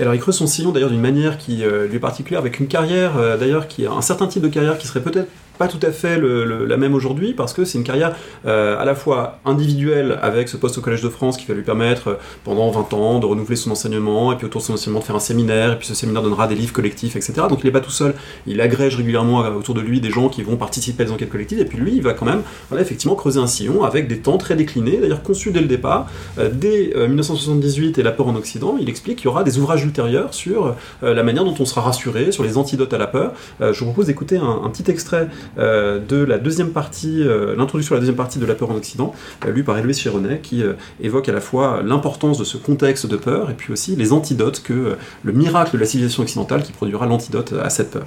Alors 0.00 0.14
il 0.14 0.20
creuse 0.20 0.36
son 0.36 0.46
sillon 0.46 0.72
d'ailleurs 0.72 0.90
d'une 0.90 1.00
manière 1.00 1.38
qui 1.38 1.56
lui 1.56 1.96
est 1.96 2.00
particulière, 2.00 2.40
avec 2.40 2.60
une 2.60 2.68
carrière 2.68 3.38
d'ailleurs 3.38 3.66
qui 3.68 3.86
un 3.86 4.02
certain 4.02 4.26
type 4.26 4.42
de 4.42 4.48
carrière 4.48 4.78
qui 4.78 4.86
serait 4.86 5.02
peut-être 5.02 5.28
pas 5.56 5.68
tout 5.68 5.78
à 5.82 5.90
fait 5.90 6.18
la 6.18 6.76
même 6.76 6.94
aujourd'hui 6.94 7.34
parce 7.34 7.52
que 7.52 7.64
c'est 7.64 7.78
une 7.78 7.84
carrière 7.84 8.14
euh, 8.46 8.78
à 8.78 8.84
la 8.84 8.94
fois 8.94 9.38
individuelle 9.44 10.18
avec 10.22 10.48
ce 10.48 10.56
poste 10.56 10.78
au 10.78 10.80
Collège 10.80 11.02
de 11.02 11.08
France 11.08 11.36
qui 11.36 11.46
va 11.46 11.54
lui 11.54 11.62
permettre 11.62 12.08
euh, 12.08 12.14
pendant 12.44 12.70
20 12.70 12.92
ans 12.94 13.18
de 13.18 13.26
renouveler 13.26 13.56
son 13.56 13.70
enseignement 13.70 14.32
et 14.32 14.36
puis 14.36 14.46
autour 14.46 14.60
de 14.60 14.66
son 14.66 14.74
enseignement 14.74 15.00
de 15.00 15.04
faire 15.04 15.16
un 15.16 15.20
séminaire 15.20 15.72
et 15.72 15.78
puis 15.78 15.86
ce 15.86 15.94
séminaire 15.94 16.22
donnera 16.22 16.46
des 16.46 16.54
livres 16.54 16.72
collectifs 16.72 17.16
etc. 17.16 17.34
Donc 17.48 17.60
il 17.62 17.66
n'est 17.66 17.72
pas 17.72 17.80
tout 17.80 17.90
seul, 17.90 18.14
il 18.46 18.60
agrège 18.60 18.96
régulièrement 18.96 19.44
euh, 19.44 19.50
autour 19.52 19.74
de 19.74 19.80
lui 19.80 20.00
des 20.00 20.10
gens 20.10 20.28
qui 20.28 20.42
vont 20.42 20.56
participer 20.56 21.02
à 21.02 21.06
des 21.06 21.12
enquêtes 21.12 21.30
collectives 21.30 21.58
et 21.58 21.64
puis 21.64 21.78
lui 21.78 21.94
il 21.94 22.02
va 22.02 22.12
quand 22.12 22.26
même 22.26 22.42
effectivement 22.78 23.14
creuser 23.14 23.40
un 23.40 23.46
sillon 23.46 23.84
avec 23.84 24.08
des 24.08 24.18
temps 24.18 24.38
très 24.38 24.56
déclinés, 24.56 24.98
d'ailleurs 24.98 25.22
conçus 25.22 25.50
dès 25.50 25.60
le 25.60 25.66
départ. 25.66 26.06
dès 26.36 26.92
1978 26.96 27.98
et 27.98 28.02
la 28.02 28.12
peur 28.12 28.28
en 28.28 28.36
Occident, 28.36 28.76
il 28.80 28.88
explique 28.88 29.16
qu'il 29.16 29.26
y 29.26 29.28
aura 29.28 29.44
des 29.44 29.58
ouvrages 29.58 29.84
ultérieurs 29.84 30.34
sur 30.34 30.74
la 31.02 31.22
manière 31.22 31.44
dont 31.44 31.54
on 31.58 31.64
sera 31.64 31.80
rassuré, 31.80 32.32
sur 32.32 32.42
les 32.42 32.56
antidotes 32.56 32.92
à 32.92 32.98
la 32.98 33.06
peur. 33.06 33.32
je 33.60 33.78
vous 33.78 33.86
propose 33.86 34.06
d'écouter 34.06 34.36
un, 34.36 34.68
petit 34.70 34.90
extrait 34.90 35.28
euh, 35.58 35.98
de 35.98 36.16
la 36.16 36.38
deuxième 36.38 36.70
partie, 36.70 37.22
euh, 37.22 37.54
l'introduction 37.56 37.94
à 37.94 37.96
la 37.96 38.00
deuxième 38.00 38.16
partie 38.16 38.38
de 38.38 38.46
La 38.46 38.54
peur 38.54 38.70
en 38.70 38.74
Occident, 38.74 39.14
euh, 39.44 39.52
lue 39.52 39.64
par 39.64 39.80
Louis 39.82 39.94
Chironnet, 39.94 40.40
qui 40.42 40.62
évoque 41.00 41.28
à 41.28 41.32
la 41.32 41.40
fois 41.40 41.82
l'importance 41.84 42.38
de 42.38 42.44
ce 42.44 42.56
contexte 42.56 43.06
de 43.06 43.16
peur 43.16 43.50
et 43.50 43.54
puis 43.54 43.72
aussi 43.72 43.96
les 43.96 44.12
antidotes 44.12 44.62
que 44.62 44.96
le 45.22 45.32
miracle 45.32 45.72
de 45.72 45.78
la 45.78 45.86
civilisation 45.86 46.22
occidentale 46.22 46.62
qui 46.62 46.72
produira 46.72 47.06
l'antidote 47.06 47.54
à 47.62 47.70
cette 47.70 47.90
peur. 47.90 48.06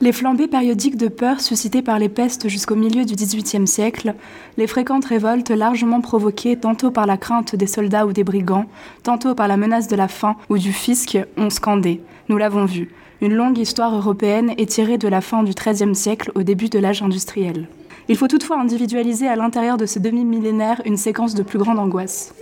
Les 0.00 0.10
flambées 0.10 0.48
périodiques 0.48 0.96
de 0.96 1.06
peur 1.06 1.40
suscitées 1.40 1.82
par 1.82 2.00
les 2.00 2.08
pestes 2.08 2.48
jusqu'au 2.48 2.74
milieu 2.74 3.04
du 3.04 3.14
XVIIIe 3.14 3.68
siècle, 3.68 4.14
les 4.56 4.66
fréquentes 4.66 5.04
révoltes 5.04 5.50
largement 5.50 6.00
provoquées 6.00 6.56
tantôt 6.56 6.90
par 6.90 7.06
la 7.06 7.16
crainte 7.16 7.54
des 7.54 7.68
soldats 7.68 8.04
ou 8.04 8.12
des 8.12 8.24
brigands, 8.24 8.66
tantôt 9.04 9.36
par 9.36 9.46
la 9.46 9.56
menace 9.56 9.86
de 9.86 9.94
la 9.94 10.08
faim 10.08 10.34
ou 10.48 10.58
du 10.58 10.72
fisc, 10.72 11.16
ont 11.36 11.50
scandé. 11.50 12.00
Nous 12.28 12.36
l'avons 12.36 12.64
vu. 12.64 12.90
Une 13.22 13.34
longue 13.34 13.58
histoire 13.58 13.94
européenne 13.94 14.52
est 14.58 14.68
tirée 14.68 14.98
de 14.98 15.06
la 15.06 15.20
fin 15.20 15.44
du 15.44 15.52
XIIIe 15.52 15.94
siècle 15.94 16.32
au 16.34 16.42
début 16.42 16.68
de 16.68 16.80
l'âge 16.80 17.02
industriel. 17.02 17.68
Il 18.08 18.16
faut 18.16 18.26
toutefois 18.26 18.58
individualiser 18.58 19.28
à 19.28 19.36
l'intérieur 19.36 19.76
de 19.76 19.86
ce 19.86 20.00
demi-millénaire 20.00 20.82
une 20.86 20.96
séquence 20.96 21.36
de 21.36 21.44
plus 21.44 21.60
grande 21.60 21.78
angoisse. 21.78 22.34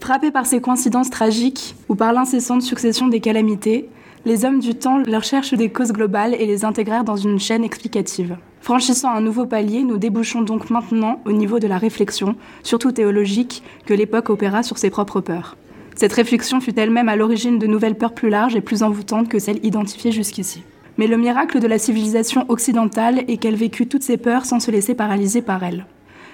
Frappés 0.00 0.32
par 0.32 0.46
ces 0.46 0.60
coïncidences 0.60 1.08
tragiques 1.08 1.76
ou 1.88 1.94
par 1.94 2.12
l'incessante 2.12 2.62
succession 2.62 3.06
des 3.06 3.20
calamités, 3.20 3.88
les 4.24 4.44
hommes 4.44 4.58
du 4.58 4.74
temps 4.74 4.98
leur 5.06 5.22
cherchent 5.22 5.54
des 5.54 5.70
causes 5.70 5.92
globales 5.92 6.34
et 6.34 6.46
les 6.46 6.64
intégrèrent 6.64 7.04
dans 7.04 7.14
une 7.14 7.38
chaîne 7.38 7.62
explicative. 7.62 8.36
Franchissant 8.60 9.10
un 9.10 9.20
nouveau 9.20 9.46
palier, 9.46 9.84
nous 9.84 9.98
débouchons 9.98 10.42
donc 10.42 10.68
maintenant 10.68 11.20
au 11.26 11.30
niveau 11.30 11.60
de 11.60 11.68
la 11.68 11.78
réflexion, 11.78 12.34
surtout 12.64 12.90
théologique, 12.90 13.62
que 13.86 13.94
l'époque 13.94 14.30
opéra 14.30 14.64
sur 14.64 14.78
ses 14.78 14.90
propres 14.90 15.20
peurs. 15.20 15.56
Cette 15.94 16.12
réflexion 16.12 16.60
fut 16.60 16.78
elle-même 16.78 17.08
à 17.08 17.16
l'origine 17.16 17.58
de 17.58 17.66
nouvelles 17.66 17.94
peurs 17.94 18.14
plus 18.14 18.28
larges 18.28 18.56
et 18.56 18.60
plus 18.60 18.82
envoûtantes 18.82 19.28
que 19.28 19.38
celles 19.38 19.64
identifiées 19.64 20.12
jusqu'ici. 20.12 20.64
Mais 20.98 21.06
le 21.06 21.16
miracle 21.16 21.60
de 21.60 21.66
la 21.66 21.78
civilisation 21.78 22.44
occidentale 22.48 23.24
est 23.28 23.36
qu'elle 23.36 23.56
vécut 23.56 23.86
toutes 23.86 24.02
ces 24.02 24.16
peurs 24.16 24.44
sans 24.44 24.60
se 24.60 24.70
laisser 24.70 24.94
paralyser 24.94 25.42
par 25.42 25.62
elles. 25.62 25.86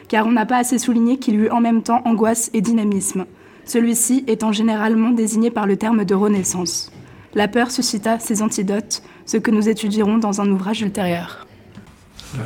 Car 0.08 0.26
on 0.26 0.32
n'a 0.32 0.46
pas 0.46 0.58
assez 0.58 0.78
souligné 0.78 1.18
qu'il 1.18 1.34
y 1.34 1.38
eut 1.38 1.50
en 1.50 1.60
même 1.60 1.82
temps 1.82 2.02
angoisse 2.04 2.50
et 2.52 2.60
dynamisme, 2.60 3.26
celui-ci 3.64 4.24
étant 4.26 4.52
généralement 4.52 5.10
désigné 5.10 5.50
par 5.50 5.66
le 5.66 5.76
terme 5.76 6.04
de 6.04 6.14
renaissance. 6.14 6.90
La 7.34 7.46
peur 7.46 7.70
suscita 7.70 8.18
ses 8.18 8.42
antidotes, 8.42 9.02
ce 9.24 9.36
que 9.36 9.50
nous 9.50 9.68
étudierons 9.68 10.18
dans 10.18 10.40
un 10.40 10.50
ouvrage 10.50 10.82
ultérieur. 10.82 11.46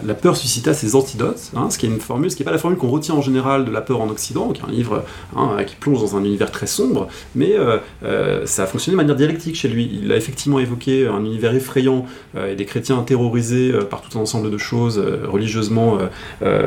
La 0.05 0.15
peur 0.15 0.37
suscita 0.37 0.75
ses 0.75 0.95
antidotes, 0.95 1.51
hein, 1.57 1.69
ce 1.71 1.79
qui 1.79 1.87
est 1.87 1.91
n'est 1.91 2.45
pas 2.45 2.53
la 2.53 2.59
formule 2.59 2.79
qu'on 2.79 2.89
retient 2.89 3.15
en 3.15 3.23
général 3.23 3.65
de 3.65 3.71
la 3.71 3.81
peur 3.81 4.01
en 4.01 4.09
Occident, 4.09 4.51
qui 4.51 4.63
est 4.63 4.65
un 4.65 4.71
livre 4.71 5.05
hein, 5.37 5.57
qui 5.67 5.77
plonge 5.77 6.01
dans 6.01 6.17
un 6.17 6.25
univers 6.25 6.51
très 6.51 6.67
sombre, 6.67 7.09
mais 7.35 7.53
euh, 7.53 7.79
euh, 8.05 8.47
ça 8.47 8.65
a 8.65 8.67
fonctionné 8.67 8.95
de 8.95 8.97
manière 8.97 9.17
dialectique 9.17 9.57
chez 9.57 9.69
lui. 9.69 9.91
Il 10.03 10.11
a 10.13 10.17
effectivement 10.17 10.59
évoqué 10.59 11.07
un 11.07 11.25
univers 11.25 11.55
effrayant 11.55 12.07
euh, 12.37 12.53
et 12.53 12.57
des 12.57 12.65
chrétiens 12.65 13.03
terrorisés 13.03 13.73
par 13.91 14.01
tout 14.01 14.19
un 14.19 14.23
ensemble 14.23 14.51
de 14.51 14.59
choses 14.59 15.03
religieusement 15.25 15.99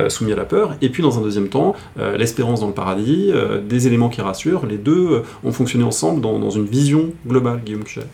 soumis 0.10 0.34
à 0.34 0.36
la 0.36 0.46
peur, 0.46 0.76
et 0.82 0.90
puis 0.90 1.04
dans 1.04 1.18
un 1.18 1.22
deuxième 1.22 1.50
temps, 1.50 1.76
l'espérance 2.18 2.62
dans 2.62 2.68
le 2.68 2.74
paradis, 2.74 3.32
des 3.68 3.88
éléments 3.88 4.10
qui 4.10 4.22
rassurent, 4.22 4.66
les 4.66 4.78
deux 4.78 5.24
ont 5.44 5.52
fonctionné 5.52 5.84
ensemble 5.84 6.22
dans, 6.22 6.40
dans 6.40 6.50
une 6.50 6.66
vision 6.66 7.12
globale, 7.26 7.62
Guillaume 7.64 7.84
Cuchet. 7.84 8.08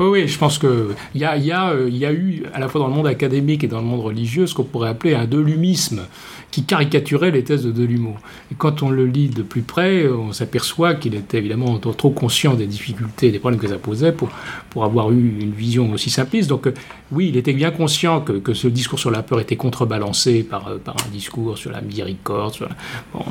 Oui, 0.00 0.06
oui, 0.06 0.28
je 0.28 0.38
pense 0.38 0.58
qu'il 0.58 0.70
y 1.14 1.24
a, 1.24 1.36
y, 1.36 1.52
a, 1.52 1.70
euh, 1.70 1.88
y 1.90 2.06
a 2.06 2.12
eu, 2.12 2.44
à 2.54 2.58
la 2.58 2.68
fois 2.68 2.80
dans 2.80 2.88
le 2.88 2.94
monde 2.94 3.06
académique 3.06 3.62
et 3.62 3.68
dans 3.68 3.78
le 3.78 3.84
monde 3.84 4.00
religieux, 4.00 4.46
ce 4.46 4.54
qu'on 4.54 4.64
pourrait 4.64 4.88
appeler 4.88 5.14
un 5.14 5.26
delumisme 5.26 6.02
qui 6.50 6.64
caricaturait 6.64 7.30
les 7.30 7.44
thèses 7.44 7.64
de 7.64 7.72
Delumeau. 7.72 8.14
Et 8.50 8.54
quand 8.56 8.82
on 8.82 8.90
le 8.90 9.06
lit 9.06 9.28
de 9.28 9.42
plus 9.42 9.62
près, 9.62 10.06
on 10.08 10.32
s'aperçoit 10.32 10.94
qu'il 10.94 11.14
était 11.14 11.38
évidemment 11.38 11.78
trop 11.78 12.10
conscient 12.10 12.54
des 12.54 12.66
difficultés 12.66 13.28
et 13.28 13.32
des 13.32 13.38
problèmes 13.38 13.60
que 13.60 13.68
ça 13.68 13.78
posait 13.78 14.12
pour, 14.12 14.30
avoir 14.82 15.12
eu 15.12 15.36
une 15.40 15.52
vision 15.52 15.92
aussi 15.92 16.10
simpliste. 16.10 16.48
Donc 16.48 16.66
euh, 16.66 16.74
oui, 17.10 17.28
il 17.28 17.36
était 17.36 17.52
bien 17.52 17.70
conscient 17.70 18.20
que, 18.20 18.54
ce 18.54 18.68
discours 18.68 18.98
sur 18.98 19.10
la 19.10 19.22
peur 19.22 19.40
était 19.40 19.56
contrebalancé 19.56 20.42
par, 20.42 20.68
euh, 20.68 20.78
un 20.86 21.10
discours 21.10 21.56
sur 21.58 21.70
la 21.70 21.80
miséricorde, 21.80 22.68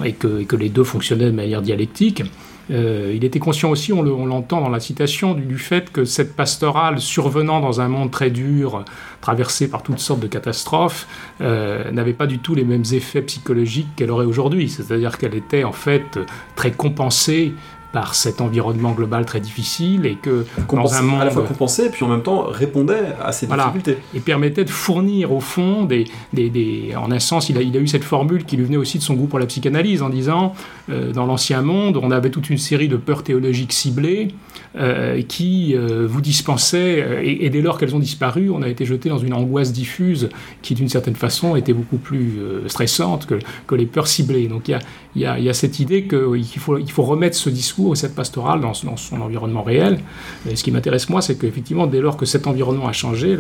et 0.04 0.14
que 0.14 0.56
les 0.56 0.70
deux 0.70 0.84
fonctionnaient 0.84 1.26
de 1.26 1.32
manière 1.32 1.62
dialectique. 1.62 2.24
Euh, 2.72 3.12
il 3.14 3.24
était 3.24 3.40
conscient 3.40 3.70
aussi, 3.70 3.92
on 3.92 4.04
l'entend 4.26 4.62
dans 4.62 4.70
la 4.70 4.80
citation, 4.80 5.34
du, 5.34 5.58
fait 5.58 5.92
que 5.92 6.06
cette 6.06 6.36
pastorale 6.36 7.00
survenant 7.00 7.60
dans 7.60 7.82
un 7.82 7.88
monde 7.88 8.12
très 8.12 8.30
dur, 8.30 8.86
traversé 9.20 9.70
par 9.70 9.84
toutes 9.84 10.00
sortes 10.00 10.22
de 10.22 10.28
catastrophes, 10.28 11.08
euh, 11.42 11.92
n'avait 11.92 12.14
pas 12.14 12.28
du 12.28 12.40
tout 12.40 12.56
les 12.56 12.64
mêmes 12.64 12.86
effets 12.94 13.22
psychologiques 13.22 13.90
qu'elle 13.96 14.12
aurait 14.12 14.26
aujourd'hui. 14.26 14.70
C'est-à-dire 14.70 15.18
qu'elle 15.18 15.36
était 15.36 15.64
en 15.64 15.74
fait 15.74 16.20
très 16.56 16.72
compensée 16.72 17.54
par 17.92 18.16
cet 18.16 18.42
environnement 18.42 18.92
global 18.92 19.26
très 19.26 19.40
difficile 19.40 20.06
et 20.06 20.16
que 20.16 20.46
dans 20.72 20.94
un 20.94 21.02
monde 21.02 21.22
à 21.22 21.26
la 21.26 21.32
fois 21.32 21.44
compensé 21.44 21.86
et 21.86 21.90
puis 21.90 22.06
en 22.06 22.08
même 22.08 22.24
temps 22.24 22.46
répondait 22.48 23.14
à 23.22 23.32
ces 23.32 23.48
difficultés. 23.48 23.98
Et 24.14 24.20
permettait 24.20 24.64
de 24.64 24.70
fournir 24.70 25.32
au 25.32 25.40
fond 25.40 25.84
des, 25.84 26.06
des, 26.34 26.50
des 26.50 26.94
en 26.96 27.12
un 27.12 27.20
sens 27.20 27.50
il 27.50 27.58
a, 27.58 27.62
il 27.62 27.76
a, 27.76 27.80
eu 27.80 27.88
cette 27.88 28.04
formule 28.04 28.46
qui 28.46 28.58
lui 28.58 28.66
venait 28.66 28.78
aussi 28.78 28.98
de 28.98 29.04
son 29.04 29.16
goût 29.16 29.28
pour 29.28 29.40
la 29.40 29.46
psychanalyse 29.46 30.02
en 30.02 30.10
disant 30.10 30.54
euh, 30.90 31.12
dans 31.12 31.26
l'ancien 31.26 31.62
monde 31.62 31.98
on 32.02 32.12
avait 32.12 32.30
toute 32.30 32.50
une 32.50 32.58
série 32.58 32.88
de 32.88 32.98
peurs 32.98 33.24
théologiques 33.24 33.74
ciblées 33.74 34.30
euh, 34.78 35.22
qui 35.22 35.76
euh, 35.76 36.08
vous 36.08 36.22
dispensaient 36.22 37.22
et, 37.24 37.50
dès 37.50 37.62
lors 37.62 37.78
qu'elles 37.78 37.96
ont 37.96 38.00
disparu 38.00 38.50
on 38.50 38.62
a 38.62 38.70
été 38.70 38.86
jeté 38.86 39.10
dans 39.10 39.18
une 39.18 39.34
angoisse 39.34 39.74
diffuse 39.74 40.30
qui 40.62 40.76
d'une 40.76 40.90
certaine 40.90 41.16
façon 41.16 41.56
était 41.56 41.74
beaucoup 41.74 41.98
plus 41.98 42.40
stressante 42.68 43.26
que, 43.26 43.36
que, 43.68 43.76
les 43.76 43.86
peurs 43.86 44.08
ciblées. 44.08 44.48
Donc 44.48 44.68
il 44.68 44.72
y 44.72 44.74
a, 44.76 44.80
y 45.16 45.26
a, 45.26 45.40
y 45.40 45.50
a 45.50 45.54
cette 45.54 45.80
idée 45.80 46.04
qu'il 46.04 46.60
faut, 46.60 46.78
il 46.78 46.92
faut 46.92 47.04
remettre 47.04 47.36
ce 47.36 47.50
discours 47.50 47.81
au 47.90 47.96
cette 47.96 48.16
pastorale 48.16 48.62
dans, 48.62 48.74
son 48.74 49.22
environnement 49.22 49.64
réel. 49.64 50.00
Ce 50.54 50.64
qui 50.64 50.72
m'intéresse 50.72 51.10
moi, 51.10 51.22
c'est 51.22 51.38
qu'effectivement, 51.38 51.88
dès 51.88 52.02
lors 52.02 52.18
que 52.18 52.26
cet 52.26 52.48
environnement 52.48 52.88
a 52.88 52.94
changé, 52.94 53.38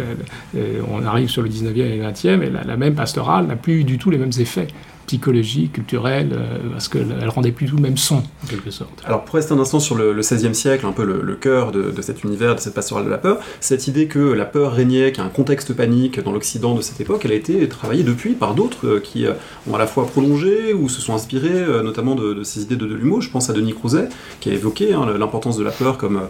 on 0.55 1.05
arrive 1.05 1.29
sur 1.29 1.41
le 1.41 1.49
19e 1.49 1.77
et 1.77 1.97
le 1.97 2.03
20e, 2.03 2.41
et 2.41 2.49
la, 2.49 2.63
la 2.63 2.77
même 2.77 2.95
pastorale 2.95 3.47
n'a 3.47 3.55
plus 3.55 3.83
du 3.83 3.97
tout 3.97 4.09
les 4.09 4.17
mêmes 4.17 4.31
effets 4.39 4.67
psychologie, 5.11 5.67
culturelle, 5.67 6.29
euh, 6.31 6.69
parce 6.71 6.87
qu'elle 6.87 7.27
rendait 7.27 7.51
plus 7.51 7.67
tout 7.67 7.75
le 7.75 7.81
même 7.81 7.97
son, 7.97 8.23
en 8.43 8.47
quelque 8.49 8.71
sorte. 8.71 9.01
Alors, 9.03 9.25
pour 9.25 9.35
rester 9.35 9.53
un 9.53 9.59
instant 9.59 9.81
sur 9.81 9.95
le, 9.95 10.13
XVIe 10.13 10.55
siècle, 10.55 10.85
un 10.85 10.93
peu 10.93 11.03
le, 11.03 11.35
cœur 11.35 11.73
de, 11.73 12.01
cet 12.01 12.23
univers, 12.23 12.55
de 12.55 12.61
cette 12.61 12.73
pastorale 12.73 13.03
de 13.03 13.09
la 13.09 13.17
peur, 13.17 13.39
cette 13.59 13.87
idée 13.87 14.07
que 14.07 14.19
la 14.19 14.45
peur 14.45 14.71
régnait, 14.71 15.11
qu'il 15.11 15.21
y 15.21 15.25
a 15.25 15.27
un 15.27 15.31
contexte 15.31 15.73
panique 15.73 16.21
dans 16.21 16.31
l'Occident 16.31 16.75
de 16.75 16.81
cette 16.81 17.01
époque, 17.01 17.23
elle 17.25 17.33
a 17.33 17.35
été 17.35 17.67
travaillée 17.67 18.03
depuis 18.03 18.35
par 18.35 18.55
d'autres 18.55 18.87
euh, 18.87 18.99
qui 19.01 19.25
euh, 19.25 19.33
ont 19.69 19.75
à 19.75 19.79
la 19.79 19.87
fois 19.87 20.05
prolongé 20.05 20.73
ou 20.73 20.87
se 20.87 21.01
sont 21.01 21.13
inspirés 21.13 21.65
notamment 21.83 22.15
de, 22.15 22.43
ces 22.43 22.61
idées 22.61 22.77
de 22.77 22.85
Delumeau. 22.85 23.19
Je 23.19 23.29
pense 23.29 23.49
à 23.49 23.53
Denis 23.53 23.73
Crouzet, 23.73 24.07
qui 24.39 24.49
a 24.49 24.53
évoqué 24.53 24.93
hein, 24.93 25.05
l'importance 25.17 25.57
de 25.57 25.63
la 25.63 25.71
peur 25.71 25.97
comme, 25.97 26.21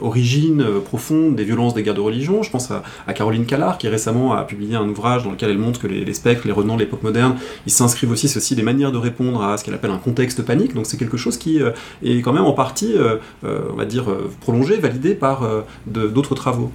origine 0.00 0.64
profonde 0.84 1.36
des 1.36 1.44
violences 1.44 1.74
des 1.74 1.82
guerres 1.82 1.94
de 1.94 2.00
religion. 2.00 2.42
Je 2.42 2.50
pense 2.50 2.70
à, 2.70 3.12
Caroline 3.12 3.44
Callard, 3.44 3.76
qui 3.76 3.88
récemment 3.88 4.32
a 4.32 4.44
publié 4.44 4.76
un 4.76 4.88
ouvrage 4.88 5.24
dans 5.24 5.30
lequel 5.30 5.50
elle 5.50 5.58
montre 5.58 5.80
que 5.80 5.86
les, 5.86 6.14
spectres, 6.14 6.46
les 6.46 6.52
revenants 6.52 6.76
de 6.76 6.80
l'époque 6.80 7.02
moderne, 7.02 7.36
s'inscrivent 7.74 8.10
aussi 8.10 8.28
ceci 8.28 8.54
des 8.54 8.62
manières 8.62 8.92
de 8.92 8.98
répondre 8.98 9.42
à 9.42 9.56
ce 9.56 9.64
qu'elle 9.64 9.74
appelle 9.74 9.90
un 9.90 9.98
contexte 9.98 10.42
panique. 10.42 10.74
Donc 10.74 10.86
c'est 10.86 10.96
quelque 10.96 11.16
chose 11.16 11.36
qui 11.36 11.60
euh, 11.60 11.72
est 12.02 12.20
quand 12.20 12.32
même 12.32 12.44
en 12.44 12.52
partie, 12.52 12.94
euh, 12.94 13.16
euh, 13.44 13.68
on 13.72 13.76
va 13.76 13.84
dire, 13.84 14.06
prolongé, 14.40 14.76
validé 14.76 15.14
par 15.14 15.46
d'autres 15.86 16.34
travaux. 16.34 16.70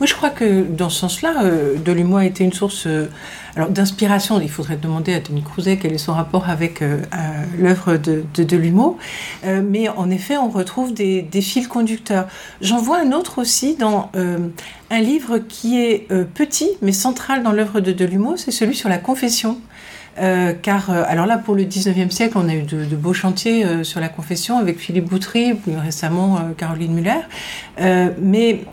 Oui, 0.00 0.08
je 0.08 0.14
crois 0.14 0.30
que 0.30 0.62
dans 0.62 0.88
ce 0.88 1.00
sens-là, 1.00 1.44
Delumois 1.84 2.20
a 2.20 2.24
été 2.24 2.42
une 2.42 2.52
source 2.52 2.88
d'inspiration. 3.68 4.40
Il 4.40 4.50
faudrait 4.50 4.76
demander 4.76 5.14
à 5.14 5.20
Denis 5.20 5.42
Crouzet 5.42 5.76
quel 5.76 5.92
est 5.92 5.98
son 5.98 6.14
rapport 6.14 6.48
avec 6.48 6.82
l'œuvre 7.56 7.96
de, 7.96 8.24
de 8.34 8.42
Delumeau. 8.42 8.98
mais 9.44 9.88
en 9.88 10.10
effet, 10.10 10.36
on 10.36 10.50
retrouve 10.50 10.92
des, 10.94 11.22
des 11.22 11.40
fils 11.40 11.68
conducteurs. 11.68 12.26
J'en 12.60 12.78
vois 12.78 12.98
un 12.98 13.12
autre 13.12 13.40
aussi 13.40 13.76
dans 13.76 14.10
un 14.90 15.00
livre 15.00 15.38
qui 15.38 15.80
est 15.80 16.08
petit 16.34 16.70
mais 16.82 16.92
central 16.92 17.44
dans 17.44 17.52
l'œuvre 17.52 17.80
de 17.80 17.92
Delumeau, 17.92 18.36
c'est 18.36 18.50
celui 18.50 18.74
sur 18.74 18.88
la 18.88 18.98
confession. 18.98 19.58
Euh, 20.18 20.52
car, 20.60 20.90
euh, 20.90 21.02
alors 21.06 21.26
là, 21.26 21.38
pour 21.38 21.54
le 21.54 21.64
19e 21.64 22.10
siècle, 22.10 22.34
on 22.36 22.48
a 22.48 22.54
eu 22.54 22.62
de, 22.62 22.96
beaux 22.96 23.12
chantiers 23.12 23.64
euh, 23.64 23.84
sur 23.84 24.00
la 24.00 24.08
confession 24.08 24.58
avec 24.58 24.78
Philippe 24.78 25.06
Boutry, 25.06 25.54
plus 25.54 25.76
récemment 25.76 26.38
Caroline 26.56 26.94
Muller. 26.94 27.20
mais 28.20 28.64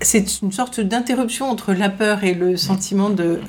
c'est 0.00 0.42
une 0.42 0.50
sorte 0.50 0.80
d'interruption 0.80 1.48
entre 1.48 1.72
la 1.72 1.88
peur 1.88 2.24
et 2.24 2.34
le 2.34 2.56
sentiment 2.56 3.08
de, 3.08 3.40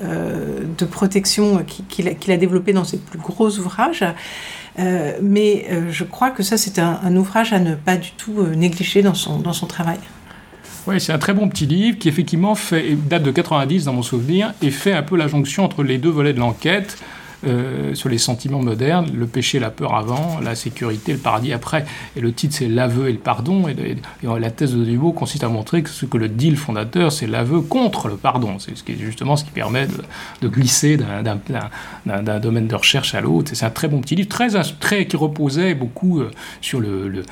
de 0.78 0.84
protection 0.84 1.64
qu'il 1.88 2.08
a, 2.08 2.36
développé 2.36 2.72
dans 2.72 2.84
ses 2.84 2.98
plus 2.98 3.18
gros 3.18 3.58
ouvrages. 3.58 4.04
mais 4.78 5.66
je 5.90 6.04
crois 6.04 6.30
que 6.30 6.42
ça, 6.42 6.56
c'est 6.56 6.78
un, 6.78 7.00
un, 7.02 7.16
ouvrage 7.16 7.52
à 7.52 7.58
ne 7.58 7.74
pas 7.74 7.96
du 7.96 8.12
tout 8.12 8.46
négliger 8.54 9.02
dans 9.02 9.14
son, 9.14 9.40
dans 9.40 9.52
son 9.52 9.66
travail. 9.66 9.98
Oui, 10.86 11.00
c'est 11.00 11.12
un 11.12 11.18
très 11.18 11.32
bon 11.32 11.48
petit 11.48 11.64
livre 11.64 11.98
qui 11.98 12.08
effectivement 12.08 12.54
date 13.08 13.22
de 13.22 13.30
90 13.30 13.86
dans 13.86 13.94
mon 13.94 14.02
souvenir 14.02 14.52
et 14.60 14.70
fait 14.70 14.92
un 14.92 15.02
peu 15.02 15.16
la 15.16 15.28
jonction 15.28 15.64
entre 15.64 15.82
les 15.82 15.96
deux 15.96 16.10
volets 16.10 16.34
de 16.34 16.40
l'enquête. 16.40 16.98
Euh, 17.46 17.94
sur 17.94 18.08
les 18.08 18.18
sentiments 18.18 18.62
modernes, 18.62 19.10
le 19.14 19.26
péché, 19.26 19.58
la 19.58 19.70
peur 19.70 19.94
avant, 19.94 20.40
la 20.40 20.54
sécurité, 20.54 21.12
le 21.12 21.18
paradis 21.18 21.52
après. 21.52 21.84
Et 22.16 22.20
le 22.20 22.32
titre, 22.32 22.54
c'est 22.56 22.68
l'aveu 22.68 23.08
et 23.08 23.12
le 23.12 23.18
pardon. 23.18 23.68
Et, 23.68 23.96
la 24.22 24.50
thèse 24.50 24.74
de 24.74 24.84
Dubo 24.84 25.12
consiste 25.12 25.44
à 25.44 25.48
montrer 25.48 25.82
que 25.82 25.90
ce 25.90 26.06
que 26.06 26.16
le 26.16 26.28
dit 26.28 26.50
le 26.50 26.56
fondateur, 26.56 27.12
c'est 27.12 27.26
l'aveu 27.26 27.60
contre 27.60 28.08
le 28.08 28.16
pardon. 28.16 28.58
C'est 28.58 28.76
ce 28.76 28.82
qui 28.82 28.92
est 28.92 28.98
justement 28.98 29.36
ce 29.36 29.44
qui 29.44 29.50
permet 29.50 29.86
de, 30.40 30.48
glisser 30.48 30.96
d'un 30.96 32.40
domaine 32.40 32.66
de 32.66 32.74
recherche 32.74 33.14
à 33.14 33.20
l'autre. 33.20 33.50
C'est 33.54 33.66
un 33.66 33.70
très 33.70 33.88
bon 33.88 34.00
petit 34.00 34.14
livre, 34.14 34.28
très, 34.28 34.48
très 34.80 35.06
qui 35.06 35.16
reposait 35.16 35.74
beaucoup 35.74 36.20
euh, 36.20 36.30
sur 36.60 36.80
le, 36.80 37.24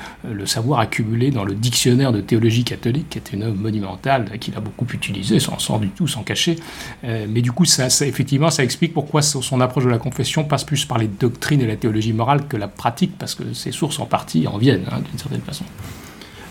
savoir 0.45 0.79
accumulé 0.79 1.31
dans 1.31 1.43
le 1.43 1.55
dictionnaire 1.55 2.11
de 2.11 2.21
théologie 2.21 2.63
catholique, 2.63 3.09
qui 3.09 3.17
était 3.17 3.35
une 3.35 3.43
œuvre 3.43 3.55
monumentale 3.55 4.25
qu'il 4.39 4.55
a 4.55 4.59
beaucoup 4.59 4.85
utilisé, 4.93 5.39
sans, 5.39 5.57
sans 5.59 5.79
du 5.79 5.89
tout 5.89 6.07
s'en 6.07 6.23
cacher. 6.23 6.57
Euh, 7.03 7.25
mais 7.27 7.41
du 7.41 7.51
coup, 7.51 7.65
ça, 7.65 7.87
effectivement, 8.05 8.49
ça 8.49 8.63
explique 8.63 8.93
pourquoi 8.93 9.21
son 9.21 9.61
approche 9.61 9.85
de 9.85 9.89
la 9.89 9.97
confession 10.03 10.43
passe 10.43 10.65
plus 10.65 10.85
par 10.85 10.97
les 10.97 11.07
doctrines 11.07 11.61
et 11.61 11.67
la 11.67 11.77
théologie 11.77 12.13
morale 12.13 12.47
que 12.47 12.57
la 12.57 12.67
pratique, 12.67 13.17
parce 13.17 13.35
que 13.35 13.53
ses 13.53 13.71
sources 13.71 13.99
en 13.99 14.05
partie 14.05 14.47
en 14.47 14.57
viennent, 14.57 14.85
hein, 14.91 14.99
d'une 14.99 15.17
certaine 15.17 15.41
façon. 15.41 15.63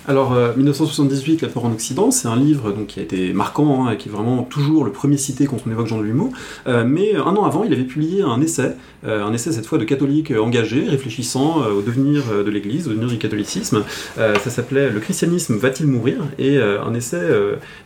Alors, 0.09 0.33
1978, 0.57 1.45
euh, 1.45 1.47
La 1.47 1.53
peur 1.53 1.65
en 1.65 1.71
Occident, 1.71 2.11
c'est 2.11 2.27
un 2.27 2.35
livre 2.35 2.73
donc, 2.73 2.88
qui 2.88 2.99
a 2.99 3.05
été 3.05 3.33
marquant 3.33 3.87
hein, 3.87 3.93
et 3.93 3.97
qui 3.97 4.09
est 4.09 4.12
vraiment 4.12 4.43
toujours 4.43 4.85
le 4.85 4.91
premier 4.91 5.17
cité 5.17 5.47
quand 5.47 5.59
on 5.65 5.71
évoque 5.71 5.87
Jean 5.87 5.99
de 5.99 6.03
Lumeau. 6.03 6.33
Euh, 6.67 6.85
mais 6.85 7.15
un 7.15 7.37
an 7.37 7.45
avant, 7.45 7.62
il 7.62 7.73
avait 7.73 7.85
publié 7.85 8.23
un 8.23 8.41
essai, 8.41 8.73
euh, 9.07 9.25
un 9.25 9.33
essai 9.33 9.53
cette 9.53 9.67
fois 9.67 9.79
de 9.79 9.85
catholiques 9.85 10.33
engagés, 10.33 10.88
réfléchissant 10.88 11.62
au 11.67 11.83
devenir 11.83 12.25
de 12.45 12.51
l'Église, 12.51 12.88
au 12.88 12.91
devenir 12.91 13.09
du 13.09 13.19
catholicisme. 13.19 13.85
ça 14.17 14.51
s'appelait 14.51 14.91
Le 14.91 14.99
christianisme 15.01 15.57
va-t-il 15.57 15.87
mourir? 15.87 16.17
Et 16.38 16.59
un 16.59 16.95
essai 16.95 17.21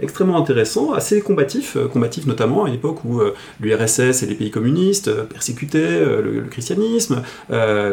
extrêmement 0.00 0.38
intéressant, 0.38 0.92
assez 0.92 1.20
combatif, 1.20 1.76
combatif 1.92 2.26
notamment 2.26 2.64
à 2.64 2.68
une 2.68 2.74
époque 2.74 3.04
où 3.04 3.20
l'URSS 3.60 4.22
et 4.22 4.26
les 4.26 4.34
pays 4.34 4.50
communistes 4.50 5.10
persécutaient 5.24 6.00
le, 6.00 6.44
christianisme, 6.50 7.22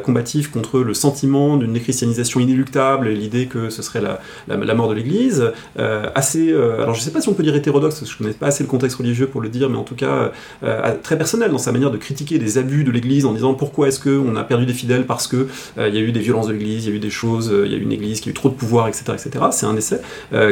combatif 0.03 0.51
contre 0.51 0.79
le 0.79 0.93
sentiment 0.93 1.57
d'une 1.57 1.73
déchristianisation 1.73 2.39
inéluctable, 2.39 3.09
l'idée 3.09 3.47
que 3.47 3.69
ce 3.69 3.81
serait 3.81 4.01
la 4.01 4.12
la, 4.47 4.73
mort 4.73 4.89
de 4.89 4.93
l'Église, 4.93 5.51
euh, 5.79 6.09
assez, 6.15 6.51
euh, 6.51 6.81
alors 6.81 6.93
je 6.93 6.99
ne 6.99 7.03
sais 7.03 7.11
pas 7.11 7.21
si 7.21 7.29
on 7.29 7.33
peut 7.33 7.43
dire 7.43 7.55
hétérodoxe, 7.55 7.99
parce 7.99 8.11
que 8.11 8.17
je 8.17 8.23
ne 8.23 8.27
connais 8.29 8.37
pas 8.37 8.47
assez 8.47 8.63
le 8.63 8.69
contexte 8.69 8.97
religieux 8.97 9.27
pour 9.27 9.41
le 9.41 9.49
dire, 9.49 9.69
mais 9.69 9.77
en 9.77 9.83
tout 9.83 9.95
cas 9.95 10.31
euh, 10.63 10.93
très 11.01 11.17
personnel 11.17 11.51
dans 11.51 11.57
sa 11.57 11.71
manière 11.71 11.91
de 11.91 11.97
critiquer 11.97 12.37
les 12.37 12.57
abus 12.57 12.83
de 12.83 12.91
l'Église 12.91 13.25
en 13.25 13.33
disant 13.33 13.53
pourquoi 13.53 13.87
est-ce 13.87 13.99
qu'on 13.99 14.35
a 14.35 14.43
perdu 14.43 14.65
des 14.65 14.73
fidèles 14.73 15.05
parce 15.05 15.27
que 15.27 15.47
il 15.77 15.93
y 15.93 15.97
a 15.97 16.01
eu 16.01 16.11
des 16.11 16.19
violences 16.19 16.47
de 16.47 16.53
l'Église, 16.53 16.85
il 16.85 16.89
y 16.89 16.93
a 16.93 16.95
eu 16.95 16.99
des 16.99 17.09
choses, 17.09 17.53
il 17.65 17.71
y 17.71 17.75
a 17.75 17.77
eu 17.77 17.81
une 17.81 17.91
Église 17.91 18.21
qui 18.21 18.29
a 18.29 18.31
eu 18.31 18.35
trop 18.35 18.49
de 18.49 18.53
pouvoir, 18.53 18.87
etc. 18.87 19.03
etc. 19.13 19.45
C'est 19.51 19.65
un 19.65 19.75
essai 19.75 19.99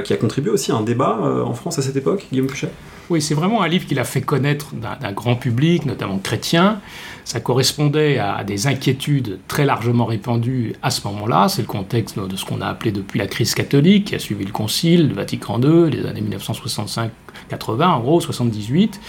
qui 0.03 0.13
a 0.13 0.17
contribué 0.17 0.51
aussi 0.51 0.71
à 0.71 0.75
un 0.75 0.81
débat 0.81 1.17
en 1.45 1.53
France 1.53 1.79
à 1.79 1.81
cette 1.81 1.95
époque, 1.95 2.27
Guillaume 2.31 2.47
Cuchet 2.47 2.69
Oui, 3.09 3.21
c'est 3.21 3.33
vraiment 3.33 3.61
un 3.61 3.67
livre 3.67 3.85
qu'il 3.85 3.99
a 3.99 4.03
fait 4.03 4.21
connaître 4.21 4.73
d'un 4.75 5.11
grand 5.11 5.35
public, 5.35 5.85
notamment 5.85 6.17
chrétien. 6.17 6.79
Ça 7.31 7.39
correspondait 7.39 8.17
à 8.17 8.43
des 8.43 8.67
inquiétudes 8.67 9.39
très 9.47 9.63
largement 9.63 10.03
répandues 10.03 10.73
à 10.83 10.89
ce 10.89 11.07
moment-là. 11.07 11.47
C'est 11.47 11.61
le 11.61 11.67
contexte 11.69 12.19
de 12.19 12.35
ce 12.35 12.43
qu'on 12.43 12.59
a 12.59 12.67
appelé 12.67 12.91
depuis 12.91 13.19
la 13.19 13.27
crise 13.27 13.55
catholique, 13.55 14.07
qui 14.07 14.15
a 14.15 14.19
suivi 14.19 14.43
le 14.43 14.51
Concile, 14.51 15.07
le 15.07 15.13
Vatican 15.13 15.57
II, 15.61 15.89
les 15.89 16.05
années 16.05 16.19
1965 16.19 17.09
80, 17.49 17.89
en 17.89 17.99
gros, 17.99 18.21
78. 18.21 18.99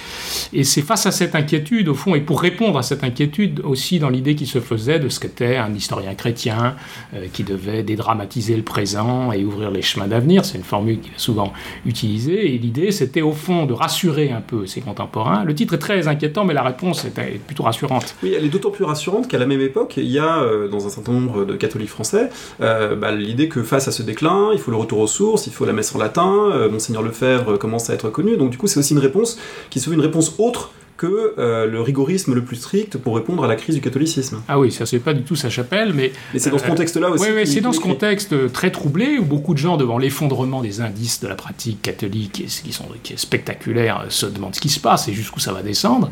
Et 0.53 0.65
c'est 0.65 0.83
face 0.83 1.07
à 1.07 1.11
cette 1.11 1.35
inquiétude, 1.35 1.89
au 1.89 1.95
fond, 1.95 2.15
et 2.15 2.21
pour 2.21 2.41
répondre 2.41 2.79
à 2.79 2.83
cette 2.83 3.05
inquiétude 3.05 3.61
aussi 3.65 3.99
dans 3.99 4.09
l'idée 4.09 4.35
qui 4.35 4.47
se 4.47 4.61
faisait 4.61 4.99
de 4.99 5.09
ce 5.09 5.21
qu'était 5.21 5.57
un 5.57 5.73
historien 5.75 6.15
chrétien 6.15 6.77
euh, 7.15 7.27
qui 7.33 7.45
devait 7.45 7.83
dédramatiser 7.83 8.57
le 8.57 8.63
présent 8.63 9.33
et 9.33 9.45
ouvrir 9.45 9.71
les 9.71 9.83
chemins 9.83 10.07
d'avenir. 10.07 10.45
C'est 10.45 10.59
une 10.59 10.65
formule 10.65 11.01
qu'il 11.01 11.13
a 11.13 11.19
souvent 11.19 11.53
utilisée. 11.87 12.55
Et 12.55 12.59
l'idée, 12.59 12.91
c'était 12.93 13.23
au 13.23 13.33
fond 13.33 13.67
de 13.67 13.73
rassurer 13.73 14.31
un 14.31 14.41
peu 14.41 14.67
ses 14.67 14.81
contemporains. 14.81 15.45
Le 15.45 15.55
titre 15.55 15.75
est 15.75 15.79
très 15.79 16.09
inquiétant, 16.09 16.45
mais 16.45 16.55
la 16.55 16.63
réponse 16.63 17.05
est 17.05 17.39
plutôt 17.47 17.63
rassurante. 17.63 18.15
Oui, 18.23 18.35
elle 18.37 18.45
est 18.45 18.49
d'autant 18.49 18.71
plus 18.71 18.85
rassurante 18.85 19.29
qu'à 19.29 19.39
la 19.39 19.47
même 19.47 19.61
époque, 19.61 19.95
il 19.97 20.11
y 20.11 20.19
a 20.19 20.39
euh, 20.39 20.69
dans 20.69 20.87
un 20.87 20.91
certain 20.91 21.13
nombre 21.13 21.45
de 21.45 21.57
catholiques 21.57 21.91
français 21.91 22.31
euh, 22.61 22.97
bah, 22.97 23.13
l'idée 23.13 23.49
que 23.49 23.63
face 23.63 23.89
à 23.89 23.93
ce 23.93 24.03
déclin, 24.03 24.51
il 24.53 24.59
faut 24.59 24.71
le 24.71 24.77
retour 24.77 24.99
aux 24.99 25.07
sources, 25.07 25.47
il 25.47 25.53
faut 25.53 25.65
la 25.65 25.73
messe 25.73 25.95
en 25.95 25.99
latin. 25.99 26.69
Monseigneur 26.71 27.03
Lefebvre 27.03 27.59
commence 27.59 27.91
à 27.91 27.95
être 27.95 28.11
donc 28.37 28.51
du 28.51 28.59
coup 28.59 28.67
c'est 28.67 28.79
aussi 28.79 28.93
une 28.93 28.99
réponse 29.01 29.39
qui 29.71 29.81
se 29.81 29.89
veut 29.89 29.95
une 29.95 30.01
réponse 30.01 30.35
autre 30.39 30.71
que 30.97 31.35
euh, 31.39 31.67
le 31.67 31.81
rigorisme 31.81 32.35
le 32.35 32.43
plus 32.43 32.57
strict 32.57 32.99
pour 32.99 33.17
répondre 33.17 33.45
à 33.45 33.49
la 33.49 33.57
crise 33.57 33.75
du 33.75 33.81
catholicisme. 33.81 34.43
Ah 34.49 34.59
oui, 34.59 34.71
ça 34.71 34.87
c'est 34.87 34.99
pas 34.99 35.15
du 35.15 35.23
tout 35.23 35.37
sa 35.37 35.51
chapelle, 35.51 35.93
mais... 35.95 36.13
Mais 36.33 36.39
c'est 36.39 36.51
dans 36.51 36.59
ce 36.59 36.65
euh, 36.65 36.69
contexte-là 36.69 37.11
aussi. 37.11 37.25
Oui, 37.25 37.31
oui 37.35 37.47
c'est 37.47 37.61
dans 37.61 37.73
ce 37.73 37.81
contexte 37.81 38.53
très 38.53 38.71
troublé, 38.71 39.19
où 39.19 39.25
beaucoup 39.25 39.55
de 39.55 39.59
gens, 39.59 39.77
devant 39.77 39.99
l'effondrement 39.99 40.61
des 40.61 40.81
indices 40.81 41.21
de 41.21 41.29
la 41.29 41.35
pratique 41.35 41.83
catholique, 41.83 42.45
qui, 42.47 42.73
sont, 42.73 42.85
qui 43.03 43.15
est 43.15 43.17
spectaculaire, 43.17 44.05
se 44.11 44.27
demandent 44.27 44.55
ce 44.55 44.61
qui 44.61 44.69
se 44.69 44.81
passe 44.81 45.09
et 45.09 45.13
jusqu'où 45.13 45.41
ça 45.41 45.53
va 45.53 45.63
descendre. 45.63 46.11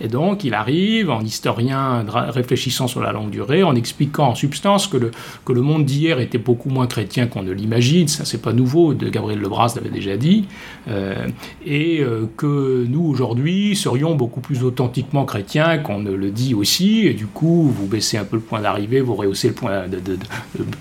Et 0.00 0.08
donc 0.08 0.44
il 0.44 0.54
arrive, 0.54 1.10
en 1.10 1.20
historien 1.20 2.04
réfléchissant 2.08 2.88
sur 2.88 3.00
la 3.00 3.12
longue 3.12 3.30
durée, 3.30 3.62
en 3.62 3.74
expliquant 3.74 4.28
en 4.28 4.34
substance 4.34 4.86
que 4.86 4.96
le, 4.96 5.10
que 5.44 5.52
le 5.52 5.60
monde 5.60 5.84
d'hier 5.84 6.20
était 6.20 6.38
beaucoup 6.38 6.70
moins 6.70 6.86
chrétien 6.86 7.26
qu'on 7.26 7.42
ne 7.42 7.52
l'imagine, 7.52 8.08
ça 8.08 8.24
c'est 8.24 8.42
pas 8.42 8.52
nouveau, 8.52 8.94
de 8.94 9.08
Gabriel 9.08 9.40
Lebras 9.40 9.74
l'avait 9.76 9.90
déjà 9.90 10.16
dit, 10.16 10.46
euh, 10.88 11.28
et 11.66 12.04
que 12.36 12.86
nous 12.88 13.04
aujourd'hui 13.04 13.76
serions 13.76 14.14
beaucoup 14.22 14.40
plus 14.40 14.62
authentiquement 14.62 15.24
chrétien 15.24 15.78
qu'on 15.78 15.98
ne 15.98 16.12
le 16.12 16.30
dit 16.30 16.54
aussi, 16.54 17.08
et 17.08 17.12
du 17.12 17.26
coup, 17.26 17.72
vous 17.76 17.86
baissez 17.86 18.18
un 18.18 18.24
peu 18.24 18.36
le 18.36 18.42
point 18.42 18.60
d'arrivée, 18.60 19.00
vous 19.00 19.16
rehaussez 19.16 19.48
le 19.48 19.54
point 19.54 19.88
de, 19.88 20.00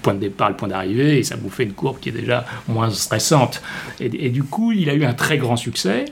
point 0.04 0.14
de 0.14 0.20
départ, 0.20 0.50
le 0.50 0.56
point 0.56 0.68
d'arrivée, 0.68 1.18
et 1.18 1.24
ça 1.24 1.38
vous 1.38 1.50
fait 1.50 1.64
une 1.64 1.74
courbe 1.74 1.98
qui 2.00 2.10
est 2.10 2.12
déjà 2.12 2.46
moins 2.68 2.92
stressante. 2.92 3.64
et 4.00 4.30
du 4.30 4.44
coup, 4.44 4.74
il 4.74 4.92
a 4.92 4.94
eu 4.94 5.06
un 5.06 5.14
très 5.14 5.40
grand 5.40 5.56
succès. 5.56 6.06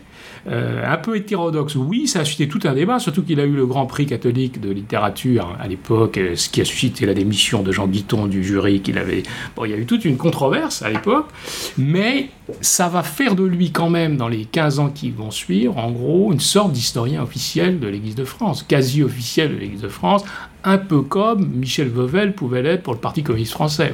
Euh, 0.47 0.83
un 0.85 0.97
peu 0.97 1.17
hétérodoxe, 1.17 1.75
oui, 1.75 2.07
ça 2.07 2.19
a 2.19 2.25
suscité 2.25 2.47
tout 2.47 2.59
un 2.63 2.73
débat, 2.73 2.99
surtout 2.99 3.23
qu'il 3.23 3.39
a 3.39 3.45
eu 3.45 3.53
le 3.53 3.65
Grand 3.65 3.85
Prix 3.85 4.05
catholique 4.05 4.59
de 4.61 4.71
littérature 4.71 5.55
à 5.59 5.67
l'époque, 5.67 6.17
euh, 6.17 6.35
ce 6.35 6.49
qui 6.49 6.61
a 6.61 6.65
suscité 6.65 7.05
la 7.05 7.13
démission 7.13 7.61
de 7.61 7.71
Jean 7.71 7.87
Guiton 7.87 8.27
du 8.27 8.43
jury 8.43 8.81
qu'il 8.81 8.97
avait. 8.97 9.23
Bon, 9.55 9.65
il 9.65 9.71
y 9.71 9.73
a 9.73 9.77
eu 9.77 9.85
toute 9.85 10.05
une 10.05 10.17
controverse 10.17 10.81
à 10.81 10.89
l'époque, 10.89 11.27
mais 11.77 12.29
ça 12.61 12.87
va 12.87 13.03
faire 13.03 13.35
de 13.35 13.43
lui 13.43 13.71
quand 13.71 13.89
même, 13.89 14.17
dans 14.17 14.27
les 14.27 14.45
15 14.45 14.79
ans 14.79 14.89
qui 14.89 15.11
vont 15.11 15.31
suivre, 15.31 15.77
en 15.77 15.91
gros, 15.91 16.31
une 16.31 16.39
sorte 16.39 16.71
d'historien 16.71 17.21
officiel 17.21 17.79
de 17.79 17.87
l'Église 17.87 18.15
de 18.15 18.25
France, 18.25 18.63
quasi 18.63 19.03
officiel 19.03 19.53
de 19.55 19.59
l'Église 19.59 19.81
de 19.81 19.89
France, 19.89 20.23
un 20.63 20.77
peu 20.77 21.01
comme 21.01 21.47
Michel 21.47 21.89
Vauvel 21.89 22.33
pouvait 22.33 22.61
l'être 22.61 22.83
pour 22.83 22.93
le 22.93 22.99
Parti 22.99 23.23
communiste 23.23 23.53
français. 23.53 23.93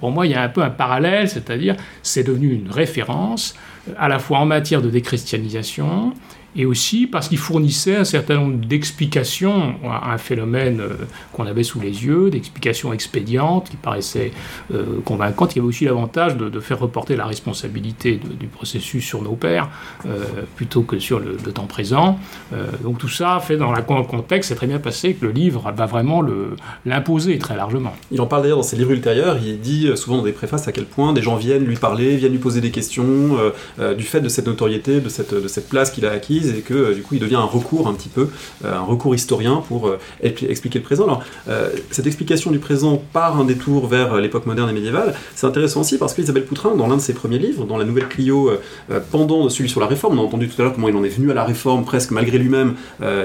pour 0.00 0.10
moi, 0.10 0.26
il 0.26 0.32
y 0.32 0.34
a 0.34 0.42
un 0.42 0.48
peu 0.48 0.62
un 0.62 0.70
parallèle, 0.70 1.28
c'est-à-dire 1.28 1.76
c'est 2.02 2.24
devenu 2.24 2.52
une 2.52 2.70
référence 2.70 3.54
à 3.98 4.08
la 4.08 4.18
fois 4.18 4.38
en 4.38 4.46
matière 4.46 4.82
de 4.82 4.90
déchristianisation 4.90 6.12
et 6.54 6.66
aussi 6.66 7.06
parce 7.06 7.28
qu'il 7.28 7.38
fournissait 7.38 7.96
un 7.96 8.04
certain 8.04 8.36
nombre 8.36 8.66
d'explications 8.66 9.74
à 9.84 10.12
un 10.12 10.18
phénomène 10.18 10.80
euh, 10.80 10.90
qu'on 11.32 11.46
avait 11.46 11.62
sous 11.62 11.80
les 11.80 12.04
yeux, 12.04 12.30
d'explications 12.30 12.92
expédientes 12.92 13.70
qui 13.70 13.76
paraissaient 13.76 14.32
euh, 14.72 15.00
convaincantes. 15.04 15.54
Il 15.54 15.56
y 15.56 15.58
avait 15.60 15.68
aussi 15.68 15.84
l'avantage 15.84 16.36
de, 16.36 16.60
faire 16.60 16.78
reporter 16.78 17.16
la 17.16 17.26
responsabilité 17.26 18.20
du 18.38 18.46
processus 18.46 19.04
sur 19.04 19.22
nos 19.22 19.32
pères 19.32 19.68
euh, 20.06 20.24
plutôt 20.54 20.82
que 20.82 20.98
sur 20.98 21.18
le, 21.18 21.36
temps 21.52 21.66
présent. 21.66 22.18
donc 22.82 22.98
tout 22.98 23.08
ça 23.08 23.38
fait 23.40 23.56
dans, 23.56 23.72
le 23.72 23.82
contexte, 23.82 24.48
c'est 24.48 24.54
très 24.54 24.66
bien 24.66 24.78
passé 24.78 25.14
que 25.14 25.26
le 25.26 25.32
livre 25.32 25.70
va 25.76 25.86
vraiment 25.86 26.24
l'imposer 26.86 27.36
très 27.38 27.56
largement. 27.56 27.92
Il 28.10 28.20
en 28.20 28.26
parle 28.26 28.42
d'ailleurs 28.42 28.58
dans 28.58 28.62
ses 28.62 28.76
livres 28.76 28.92
ultérieurs, 28.92 29.38
il 29.44 29.60
dit 29.60 29.90
souvent 29.96 30.18
dans 30.18 30.22
des 30.22 30.32
préfaces 30.32 30.66
à 30.68 30.72
quel 30.72 30.84
point 30.84 31.12
des 31.12 31.20
gens 31.20 31.36
viennent 31.36 31.64
lui 31.64 31.76
parler, 31.76 32.16
viennent 32.16 32.32
lui 32.32 32.38
poser 32.38 32.60
des 32.60 32.70
questions 32.70 33.36
du 33.98 34.04
fait 34.04 34.20
de 34.20 34.28
cette 34.28 34.46
notoriété, 34.46 35.00
de 35.00 35.08
cette, 35.08 35.34
de 35.34 35.48
cette 35.48 35.68
place 35.68 35.90
qu'il 35.90 36.06
a 36.06 36.12
acquise 36.12 36.41
et 36.50 36.60
que 36.60 36.74
euh, 36.74 36.94
du 36.94 37.02
coup 37.02 37.14
il 37.14 37.20
devient 37.20 37.36
un 37.36 37.44
recours 37.44 37.88
un 37.88 37.94
petit 37.94 38.08
peu, 38.08 38.28
euh, 38.64 38.74
un 38.74 38.82
recours 38.82 39.14
historien 39.14 39.62
pour 39.66 39.88
euh, 39.88 39.98
expliquer 40.22 40.78
le 40.78 40.84
présent. 40.84 41.04
Alors 41.04 41.22
cette 41.90 42.06
explication 42.06 42.50
du 42.50 42.58
présent 42.58 43.02
par 43.12 43.38
un 43.38 43.44
détour 43.44 43.86
vers 43.86 44.16
l'époque 44.16 44.46
moderne 44.46 44.70
et 44.70 44.72
médiévale, 44.72 45.14
c'est 45.34 45.46
intéressant 45.46 45.80
aussi 45.80 45.98
parce 45.98 46.14
qu'Isabelle 46.14 46.44
Poutrin, 46.44 46.74
dans 46.76 46.86
l'un 46.86 46.96
de 46.96 47.00
ses 47.00 47.14
premiers 47.14 47.38
livres, 47.38 47.64
dans 47.64 47.76
la 47.76 47.84
Nouvelle 47.84 48.08
Clio, 48.08 48.50
pendant 49.10 49.48
celui 49.48 49.68
sur 49.68 49.80
la 49.80 49.86
réforme, 49.86 50.18
on 50.18 50.22
a 50.22 50.24
entendu 50.24 50.48
tout 50.48 50.60
à 50.60 50.64
l'heure 50.64 50.74
comment 50.74 50.88
il 50.88 50.96
en 50.96 51.04
est 51.04 51.08
venu 51.08 51.30
à 51.30 51.34
la 51.34 51.44
réforme 51.44 51.84
presque 51.84 52.10
malgré 52.10 52.38
lui-même, 52.38 52.74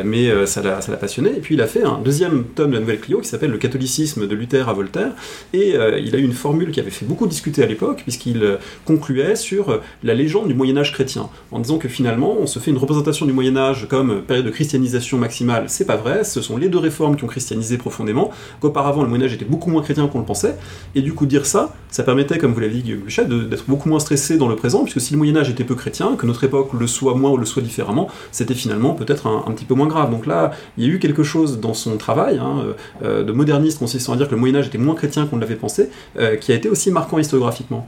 mais 0.04 0.46
ça 0.46 0.62
l'a 0.62 0.98
passionné. 0.98 1.30
Et 1.38 1.40
puis 1.40 1.56
il 1.56 1.62
a 1.62 1.68
fait 1.68 1.84
un 1.84 2.00
deuxième 2.04 2.46
tome 2.56 2.70
de 2.70 2.76
la 2.76 2.82
Nouvelle 2.82 3.00
Clio 3.00 3.20
qui 3.20 3.28
s'appelle 3.28 3.52
Le 3.52 3.58
catholicisme 3.58 4.28
de 4.28 4.36
Luther 4.36 4.68
à 4.68 4.74
Voltaire, 4.74 5.12
et 5.54 5.76
il 5.76 6.16
a 6.16 6.20
eu 6.20 6.24
une 6.24 6.34
formule 6.34 6.72
qui 6.72 6.80
avait 6.80 6.92
fait 6.92 7.06
beaucoup 7.06 7.28
discuter 7.28 7.64
à 7.64 7.68
l'époque, 7.68 8.02
puisqu'il 8.04 8.58
concluait 8.86 9.36
sur 9.36 9.80
la 10.04 10.14
légende 10.14 10.48
du 10.48 10.54
Moyen 10.54 10.78
Âge 10.78 10.94
chrétien, 10.94 11.30
en 11.52 11.60
disant 11.60 11.78
que 11.78 11.88
finalement 11.88 12.38
on 12.40 12.48
se 12.48 12.60
fait 12.60 12.72
une 12.72 12.78
représentation 12.78 13.07
du 13.12 13.34
Moyen 13.34 13.56
Âge 13.56 13.88
comme 13.90 14.22
période 14.22 14.46
de 14.46 14.52
christianisation 14.52 15.18
maximale, 15.18 15.66
c'est 15.68 15.86
pas 15.86 15.96
vrai. 15.96 16.26
Ce 16.26 16.42
sont 16.42 16.58
les 16.58 16.68
deux 16.68 16.78
réformes 16.78 17.16
qui 17.16 17.24
ont 17.24 17.28
christianisé 17.28 17.78
profondément. 17.78 18.32
Qu'auparavant 18.60 19.02
le 19.02 19.08
Moyen 19.08 19.26
Âge 19.26 19.34
était 19.34 19.46
beaucoup 19.46 19.70
moins 19.70 19.82
chrétien 19.82 20.08
qu'on 20.08 20.20
le 20.20 20.26
pensait. 20.26 20.56
Et 20.94 21.02
du 21.02 21.14
coup 21.14 21.26
dire 21.26 21.46
ça, 21.46 21.74
ça 21.90 22.04
permettait, 22.04 22.38
comme 22.38 22.54
vous 22.54 22.60
l'avez 22.60 22.74
dit 22.74 22.82
Guillaume 22.82 23.48
d'être 23.50 23.64
beaucoup 23.68 23.88
moins 23.88 24.00
stressé 24.00 24.38
dans 24.38 24.50
le 24.50 24.56
présent, 24.56 24.84
puisque 24.84 25.00
si 25.00 25.14
le 25.14 25.18
Moyen 25.18 25.38
Âge 25.38 25.50
était 25.50 25.64
peu 25.64 25.76
chrétien, 25.76 26.16
que 26.18 26.26
notre 26.26 26.44
époque 26.44 26.74
le 26.74 26.86
soit 26.86 27.16
moins 27.16 27.32
ou 27.32 27.38
le 27.38 27.46
soit 27.46 27.64
différemment, 27.64 28.10
c'était 28.32 28.56
finalement 28.56 28.94
peut-être 28.94 29.28
un, 29.28 29.52
petit 29.52 29.66
peu 29.66 29.74
moins 29.74 29.88
grave. 29.88 30.12
Donc 30.12 30.26
là, 30.26 30.52
il 30.78 30.86
y 30.86 30.88
a 30.88 30.94
eu 30.94 31.00
quelque 31.00 31.24
chose 31.24 31.60
dans 31.60 31.74
son 31.74 31.98
travail 31.98 32.40
hein, 32.40 32.76
euh, 33.04 33.24
de 33.24 33.32
moderniste 33.32 33.80
consistant 33.80 34.14
à 34.14 34.18
dire 34.18 34.28
que 34.28 34.36
le 34.36 34.40
Moyen 34.40 34.56
Âge 34.56 34.68
était 34.68 34.78
moins 34.78 34.96
chrétien 34.96 35.28
qu'on 35.28 35.38
l'avait 35.38 35.56
pensé, 35.56 35.90
euh, 36.20 36.36
qui 36.36 36.52
a 36.52 36.56
été 36.56 36.68
aussi 36.68 36.92
marquant 36.92 37.18
historiographiquement. 37.18 37.88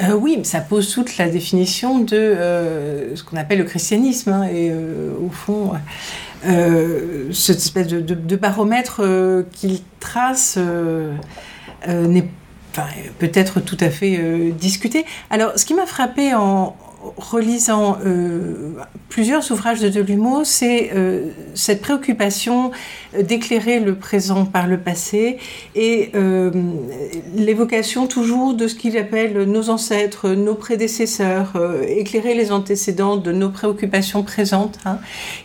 Euh, 0.00 0.14
oui, 0.14 0.40
ça 0.44 0.60
pose 0.60 0.92
toute 0.92 1.18
la 1.18 1.28
définition 1.28 1.98
de 1.98 2.16
euh, 2.16 3.14
ce 3.14 3.22
qu'on 3.22 3.36
appelle 3.36 3.58
le 3.58 3.64
christianisme. 3.64 4.32
Hein, 4.32 4.44
et 4.44 4.70
euh, 4.70 5.12
au 5.20 5.30
fond, 5.30 5.72
cette 7.32 7.58
espèce 7.58 7.88
de, 7.88 8.36
baromètre 8.36 9.02
qu'il 9.52 9.80
trace 10.00 10.58
n'est 11.86 12.28
peut-être 13.18 13.60
tout 13.60 13.76
à 13.80 13.90
fait 13.90 14.52
discuté. 14.52 15.04
Alors, 15.30 15.52
ce 15.56 15.64
qui 15.64 15.74
m'a 15.74 15.86
frappé 15.86 16.34
en, 16.34 16.74
relisant 17.16 17.98
euh, 18.04 18.72
plusieurs 19.08 19.50
ouvrages 19.50 19.80
de 19.80 19.88
Delumeau, 19.88 20.44
c'est 20.44 20.90
euh, 20.94 21.26
cette 21.54 21.80
préoccupation 21.80 22.70
d'éclairer 23.18 23.80
le 23.80 23.94
présent 23.96 24.44
par 24.44 24.66
le 24.66 24.78
passé 24.78 25.38
et 25.74 26.10
euh, 26.14 26.50
l'évocation 27.34 28.06
toujours 28.06 28.54
de 28.54 28.68
ce 28.68 28.74
qu'il 28.74 28.96
appelle 28.96 29.42
nos 29.44 29.70
ancêtres, 29.70 30.30
nos 30.30 30.54
prédécesseurs, 30.54 31.52
éclairer 31.88 32.34
les 32.34 32.52
antécédents 32.52 33.16
de 33.16 33.32
nos 33.32 33.50
préoccupations 33.50 34.22
présentes. 34.22 34.78
Hein. 34.84 34.98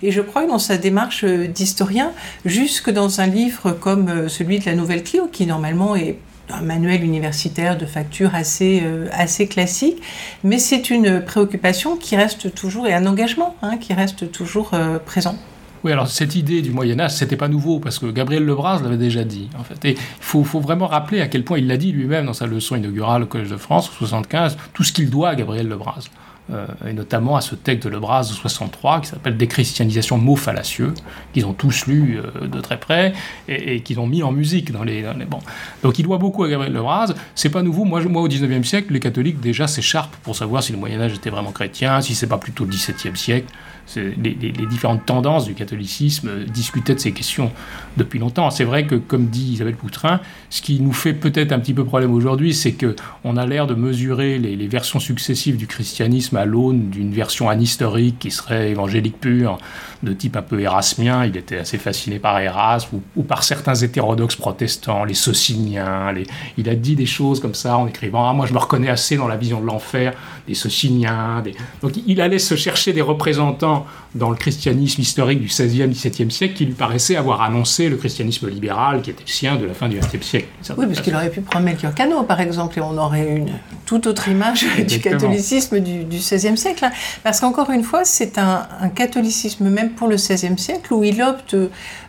Et 0.04 0.12
je 0.12 0.22
crois 0.22 0.44
que 0.44 0.50
dans 0.50 0.60
sa 0.60 0.78
démarche 0.78 1.26
d'historien, 1.26 2.12
jusque 2.46 2.90
dans 2.90 3.20
un 3.22 3.28
livre 3.28 3.72
comme 3.72 4.30
celui 4.30 4.60
de 4.60 4.66
la 4.66 4.76
Nouvelle 4.76 5.04
Clio, 5.04 5.28
qui 5.28 5.46
normalement 5.46 5.96
est 5.96 6.18
un 6.50 6.62
manuel 6.62 7.04
universitaire 7.04 7.78
de 7.78 7.86
facture 7.86 8.36
assez, 8.36 8.82
euh, 8.84 9.08
assez 9.12 9.48
classique, 9.48 10.02
mais 10.44 10.60
c'est 10.60 10.90
une 10.90 11.22
préoccupation 11.22 11.98
qui 11.98 12.16
reste 12.16 12.54
toujours, 12.54 12.88
et 12.88 12.94
un 12.94 13.06
engagement 13.06 13.56
hein, 13.62 13.78
qui 13.78 13.94
reste 13.94 14.32
toujours 14.32 14.72
euh, 14.74 15.00
présent. 15.00 15.38
Oui, 15.84 15.92
alors 15.92 16.08
cette 16.08 16.36
idée 16.36 16.62
du 16.62 16.72
Moyen 16.72 17.00
Âge, 17.00 17.12
c'était 17.12 17.38
pas 17.38 17.48
nouveau 17.48 17.80
parce 17.80 18.00
que 18.00 18.08
Gabriel 18.08 18.44
Lebras 18.44 18.82
l'avait 18.82 18.98
déjà 18.98 19.24
dit. 19.24 19.50
En 19.58 19.64
fait, 19.64 19.86
et 19.86 19.92
il 19.92 19.98
faut, 20.20 20.44
faut, 20.44 20.60
vraiment 20.60 20.88
rappeler 20.88 21.22
à 21.22 21.28
quel 21.28 21.44
point 21.44 21.60
il 21.60 21.68
l'a 21.68 21.78
dit 21.78 21.92
lui-même 21.92 22.26
dans 22.26 22.34
sa 22.34 22.48
leçon 22.48 22.76
inaugurale 22.76 23.24
au 23.24 23.26
Collège 23.28 23.50
de 23.50 23.58
France, 23.58 23.90
en 23.90 23.94
75, 24.00 24.58
tout 24.74 24.84
ce 24.84 24.92
qu'il 24.92 25.10
doit 25.10 25.30
à 25.30 25.36
Gabriel 25.36 25.68
Lebras. 25.68 26.10
Euh, 26.54 26.66
et 26.88 26.94
notamment 26.94 27.36
à 27.36 27.42
ce 27.42 27.56
texte 27.56 27.86
de 27.86 27.90
Lebras 27.90 28.22
de 28.22 28.34
63 28.34 29.02
qui 29.02 29.08
s'appelle 29.08 29.36
Déchristianisation 29.36 30.18
mots 30.18 30.38
fallacieux, 30.38 30.94
qu'ils 31.34 31.46
ont 31.46 31.54
tous 31.54 31.88
lu 31.88 32.20
euh, 32.20 32.48
de 32.48 32.62
très 32.62 32.80
près 32.80 33.14
et, 33.50 33.82
qu'ils 33.82 34.00
ont 34.00 34.08
mis 34.08 34.24
en 34.24 34.32
musique 34.32 34.72
dans 34.72 34.84
les, 34.84 35.04
Bon. 35.30 35.40
Donc 35.84 36.00
il 36.00 36.04
doit 36.04 36.18
beaucoup 36.18 36.44
à 36.44 36.50
Gabriel 36.50 36.74
Lebras. 36.74 37.14
C'est 37.36 37.50
pas 37.50 37.62
nouveau. 37.62 37.84
Moi, 37.84 38.02
moi, 38.04 38.22
au 38.22 38.30
19e 38.30 38.64
siècle, 38.64 38.94
les 38.94 39.00
catholiques 39.00 39.40
déjà 39.40 39.68
s'écharpent 39.68 40.16
pour 40.24 40.36
savoir 40.36 40.64
si 40.64 40.72
le 40.72 40.78
Moyen-Âge 40.78 41.14
était 41.16 41.30
vraiment 41.30 41.52
chrétien, 41.52 42.02
si 42.02 42.16
c'est 42.16 42.28
pas 42.28 42.38
plutôt 42.38 42.64
le 42.64 42.72
17e 42.72 43.16
siècle. 43.16 43.48
Les, 43.96 44.36
différentes 44.68 45.06
tendances 45.06 45.46
du 45.46 45.54
catholicisme 45.54 46.46
discutaient 46.46 46.96
de 46.96 47.00
ces 47.00 47.12
questions 47.12 47.52
depuis 47.96 48.20
longtemps. 48.20 48.50
C'est 48.52 48.64
vrai 48.64 48.86
que, 48.86 48.96
comme 48.96 49.28
dit 49.28 49.54
Isabelle 49.54 49.76
Poutrin, 49.76 50.20
ce 50.50 50.62
qui 50.62 50.80
nous 50.80 50.94
fait 50.94 51.14
peut-être 51.14 51.52
un 51.52 51.60
petit 51.60 51.74
peu 51.74 51.86
problème 51.86 52.14
aujourd'hui, 52.14 52.54
c'est 52.54 52.74
qu'on 52.74 53.38
a 53.38 53.46
l'air 53.46 53.68
de 53.68 53.76
mesurer 53.76 54.38
les, 54.40 54.68
versions 54.68 55.00
successives 55.00 55.56
du 55.56 55.66
christianisme 55.66 56.36
à 56.36 56.44
l'aune 56.44 56.90
d'une 56.90 57.14
version 57.14 57.50
anhistorique 57.50 58.20
qui 58.20 58.32
serait 58.32 58.72
évangélique 58.72 59.20
pure, 59.20 59.58
de 60.04 60.12
type 60.12 60.36
un 60.36 60.42
peu 60.42 60.60
érasmien. 60.60 61.26
Il 61.26 61.38
était 61.38 61.58
assez 61.58 61.78
fasciné 61.78 62.20
par 62.20 62.38
Erasme 62.40 63.00
ou, 63.16 63.24
par 63.24 63.44
certains 63.44 63.76
hétérodoxes 63.76 64.36
protestants, 64.36 65.06
les 65.06 65.14
sociniens. 65.14 66.14
Il 66.58 66.70
a 66.70 66.76
dit 66.76 66.96
des 66.96 67.06
choses 67.06 67.40
comme 67.40 67.54
ça 67.54 67.78
en 67.78 67.88
écrivant 67.88 68.30
Ah, 68.30 68.34
moi 68.34 68.46
je 68.46 68.54
me 68.54 68.60
reconnais 68.60 68.90
assez 68.90 69.16
dans 69.16 69.28
la 69.28 69.38
vision 69.38 69.62
de 69.62 69.66
l'enfer 69.66 70.14
des 70.48 70.54
sociniens. 70.54 71.44
Donc 71.82 71.94
il 72.06 72.20
allait 72.20 72.40
se 72.40 72.56
chercher 72.56 72.92
des 72.92 73.02
représentants 73.02 73.77
dans 74.16 74.30
le 74.30 74.36
christianisme 74.36 75.02
historique 75.02 75.40
du 75.42 75.48
XVIe, 75.48 75.88
XVIIe 75.88 76.32
siècle 76.32 76.54
qui 76.56 76.66
lui 76.66 76.74
paraissait 76.74 77.16
avoir 77.16 77.42
annoncé 77.42 77.90
le 77.90 77.98
christianisme 77.98 78.50
libéral 78.50 79.02
qui 79.02 79.12
était 79.12 79.24
le 79.26 79.32
sien 79.32 79.56
de 79.56 79.66
la 79.66 79.74
fin 79.74 79.88
du 79.88 80.00
XXe 80.00 80.26
siècle. 80.26 80.48
Oui, 80.78 80.86
parce 80.88 81.02
qu'il 81.02 81.16
aurait 81.16 81.30
pu 81.30 81.42
prendre 81.42 81.66
Melchior 81.66 81.94
Cano, 81.94 82.24
par 82.24 82.42
exemple, 82.42 82.80
et 82.80 82.82
on 82.82 82.98
aurait 82.98 83.28
une 83.28 83.52
toute 83.86 84.08
autre 84.08 84.28
image 84.28 84.66
du 84.88 85.00
catholicisme 85.00 85.80
du, 85.80 86.04
XVIe 86.06 86.58
siècle. 86.58 86.86
Hein. 86.86 86.92
Parce 87.24 87.40
qu'encore 87.40 87.70
une 87.72 87.84
fois, 87.84 88.06
c'est 88.06 88.38
un, 88.38 88.68
catholicisme, 88.96 89.70
même 89.70 89.92
pour 89.92 90.08
le 90.08 90.16
XVIe 90.16 90.58
siècle, 90.58 90.94
où 90.94 91.04
il 91.04 91.22
opte 91.22 91.56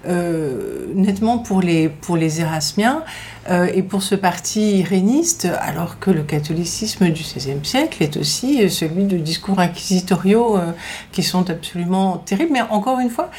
euh, 0.06 0.86
nettement 0.94 1.38
pour 1.38 1.60
les, 1.60 1.88
pour 1.88 2.16
les 2.16 2.40
Érasmiens. 2.40 3.02
Euh, 3.51 3.66
et 3.72 3.82
pour 3.82 4.03
ce 4.03 4.14
parti 4.14 4.78
iréniste, 4.78 5.49
alors 5.61 5.99
que 5.99 6.11
le 6.11 6.22
catholicisme 6.22 7.09
du 7.11 7.22
XVIe 7.22 7.64
siècle 7.64 8.03
est 8.03 8.16
aussi 8.16 8.68
celui 8.68 9.05
de 9.05 9.16
discours 9.16 9.59
inquisitoriaux 9.59 10.59
euh, 10.59 10.72
qui 11.12 11.22
sont 11.22 11.49
absolument 11.49 12.18
terribles. 12.18 12.53
Mais 12.53 12.62
encore 12.62 13.01
une 13.01 13.11
fois, 13.11 13.30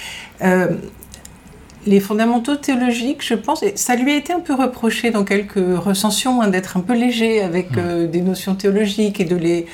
euh, 0.42 0.70
les 1.86 2.00
fondamentaux 2.00 2.56
théologiques, 2.56 3.24
je 3.26 3.36
pense, 3.36 3.62
et 3.62 3.74
ça 3.76 3.96
lui 3.96 4.12
a 4.12 4.16
été 4.16 4.34
un 4.34 4.40
peu 4.40 4.54
reproché 4.54 5.12
dans 5.12 5.24
quelques 5.24 5.78
recensions 5.78 6.42
hein, 6.42 6.48
d'être 6.48 6.78
un 6.78 6.82
peu 6.82 6.94
léger 6.94 7.42
avec 7.42 7.72
mmh. 7.72 8.08
des 8.08 8.22
notions 8.22 8.56
théologiques 8.56 9.20
et 9.20 9.26
de 9.26 9.36
les 9.36 9.66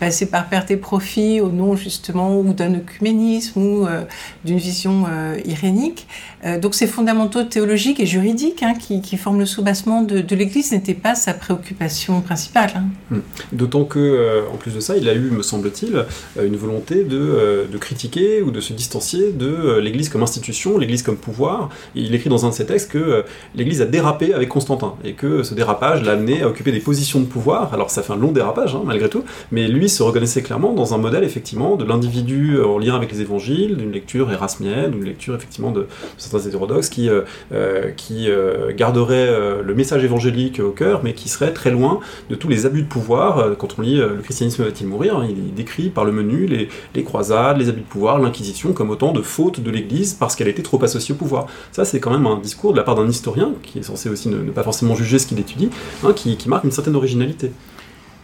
passer 0.00 0.26
par 0.26 0.48
perte 0.48 0.70
et 0.70 0.78
profit 0.78 1.40
au 1.40 1.50
nom 1.50 1.76
justement 1.76 2.40
ou 2.40 2.54
d'un 2.54 2.74
œcuménisme 2.74 3.60
ou 3.60 3.86
euh, 3.86 4.02
d'une 4.44 4.56
vision 4.56 5.04
euh, 5.08 5.38
irénique. 5.44 6.08
Euh, 6.44 6.58
donc 6.58 6.74
ces 6.74 6.86
fondamentaux 6.86 7.44
théologiques 7.44 8.00
et 8.00 8.06
juridiques 8.06 8.62
hein, 8.62 8.72
qui, 8.74 9.16
forment 9.18 9.40
le 9.40 9.46
soubassement 9.46 10.02
de, 10.02 10.34
l'Église 10.34 10.72
n'étaient 10.72 10.94
pas 10.94 11.14
sa 11.14 11.34
préoccupation 11.34 12.22
principale. 12.22 12.70
Hein. 12.74 12.84
Hmm. 13.10 13.20
D'autant 13.52 13.84
que, 13.84 14.44
en 14.50 14.56
plus 14.56 14.74
de 14.74 14.80
ça, 14.80 14.96
il 14.96 15.06
a 15.08 15.12
eu, 15.12 15.30
me 15.30 15.42
semble-t-il, 15.42 16.06
une 16.42 16.56
volonté 16.56 17.04
de, 17.04 17.68
de, 17.70 17.78
critiquer 17.78 18.40
ou 18.40 18.50
de 18.50 18.60
se 18.60 18.72
distancier 18.72 19.32
de 19.32 19.78
l'Église 19.78 20.08
comme 20.08 20.22
institution, 20.22 20.78
l'Église 20.78 21.02
comme 21.02 21.18
pouvoir. 21.18 21.68
il 21.94 22.14
écrit 22.14 22.30
dans 22.30 22.46
un 22.46 22.48
de 22.48 22.54
ses 22.54 22.64
textes 22.64 22.90
que 22.90 23.24
l'Église 23.54 23.82
a 23.82 23.86
dérapé 23.86 24.32
avec 24.32 24.48
Constantin 24.48 24.94
et 25.04 25.12
que 25.12 25.42
ce 25.42 25.52
dérapage 25.52 26.02
l'a 26.02 26.12
amené 26.12 26.42
à 26.42 26.48
occuper 26.48 26.72
des 26.72 26.80
positions 26.80 27.20
de 27.20 27.26
pouvoir. 27.26 27.74
Alors 27.74 27.90
ça 27.90 28.02
fait 28.02 28.14
un 28.14 28.16
long 28.16 28.32
dérapage, 28.32 28.74
hein, 28.74 28.82
malgré 28.86 29.10
tout, 29.10 29.24
mais 29.50 29.68
lui 29.68 29.89
se 29.90 30.02
reconnaissait 30.02 30.42
clairement 30.42 30.72
dans 30.72 30.94
un 30.94 30.98
modèle 30.98 31.24
effectivement 31.24 31.76
de 31.76 31.84
l'individu 31.84 32.60
en 32.62 32.78
lien 32.78 32.94
avec 32.94 33.12
les 33.12 33.20
évangiles, 33.20 33.76
d'une 33.76 33.92
lecture 33.92 34.30
érasmienne, 34.32 34.92
d'une 34.92 35.04
lecture 35.04 35.34
effectivement 35.34 35.70
de, 35.70 35.86
certains 36.16 36.46
hétérodoxes 36.46 36.88
qui, 36.88 37.08
euh, 37.08 37.22
euh, 37.52 37.90
qui 37.90 38.28
euh, 38.28 38.72
garderait 38.74 39.30
le 39.62 39.74
message 39.74 40.04
évangélique 40.04 40.60
au 40.60 40.70
cœur, 40.70 41.00
mais 41.02 41.14
qui 41.14 41.28
serait 41.28 41.52
très 41.52 41.70
loin 41.70 42.00
de 42.28 42.34
tous 42.34 42.48
les 42.48 42.66
abus 42.66 42.82
de 42.82 42.88
pouvoir. 42.88 43.56
Quand 43.58 43.78
on 43.78 43.82
lit 43.82 43.96
Le 43.96 44.22
christianisme 44.22 44.64
va-t-il 44.64 44.86
mourir 44.86 45.16
hein, 45.16 45.26
il 45.28 45.54
décrit 45.54 45.88
par 45.88 46.04
le 46.04 46.12
menu 46.12 46.46
les, 46.46 47.04
croisades, 47.04 47.58
les 47.58 47.68
abus 47.68 47.80
de 47.80 47.86
pouvoir, 47.86 48.18
l'Inquisition 48.18 48.72
comme 48.72 48.90
autant 48.90 49.12
de 49.12 49.22
fautes 49.22 49.60
de 49.60 49.70
l'Église 49.70 50.14
parce 50.14 50.36
qu'elle 50.36 50.48
était 50.48 50.62
trop 50.62 50.82
associée 50.82 51.14
au 51.14 51.18
pouvoir. 51.18 51.46
Ça, 51.72 51.84
c'est 51.84 52.00
quand 52.00 52.10
même 52.10 52.26
un 52.26 52.38
discours 52.38 52.72
de 52.72 52.76
la 52.76 52.84
part 52.84 52.94
d'un 52.94 53.08
historien 53.08 53.52
qui 53.62 53.78
est 53.78 53.82
censé 53.82 54.08
aussi 54.08 54.28
ne, 54.28 54.50
pas 54.50 54.62
forcément 54.62 54.94
juger 54.94 55.18
ce 55.18 55.26
qu'il 55.26 55.38
étudie, 55.38 55.70
hein, 56.04 56.12
qui 56.14 56.36
marque 56.48 56.64
une 56.64 56.72
certaine 56.72 56.96
originalité. 56.96 57.52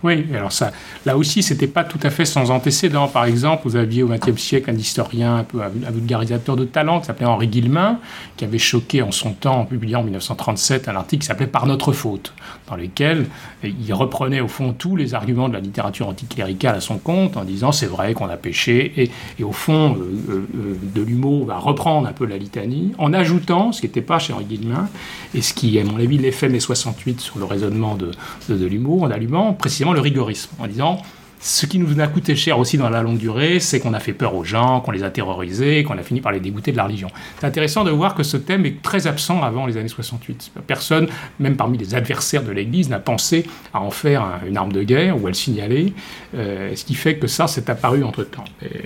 Oui, 0.03 0.27
alors 0.35 0.53
ça, 0.53 0.73
là 1.07 1.17
aussi, 1.17 1.43
c'était 1.43 1.67
pas 1.67 1.83
tout 1.83 1.99
à 2.03 2.11
fait 2.11 2.25
sans 2.25 2.51
antécédent. 2.51 3.09
Par 3.09 3.25
exemple, 3.25 3.63
vous 3.65 3.77
aviez 3.77 4.03
au 4.03 4.09
XXe 4.09 4.41
siècle 4.41 4.71
un 4.71 4.77
historien 4.77 5.37
un 5.37 5.45
peu 5.45 5.63
un 5.63 5.91
vulgarisateur 5.91 6.55
de 6.55 6.65
talent 6.65 7.01
qui 7.01 7.07
s'appelait 7.07 7.27
Henri 7.27 7.49
Guillemin, 7.49 7.99
qui 8.37 8.45
avait 8.45 8.59
choqué 8.59 9.03
en 9.03 9.11
son 9.11 9.33
temps, 9.33 9.61
en 9.61 9.65
publiant 9.65 10.01
en 10.01 10.05
1937 10.05 10.89
un 10.89 10.97
article 10.97 11.23
qui 11.23 11.27
s'appelait 11.27 11.47
Par 11.47 11.67
notre 11.67 11.93
faute, 11.93 12.35
dans 12.69 12.77
lequel 12.77 13.27
il 13.63 13.93
reprenait 13.93 14.41
au 14.41 14.49
fond 14.49 14.73
tous 14.73 14.97
les 14.97 15.15
arguments 15.15 15.49
de 15.49 15.55
la 15.55 15.61
littérature 15.61 16.09
anticléricale 16.09 16.77
à 16.77 16.81
son 16.81 16.99
compte, 16.99 17.37
en 17.37 17.45
disant 17.45 17.73
c'est 17.73 17.87
vrai 17.87 18.15
qu'on 18.15 18.29
a 18.29 18.37
péché, 18.37 18.93
et, 19.39 19.45
au 19.45 19.53
fond, 19.53 19.97
euh, 19.97 20.47
euh, 20.57 20.77
euh, 20.97 21.45
va 21.47 21.59
reprendre 21.59 22.09
un 22.09 22.13
peu 22.13 22.27
la 22.27 22.37
litanie, 22.37 22.93
en 22.99 23.13
ajoutant, 23.13 23.73
ce 23.73 23.81
qui 23.81 23.87
n'était 23.87 24.03
pas 24.03 24.19
chez 24.19 24.33
Henri 24.33 24.45
Guillemin, 24.45 24.89
et 25.35 25.43
ce 25.43 25.55
qui, 25.55 25.79
à 25.79 25.85
mon 25.85 25.99
avis, 25.99 26.19
l'effet 26.19 26.49
mai 26.49 26.61
68 26.61 27.21
sur 27.21 27.39
le 27.39 27.45
raisonnement 27.45 27.95
de, 27.95 28.11
de, 28.49 28.77
en 29.01 29.11
allumant 29.11 29.53
précisément 29.53 29.93
le 29.93 30.01
rigorisme, 30.01 30.51
en 30.59 30.67
disant 30.67 31.01
ce 31.41 31.67
qui 31.67 31.79
nous 31.79 32.01
a 32.01 32.07
coûté 32.07 32.35
cher 32.35 32.59
aussi 32.59 32.79
dans 32.79 32.89
la 32.89 33.03
longue 33.03 33.19
durée, 33.19 33.61
c'est 33.61 33.81
qu'on 33.81 33.95
a 33.95 34.01
fait 34.01 34.13
peur 34.13 34.35
aux 34.35 34.45
gens, 34.45 34.81
qu'on 34.81 34.91
les 34.91 35.03
a 35.03 35.11
terrorisés, 35.11 35.85
qu'on 35.85 35.99
a 35.99 36.03
fini 36.03 36.21
par 36.21 36.33
les 36.33 36.41
dégoûter 36.41 36.73
de 36.73 36.77
la 36.77 36.85
religion. 36.85 37.09
C'est 37.39 37.47
intéressant 37.47 37.85
de 37.85 37.91
voir 37.91 38.15
que 38.15 38.23
ce 38.23 38.37
thème 38.37 38.67
est 38.67 38.83
très 38.83 39.07
absent 39.07 39.43
avant 39.43 39.67
les 39.67 39.77
années 39.77 39.89
68. 39.89 40.53
Personne, 40.67 41.09
même 41.39 41.57
parmi 41.57 41.79
les 41.79 41.95
adversaires 41.95 42.43
de 42.43 42.53
l'Église, 42.53 42.89
n'a 42.89 42.99
pensé 42.99 43.47
à 43.75 43.81
en 43.81 43.91
faire 43.91 44.41
une 44.47 44.57
arme 44.57 44.73
de 44.73 44.83
guerre 44.83 45.21
ou 45.21 45.27
à 45.27 45.31
le 45.31 45.35
signaler, 45.35 45.93
euh, 46.35 46.75
ce 46.75 46.85
qui 46.85 46.95
fait 46.95 47.17
que 47.17 47.27
ça 47.27 47.47
s'est 47.47 47.69
apparu 47.71 48.03
entre-temps. 48.03 48.45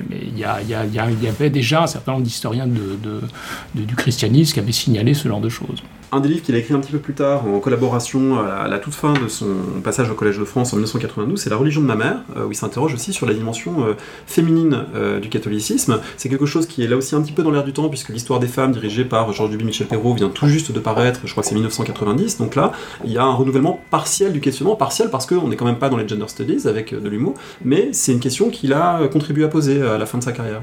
Mais 0.08 0.18
il 0.22 0.38
y, 0.38 0.44
avait 0.44 1.50
déjà 1.50 1.84
un 1.84 1.86
certain 1.86 2.12
nombre 2.12 2.24
d'historiens 2.24 2.66
du 2.66 3.96
christianisme 3.96 4.54
qui 4.54 4.60
avaient 4.60 4.72
signalé 4.72 5.14
ce 5.14 5.28
genre 5.28 5.40
de 5.40 5.48
choses 5.48 5.82
un 6.12 6.20
des 6.20 6.28
livres 6.28 6.42
qu'il 6.42 6.54
a 6.54 6.58
écrit 6.58 6.74
un 6.74 6.80
petit 6.80 6.92
peu 6.92 6.98
plus 6.98 7.14
tard, 7.14 7.46
en 7.46 7.60
collaboration 7.60 8.38
à 8.40 8.66
la, 8.68 8.78
toute 8.78 8.94
fin 8.94 9.12
de 9.12 9.28
son 9.28 9.46
passage 9.84 10.10
au 10.10 10.14
Collège 10.14 10.38
de 10.38 10.44
France 10.44 10.72
en 10.72 10.76
1992, 10.76 11.40
c'est 11.40 11.50
La 11.50 11.56
religion 11.56 11.80
de 11.80 11.86
ma 11.86 11.94
mère, 11.94 12.22
euh, 12.36 12.46
où 12.46 12.52
il 12.52 12.54
s'interroge 12.54 12.94
aussi 12.94 13.12
sur 13.12 13.26
la 13.26 13.34
dimension 13.34 13.84
euh, 13.84 13.94
féminine 14.26 14.86
euh, 14.94 15.20
du 15.20 15.28
catholicisme. 15.28 16.00
C'est 16.16 16.28
quelque 16.28 16.46
chose 16.46 16.66
qui 16.66 16.82
est 16.82 16.88
là 16.88 16.96
aussi 16.96 17.14
un 17.14 17.22
petit 17.22 17.32
peu 17.32 17.42
dans 17.42 17.50
l'air 17.50 17.64
du 17.64 17.72
temps, 17.72 17.88
puisque 17.88 18.08
l'histoire 18.08 18.40
des 18.40 18.48
femmes, 18.48 18.72
dirigée 18.72 19.04
par 19.04 19.32
Georges 19.32 19.50
Duby 19.50 19.64
Michel 19.64 19.86
Perrault, 19.86 20.14
vient 20.14 20.28
tout 20.28 20.48
juste 20.48 20.72
de 20.72 20.80
paraître, 20.80 21.20
je 21.24 21.30
crois 21.30 21.42
que 21.42 21.48
c'est 21.48 21.54
1990. 21.54 22.38
Donc 22.38 22.56
là, 22.56 22.72
il 23.04 23.12
y 23.12 23.18
a 23.18 23.24
un 23.24 23.34
renouvellement 23.34 23.80
partiel 23.90 24.32
du 24.32 24.40
questionnement, 24.40 24.76
partiel 24.76 25.10
parce 25.10 25.26
qu'on 25.26 25.48
n'est 25.48 25.56
quand 25.56 25.64
même 25.64 25.78
pas 25.78 25.88
dans 25.88 25.96
les 25.96 26.08
gender 26.08 26.28
studies 26.28 26.66
avec 26.66 26.94
de 26.94 27.08
l'humour, 27.08 27.34
mais 27.64 27.90
c'est 27.92 28.12
une 28.12 28.20
question 28.20 28.50
qu'il 28.50 28.72
a 28.72 29.06
contribué 29.08 29.44
à 29.44 29.48
poser 29.48 29.82
à 29.82 29.98
la 29.98 30.06
fin 30.06 30.18
de 30.18 30.24
sa 30.24 30.32
carrière. 30.32 30.62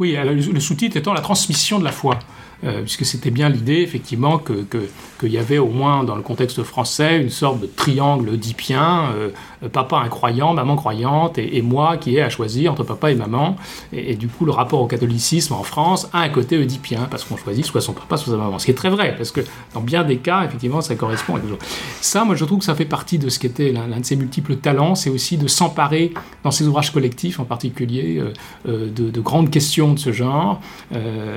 Oui, 0.00 0.16
le 0.24 0.60
sous-titre 0.60 0.96
étant 0.96 1.12
la 1.12 1.20
transmission 1.20 1.78
de 1.78 1.84
la 1.84 1.92
foi. 1.92 2.18
Euh, 2.62 2.82
puisque 2.82 3.04
c'était 3.04 3.30
bien 3.30 3.48
l'idée, 3.48 3.80
effectivement, 3.82 4.38
qu'il 4.38 4.66
que, 4.66 5.26
y 5.26 5.38
avait 5.38 5.58
au 5.58 5.68
moins 5.68 6.04
dans 6.04 6.16
le 6.16 6.22
contexte 6.22 6.62
français 6.62 7.20
une 7.20 7.30
sorte 7.30 7.60
de 7.60 7.66
triangle 7.66 8.28
oedipien, 8.30 9.10
euh, 9.14 9.30
papa 9.68 9.98
incroyant, 9.98 10.54
maman 10.54 10.76
croyante, 10.76 11.38
et, 11.38 11.62
moi 11.62 11.96
qui 11.96 12.16
ai 12.16 12.22
à 12.22 12.28
choisir 12.28 12.72
entre 12.72 12.84
papa 12.84 13.10
et 13.10 13.14
maman. 13.14 13.56
Et, 13.92 14.16
du 14.16 14.28
coup, 14.28 14.44
le 14.44 14.52
rapport 14.52 14.80
au 14.80 14.86
catholicisme 14.86 15.54
en 15.54 15.62
France 15.62 16.08
a 16.12 16.20
un 16.20 16.28
côté 16.28 16.56
oedipien, 16.58 17.06
parce 17.10 17.24
qu'on 17.24 17.36
choisit 17.36 17.64
soit 17.64 17.80
son 17.80 17.92
papa, 17.92 18.16
soit 18.16 18.32
sa 18.32 18.38
maman. 18.38 18.58
Ce 18.58 18.66
qui 18.66 18.70
est 18.70 18.74
très 18.74 18.90
vrai, 18.90 19.14
parce 19.16 19.30
que 19.30 19.40
dans 19.74 19.80
bien 19.80 20.04
des 20.04 20.18
cas, 20.18 20.44
effectivement, 20.44 20.80
ça 20.80 20.94
correspond 20.94 21.36
à 21.36 21.40
quelque 21.40 21.50
chose. 21.50 21.68
Ça, 22.00 22.24
moi, 22.24 22.34
je 22.34 22.44
trouve 22.44 22.58
que 22.60 22.64
ça 22.64 22.74
fait 22.74 22.84
partie 22.84 23.18
de 23.18 23.28
ce 23.28 23.38
qui 23.38 23.46
était 23.46 23.72
l'un 23.72 23.98
de 23.98 24.04
ses 24.04 24.16
multiples 24.16 24.56
talents, 24.56 24.94
c'est 24.94 25.10
aussi 25.10 25.36
de 25.36 25.48
s'emparer, 25.48 26.12
dans 26.44 26.50
ses 26.50 26.66
ouvrages 26.66 26.92
collectifs 26.92 27.40
en 27.40 27.44
particulier, 27.44 28.22
euh, 28.66 28.90
de, 28.90 29.10
de, 29.10 29.20
grandes 29.20 29.50
questions 29.50 29.94
de 29.94 29.98
ce 29.98 30.12
genre, 30.12 30.60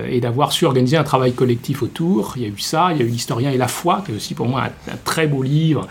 et 0.10 0.20
d'avoir 0.20 0.52
su 0.52 0.66
organiser 0.66 0.98
un 0.98 1.04
travail 1.08 1.34
collectif 1.34 1.82
autour. 1.82 2.34
Il 2.36 2.42
y 2.44 2.46
a 2.46 2.50
eu 2.50 2.60
ça, 2.60 2.90
il 2.92 3.00
y 3.00 3.02
a 3.02 3.06
eu 3.06 3.10
l'historien 3.10 3.52
et 3.52 3.58
la 3.58 3.68
foi, 3.68 4.04
qui 4.06 4.12
est 4.12 4.16
aussi 4.16 4.36
pour 4.36 4.48
moi 4.48 4.64
un 4.66 4.98
très 5.04 5.26
beau 5.26 5.42
livre, 5.42 5.88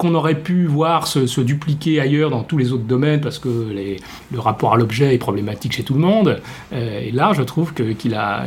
qu'on 0.00 0.14
aurait 0.14 0.40
pu 0.40 0.64
voir 0.64 1.06
se, 1.06 1.40
dupliquer 1.42 2.00
ailleurs 2.00 2.30
dans 2.30 2.42
tous 2.42 2.56
les 2.56 2.72
autres 2.72 2.84
domaines 2.84 3.20
parce 3.20 3.38
que 3.38 3.48
le 3.48 4.40
rapport 4.40 4.72
à 4.72 4.78
l'objet 4.78 5.14
est 5.14 5.18
problématique 5.18 5.72
chez 5.72 5.82
tout 5.82 5.92
le 5.92 6.00
monde. 6.00 6.40
Euh, 6.72 7.00
et 7.00 7.10
là, 7.10 7.32
je 7.34 7.42
trouve 7.42 7.74
qu'il 7.74 8.14
a, 8.14 8.46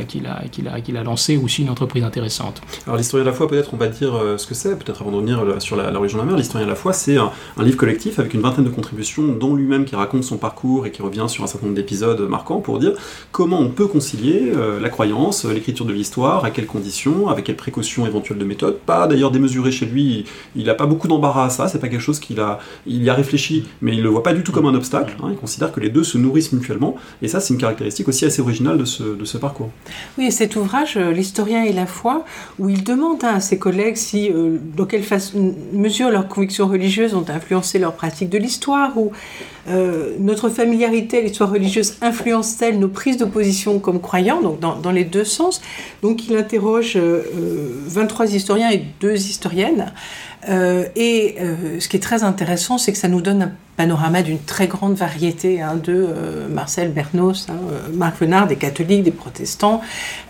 lancé 1.04 1.36
aussi 1.36 1.62
une 1.62 1.70
entreprise 1.70 2.02
intéressante. 2.02 2.60
Alors, 2.86 2.96
l'historien 2.96 3.24
de 3.24 3.30
la 3.30 3.36
foi, 3.36 3.46
peut-être 3.46 3.72
on 3.72 3.76
va 3.76 3.86
dire 3.86 4.16
euh, 4.16 4.36
ce 4.36 4.48
que 4.48 4.54
c'est, 4.54 4.76
peut-être 4.76 5.02
avant 5.02 5.12
de 5.12 5.16
revenir 5.16 5.44
euh, 5.44 5.60
sur 5.60 5.76
la, 5.76 5.96
religion 5.96 6.18
de 6.18 6.24
la 6.24 6.30
mer. 6.30 6.36
L'historien 6.36 6.66
de 6.66 6.70
la 6.72 6.76
foi, 6.76 6.92
c'est 6.92 7.18
un, 7.18 7.30
livre 7.58 7.76
collectif 7.76 8.18
avec 8.18 8.34
une 8.34 8.40
vingtaine 8.40 8.64
de 8.64 8.70
contributions, 8.70 9.22
dont 9.22 9.54
lui-même 9.54 9.84
qui 9.84 9.94
raconte 9.94 10.24
son 10.24 10.38
parcours 10.38 10.86
et 10.86 10.90
qui 10.90 11.02
revient 11.02 11.26
sur 11.28 11.44
un 11.44 11.46
certain 11.46 11.66
nombre 11.66 11.76
d'épisodes 11.76 12.20
marquants 12.28 12.60
pour 12.60 12.80
dire 12.80 12.94
comment 13.30 13.60
on 13.60 13.68
peut 13.68 13.86
concilier 13.86 14.52
la 14.80 14.88
croyance, 14.88 15.44
l'écriture 15.44 15.86
de 15.86 15.92
l'histoire, 15.92 16.44
à 16.44 16.50
quelles 16.50 16.66
conditions, 16.66 17.28
avec 17.28 17.44
quelles 17.44 17.56
précautions 17.56 18.06
éventuelles 18.06 18.38
de 18.38 18.44
méthode. 18.44 18.78
Pas 18.80 19.06
d'ailleurs 19.06 19.30
démesuré 19.30 19.70
chez 19.70 19.86
lui, 19.86 20.24
il 20.56 20.66
n'a 20.66 20.74
pas 20.74 20.86
beaucoup 20.86 21.08
d'embarras 21.08 21.43
à 21.44 21.50
ça, 21.50 21.68
c'est 21.68 21.78
pas 21.78 21.88
quelque 21.88 22.00
chose 22.00 22.20
qu'il 22.20 22.40
a, 22.40 22.58
il 22.86 23.08
a 23.08 23.14
réfléchi, 23.14 23.64
mais 23.80 23.92
il 23.92 24.02
le 24.02 24.08
voit 24.08 24.22
pas 24.22 24.32
du 24.32 24.42
tout 24.42 24.52
comme 24.52 24.66
un 24.66 24.74
obstacle. 24.74 25.14
Hein. 25.22 25.28
il 25.30 25.36
considère 25.36 25.72
que 25.72 25.80
les 25.80 25.90
deux 25.90 26.04
se 26.04 26.18
nourrissent 26.18 26.52
mutuellement, 26.52 26.96
et 27.22 27.28
ça, 27.28 27.40
c'est 27.40 27.54
une 27.54 27.60
caractéristique 27.60 28.08
aussi 28.08 28.24
assez 28.24 28.40
originale 28.40 28.78
de 28.78 28.84
ce, 28.84 29.36
parcours. 29.38 29.70
Oui, 30.18 30.26
et 30.26 30.30
cet 30.30 30.56
ouvrage, 30.56 30.96
euh, 30.96 31.12
L'historien 31.12 31.64
et 31.64 31.72
la 31.72 31.86
foi, 31.86 32.24
où 32.58 32.68
il 32.68 32.84
demande 32.84 33.22
hein, 33.24 33.34
à 33.36 33.40
ses 33.40 33.58
collègues 33.58 33.96
si, 33.96 34.30
euh, 34.30 34.58
dans 34.76 34.84
quelle 34.84 35.02
mesure 35.72 36.10
leurs 36.10 36.28
convictions 36.28 36.66
religieuses 36.68 37.14
ont 37.14 37.24
influencé 37.28 37.78
leur 37.78 37.94
pratique 37.94 38.30
de 38.30 38.38
l'histoire, 38.38 38.96
ou 38.96 39.12
euh, 39.68 40.14
notre 40.18 40.48
familiarité 40.48 41.18
à 41.18 41.20
l'histoire 41.22 41.50
religieuse 41.50 41.94
influence-t-elle 42.02 42.78
nos 42.78 42.88
prises 42.88 43.16
de 43.16 43.24
position 43.24 43.78
comme 43.78 44.00
croyants, 44.00 44.40
donc 44.42 44.60
dans, 44.60 44.90
les 44.90 45.04
deux 45.04 45.24
sens? 45.24 45.62
Donc 46.02 46.28
il 46.28 46.36
interroge 46.36 46.96
23 46.96 48.34
historiens 48.34 48.70
et 48.70 48.84
deux 49.00 49.16
historiennes. 49.16 49.92
Euh, 50.48 50.84
et 50.96 51.36
euh, 51.40 51.80
ce 51.80 51.88
qui 51.88 51.96
est 51.96 52.00
très 52.00 52.22
intéressant, 52.22 52.78
c'est 52.78 52.92
que 52.92 52.98
ça 52.98 53.08
nous 53.08 53.20
donne 53.20 53.42
un 53.42 53.52
panorama 53.76 54.22
d'une 54.22 54.38
très 54.38 54.66
grande 54.66 54.94
variété 54.94 55.60
hein, 55.60 55.76
de 55.82 55.92
euh, 55.92 56.48
Marcel 56.48 56.90
Bernos, 56.92 57.48
hein, 57.48 57.56
Marc 57.92 58.20
Venard, 58.20 58.46
des 58.46 58.56
catholiques, 58.56 59.02
des 59.02 59.10
protestants. 59.10 59.80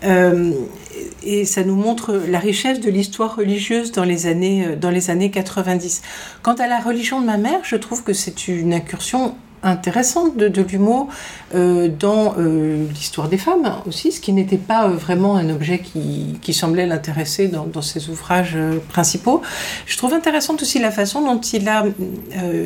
et 0.03 1.45
ça 1.45 1.63
nous 1.63 1.75
montre 1.75 2.21
la 2.27 2.39
richesse 2.39 2.79
de 2.79 2.89
l'histoire 2.89 3.35
religieuse 3.35 3.91
dans 3.91 4.03
les, 4.03 4.27
années, 4.27 4.75
dans 4.79 4.89
les 4.89 5.09
années 5.09 5.31
90. 5.31 6.01
Quant 6.41 6.53
à 6.53 6.67
la 6.67 6.79
religion 6.79 7.21
de 7.21 7.25
ma 7.25 7.37
mère, 7.37 7.59
je 7.63 7.75
trouve 7.75 8.03
que 8.03 8.13
c'est 8.13 8.47
une 8.47 8.73
incursion 8.73 9.35
intéressante 9.65 10.37
de, 10.37 10.61
l'humour 10.61 11.09
euh, 11.53 11.89
dans 11.89 12.35
euh, 12.37 12.85
l'histoire 12.93 13.27
des 13.27 13.37
femmes 13.37 13.81
aussi, 13.87 14.11
ce 14.11 14.21
qui 14.21 14.31
n'était 14.31 14.57
pas 14.57 14.85
euh, 14.85 14.89
vraiment 14.89 15.35
un 15.35 15.49
objet 15.49 15.79
qui, 15.79 16.53
semblait 16.53 16.85
l'intéresser 16.85 17.49
dans, 17.49 17.81
ses 17.81 18.09
ouvrages 18.09 18.57
principaux. 18.87 19.41
Je 19.85 19.97
trouve 19.97 20.13
intéressante 20.13 20.61
aussi 20.61 20.79
la 20.79 20.91
façon 20.91 21.21
dont 21.21 21.41
il 21.41 21.67
a 21.67 21.83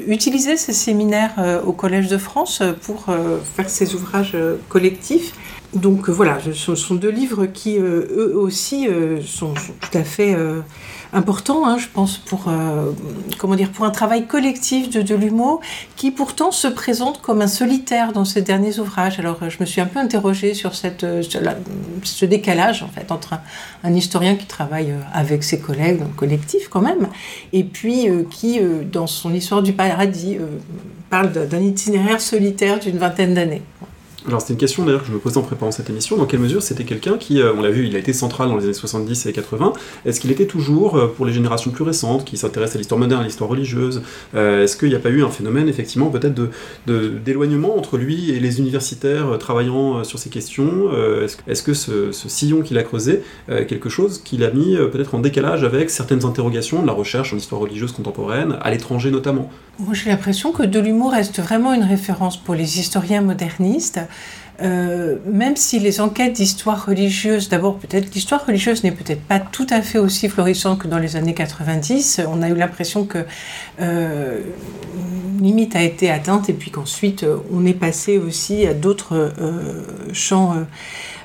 utilisé 0.07 0.57
ses 0.57 0.73
séminaires 0.73 1.33
au 1.65 1.71
Collège 1.71 2.07
de 2.07 2.19
France 2.19 2.61
pour 2.83 3.05
faire 3.55 3.67
ses 3.67 3.95
ouvrages 3.95 4.37
collectifs. 4.67 5.33
Donc 5.73 6.09
voilà, 6.09 6.39
ce 6.53 6.75
sont 6.75 6.95
deux 6.95 7.11
livres 7.11 7.45
qui 7.45 7.77
eux 7.77 8.33
aussi 8.35 8.87
sont, 9.23 9.53
tout 9.53 9.97
à 9.97 10.03
fait 10.03 10.35
important, 11.13 11.67
hein, 11.67 11.77
je 11.77 11.87
pense, 11.91 12.17
pour, 12.17 12.45
euh, 12.47 12.91
comment 13.37 13.55
dire, 13.55 13.71
pour 13.71 13.85
un 13.85 13.89
travail 13.89 14.27
collectif 14.27 14.89
de, 14.89 15.01
de 15.01 15.15
l'humour 15.15 15.59
qui 15.95 16.11
pourtant 16.11 16.51
se 16.51 16.67
présente 16.67 17.21
comme 17.21 17.41
un 17.41 17.47
solitaire 17.47 18.13
dans 18.13 18.25
ces 18.25 18.41
derniers 18.41 18.79
ouvrages. 18.79 19.19
Alors 19.19 19.37
je 19.49 19.57
me 19.59 19.65
suis 19.65 19.81
un 19.81 19.85
peu 19.85 19.99
interrogée 19.99 20.53
sur, 20.53 20.75
cette, 20.75 21.03
euh, 21.03 21.23
ce 22.03 22.25
décalage 22.25 22.83
en 22.83 22.87
fait 22.87 23.11
entre 23.11 23.39
un, 23.83 23.93
historien 23.93 24.35
qui 24.35 24.45
travaille 24.45 24.91
euh, 24.91 24.99
avec 25.13 25.43
ses 25.43 25.59
collègues, 25.59 26.01
un 26.01 26.15
collectif 26.15 26.69
quand 26.69 26.81
même, 26.81 27.07
et 27.53 27.63
puis 27.63 28.07
qui, 28.29 28.59
dans 28.91 29.07
son 29.07 29.33
histoire 29.33 29.63
du 29.63 29.73
paradis, 29.73 30.37
parle 31.09 31.31
d'un 31.31 31.59
itinéraire 31.59 32.21
solitaire 32.21 32.79
d'une 32.79 32.97
vingtaine 32.97 33.33
d'années. 33.33 33.61
Alors 34.27 34.41
c'est 34.41 34.51
une 34.51 34.59
question 34.59 34.83
d'ailleurs 34.83 35.01
que 35.01 35.07
je 35.07 35.13
me 35.13 35.19
posais 35.19 35.37
en 35.37 35.43
préparant 35.43 35.71
cette 35.71 35.89
émission. 35.89 36.17
Dans 36.17 36.25
quelle 36.25 36.41
mesure 36.41 36.61
c'était 36.61 36.83
quelqu'un 36.83 37.17
qui, 37.17 37.41
euh, 37.41 37.53
on 37.55 37.61
l'a 37.61 37.69
vu, 37.69 37.87
il 37.87 37.95
a 37.95 37.99
été 37.99 38.11
central 38.11 38.49
dans 38.49 38.57
les 38.57 38.65
années 38.65 38.73
70 38.73 39.25
et 39.27 39.33
80. 39.33 39.73
Est-ce 40.05 40.19
qu'il 40.19 40.29
était 40.31 40.45
toujours, 40.45 40.97
euh, 40.97 41.07
pour 41.07 41.25
les 41.25 41.31
générations 41.31 41.71
plus 41.71 41.85
récentes, 41.85 42.25
qui 42.25 42.35
s'intéressent 42.35 42.75
à 42.75 42.79
l'histoire 42.79 42.99
moderne, 42.99 43.21
à 43.21 43.25
l'histoire 43.25 43.49
religieuse, 43.49 44.01
euh, 44.35 44.63
est-ce 44.63 44.75
qu'il 44.75 44.89
n'y 44.89 44.95
a 44.95 44.99
pas 44.99 45.09
eu 45.09 45.23
un 45.23 45.29
phénomène 45.29 45.69
effectivement 45.69 46.09
peut-être 46.09 46.33
d'éloignement 46.85 47.69
de, 47.69 47.79
entre 47.79 47.97
lui 47.97 48.31
et 48.31 48.39
les 48.39 48.59
universitaires 48.59 49.37
travaillant 49.39 50.03
sur 50.03 50.19
ces 50.19 50.29
questions 50.29 50.89
Est-ce 51.47 51.63
que 51.63 51.73
ce, 51.73 52.11
sillon 52.11 52.61
qu'il 52.61 52.77
a 52.77 52.83
creusé 52.83 53.21
quelque 53.47 53.89
chose 53.89 54.21
qu'il 54.23 54.43
a 54.43 54.51
mis 54.51 54.75
peut-être 54.91 55.15
en 55.15 55.19
décalage 55.19 55.63
avec 55.63 55.89
certaines 55.89 56.25
interrogations 56.25 56.81
de 56.81 56.87
la 56.87 56.93
recherche 56.93 57.33
en 57.33 57.37
histoire 57.37 57.61
religieuse 57.61 57.91
contemporaine, 57.91 58.57
à 58.61 58.71
l'étranger 58.71 59.11
notamment? 59.11 59.49
Moi 59.79 59.93
j'ai 59.93 60.09
l'impression 60.09 60.51
que 60.51 60.63
de 60.63 60.77
l'humour 60.77 61.13
reste 61.13 61.39
vraiment 61.39 61.73
une 61.73 61.85
référence 61.85 62.35
pour 62.35 62.53
les 62.53 62.79
historiens 62.79 63.21
modernistes. 63.21 64.01
Euh, 64.61 65.15
même 65.25 65.55
si 65.55 65.79
les 65.79 66.01
enquêtes 66.01 66.33
d'histoire 66.33 66.85
religieuse, 66.85 67.47
d'abord 67.47 67.77
peut-être 67.77 68.13
l'histoire 68.13 68.45
religieuse 68.45 68.83
n'est 68.83 68.91
peut-être 68.91 69.21
pas 69.21 69.39
tout 69.39 69.67
à 69.69 69.81
fait 69.81 69.97
aussi 69.97 70.27
florissante 70.27 70.79
que 70.79 70.89
dans 70.89 70.97
les 70.97 71.15
années 71.15 71.33
90, 71.33 72.23
on 72.27 72.41
a 72.41 72.49
eu 72.49 72.55
l'impression 72.55 73.05
que 73.05 73.19
euh, 73.79 74.41
limite 75.39 75.77
a 75.77 75.81
été 75.81 76.11
atteinte 76.11 76.49
et 76.49 76.53
puis 76.53 76.71
qu'ensuite 76.71 77.23
euh, 77.23 77.37
on 77.53 77.65
est 77.65 77.73
passé 77.73 78.17
aussi 78.17 78.67
à 78.67 78.73
d'autres 78.73 79.31
champs 80.11 80.55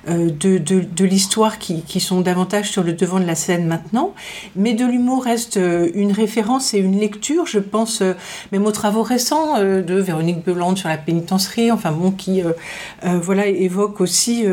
euh, 0.09 0.29
de, 0.29 0.59
de, 0.59 1.05
l'histoire 1.05 1.59
qui, 1.59 1.83
qui, 1.83 1.99
sont 1.99 2.21
davantage 2.21 2.71
sur 2.71 2.83
le 2.83 2.93
devant 2.93 3.21
de 3.21 3.25
la 3.25 3.35
scène 3.35 3.67
maintenant. 3.67 4.13
Mais 4.55 4.75
de 4.75 4.85
l'humour 4.85 5.25
reste 5.25 5.57
euh, 5.57 5.89
une 5.95 6.13
référence 6.13 6.75
et 6.75 6.79
une 6.79 6.99
lecture, 6.99 7.47
je 7.47 7.59
pense, 7.59 8.03
euh, 8.03 8.13
même 8.53 8.67
aux 8.67 8.73
travaux 8.73 9.03
récents 9.03 9.59
de 9.59 9.95
Véronique 9.95 10.45
Belande 10.45 10.77
sur 10.77 10.89
la 10.89 10.99
pénitencerie, 10.99 11.71
enfin 11.71 11.93
bon, 11.93 12.11
qui 12.11 12.43
voilà, 13.03 13.47
évoque 13.47 14.01
aussi 14.01 14.45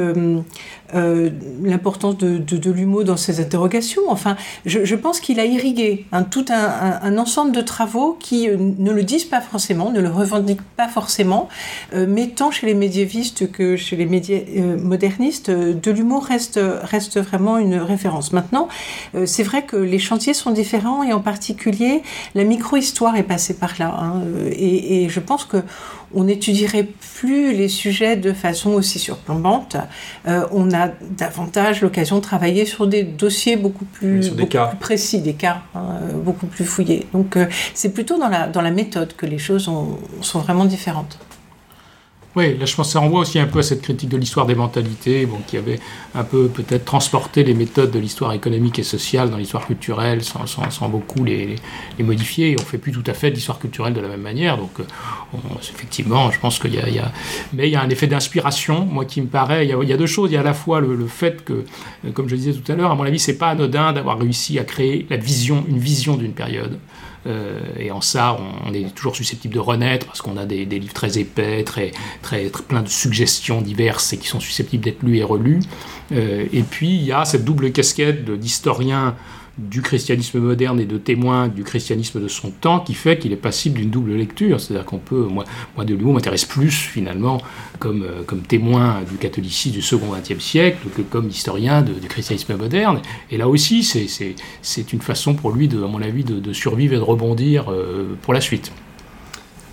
l'importance 0.93 2.17
de, 2.17 2.37
de, 2.37 2.71
l'humour 2.71 3.03
dans 3.03 3.17
ses 3.17 3.39
interrogations. 3.39 4.03
Enfin, 4.09 4.35
je, 4.65 4.85
je 4.85 4.95
pense 4.95 5.19
qu'il 5.19 5.39
a 5.39 5.45
irrigué 5.45 6.05
tout 6.29 6.45
un, 6.49 7.17
ensemble 7.17 7.51
de 7.51 7.61
travaux 7.61 8.17
qui 8.19 8.47
ne 8.47 8.91
le 8.91 9.03
disent 9.03 9.25
pas 9.25 9.41
forcément, 9.41 9.91
ne 9.91 9.99
le 9.99 10.09
revendiquent 10.09 10.61
pas 10.77 10.87
forcément, 10.87 11.49
mais 11.93 12.27
tant 12.27 12.51
chez 12.51 12.67
les 12.67 12.75
médiévistes 12.75 13.51
que 13.51 13.75
chez 13.75 13.95
les 13.95 14.05
modernistes, 14.77 15.40
de 15.49 15.91
l'humour 15.91 16.25
reste, 16.25 16.59
reste 16.83 17.19
vraiment 17.19 17.57
une 17.57 17.75
référence. 17.75 18.33
Maintenant, 18.33 18.67
c'est 19.25 19.43
vrai 19.43 19.63
que 19.65 19.75
les 19.75 19.99
chantiers 19.99 20.33
sont 20.33 20.51
différents 20.51 21.03
et 21.03 21.13
en 21.13 21.21
particulier 21.21 22.03
la 22.35 22.43
micro-histoire 22.43 23.15
est 23.15 23.23
passée 23.23 23.53
par 23.53 23.73
là. 23.79 23.95
Hein, 23.99 24.21
et, 24.51 25.03
et, 25.03 25.09
je 25.09 25.19
pense 25.19 25.45
que 25.45 25.57
on 26.13 26.25
n'étudierait 26.25 26.87
plus 27.19 27.53
les 27.53 27.69
sujets 27.69 28.17
de 28.17 28.33
façon 28.33 28.71
aussi 28.71 28.99
surplombante. 28.99 29.77
Euh, 30.27 30.45
on 30.51 30.73
a 30.73 30.89
davantage 31.17 31.81
l'occasion 31.81 32.17
de 32.17 32.21
travailler 32.21 32.65
sur 32.65 32.87
des 32.87 33.03
dossiers 33.03 33.55
beaucoup 33.55 33.85
plus, 33.85 34.31
précis, 34.79 35.21
des 35.21 35.33
cas 35.33 35.61
hein, 35.73 35.99
beaucoup 36.15 36.47
plus 36.47 36.65
fouillés. 36.65 37.07
Donc 37.13 37.37
euh, 37.37 37.45
c'est 37.73 37.93
plutôt 37.93 38.17
dans 38.17 38.29
la, 38.29 38.47
dans 38.47 38.61
la 38.61 38.71
méthode 38.71 39.13
que 39.15 39.25
les 39.25 39.37
choses 39.37 39.69
sont 40.21 40.39
vraiment 40.39 40.65
différentes. 40.65 41.17
Oui, 42.33 42.57
là 42.57 42.65
je 42.65 42.73
pense 42.75 42.87
que 42.87 42.93
ça 42.93 42.99
renvoie 42.99 43.19
aussi 43.19 43.39
un 43.39 43.45
peu 43.45 43.59
à 43.59 43.63
cette 43.63 43.81
critique 43.81 44.07
de 44.07 44.15
l'histoire 44.15 44.45
des 44.45 44.55
mentalités, 44.55 45.25
bon, 45.25 45.39
qui 45.45 45.57
avait 45.57 45.79
un 46.15 46.23
peu 46.23 46.47
peut-être 46.47 46.85
transporté 46.85 47.43
les 47.43 47.53
méthodes 47.53 47.91
de 47.91 47.99
l'histoire 47.99 48.31
économique 48.31 48.79
et 48.79 48.83
sociale 48.83 49.29
dans 49.29 49.35
l'histoire 49.35 49.67
culturelle 49.67 50.23
sans, 50.23 50.89
beaucoup 50.89 51.25
les, 51.25 51.57
modifier. 51.99 52.51
Et 52.51 52.55
on 52.57 52.61
ne 52.61 52.65
fait 52.65 52.77
plus 52.77 52.93
tout 52.93 53.03
à 53.05 53.13
fait 53.13 53.31
l'histoire 53.31 53.59
culturelle 53.59 53.93
de 53.93 53.99
la 53.99 54.07
même 54.07 54.21
manière. 54.21 54.57
Donc 54.57 54.79
euh, 54.79 54.83
effectivement, 55.59 56.31
je 56.31 56.39
pense 56.39 56.57
qu'il 56.57 56.73
y, 56.73 56.79
a... 56.79 57.11
Mais 57.51 57.67
il 57.67 57.71
y 57.71 57.75
a 57.75 57.81
un 57.81 57.89
effet 57.89 58.07
d'inspiration, 58.07 58.85
moi 58.85 59.03
qui 59.03 59.21
me 59.21 59.27
paraît, 59.27 59.67
il 59.67 59.89
y, 59.89 59.93
a, 59.93 59.97
deux 59.97 60.05
choses. 60.05 60.31
Il 60.31 60.35
y 60.35 60.37
a 60.37 60.39
à 60.39 60.43
la 60.43 60.53
fois 60.53 60.79
le, 60.79 61.07
fait 61.07 61.43
que, 61.43 61.65
comme 62.13 62.29
je 62.29 62.35
disais 62.37 62.53
tout 62.53 62.71
à 62.71 62.75
l'heure, 62.75 62.91
à 62.91 62.95
mon 62.95 63.03
avis, 63.03 63.19
c'est 63.19 63.37
pas 63.37 63.49
anodin 63.49 63.91
d'avoir 63.91 64.17
réussi 64.17 64.57
à 64.57 64.63
créer 64.63 65.05
la 65.09 65.17
vision, 65.17 65.65
une 65.67 65.79
vision 65.79 66.15
d'une 66.15 66.33
période. 66.33 66.79
Euh, 67.27 67.59
et 67.77 67.91
en 67.91 68.01
ça, 68.01 68.37
on, 68.65 68.73
est 68.73 68.93
toujours 68.95 69.15
susceptible 69.15 69.53
de 69.53 69.59
renaître 69.59 70.05
parce 70.07 70.21
qu'on 70.21 70.37
a 70.37 70.45
des, 70.45 70.65
livres 70.65 70.93
très 70.93 71.19
épais, 71.19 71.63
très, 71.63 71.91
très, 72.21 72.45
plein 72.67 72.81
de 72.81 72.89
suggestions 72.89 73.61
diverses 73.61 74.13
et 74.13 74.17
qui 74.17 74.27
sont 74.27 74.39
susceptibles 74.39 74.83
d'être 74.83 75.03
lus 75.03 75.17
et 75.17 75.23
relus. 75.23 75.59
Euh, 76.11 76.45
et 76.51 76.63
puis, 76.63 76.89
il 76.89 77.03
y 77.03 77.11
a 77.11 77.25
cette 77.25 77.45
double 77.45 77.71
casquette 77.71 78.29
d'historien 78.29 79.15
du 79.69 79.81
christianisme 79.81 80.39
moderne 80.39 80.79
et 80.79 80.85
de 80.85 80.97
témoin 80.97 81.47
du 81.47 81.63
christianisme 81.63 82.21
de 82.21 82.27
son 82.27 82.51
temps 82.51 82.79
qui 82.79 82.93
fait 82.93 83.17
qu'il 83.17 83.31
est 83.31 83.37
passible 83.37 83.79
d'une 83.79 83.89
double 83.89 84.15
lecture. 84.15 84.59
C'est-à-dire 84.59 84.85
qu'on 84.85 84.97
peut, 84.97 85.25
moi, 85.25 85.45
moi 85.75 85.85
de 85.85 85.93
l'humour 85.93 86.15
m'intéresse 86.15 86.45
plus 86.45 86.71
finalement 86.71 87.41
comme, 87.79 88.03
euh, 88.03 88.23
comme 88.25 88.41
témoin 88.41 89.01
du 89.09 89.17
catholicisme 89.17 89.75
du 89.75 89.81
second 89.81 90.07
XXe 90.11 90.43
siècle 90.43 90.87
que 90.95 91.01
comme 91.01 91.29
historien 91.29 91.81
du 91.81 92.07
christianisme 92.07 92.55
moderne. 92.55 93.01
Et 93.29 93.37
là 93.37 93.47
aussi, 93.47 93.83
c'est 93.83 94.93
une 94.93 95.01
façon 95.01 95.35
pour 95.35 95.51
lui, 95.51 95.67
de, 95.67 95.83
à 95.83 95.87
mon 95.87 96.01
avis, 96.01 96.23
de, 96.23 96.39
de 96.39 96.53
survivre 96.53 96.93
et 96.93 96.97
de 96.97 97.01
rebondir 97.01 97.71
euh, 97.71 98.15
pour 98.21 98.33
la 98.33 98.41
suite. 98.41 98.71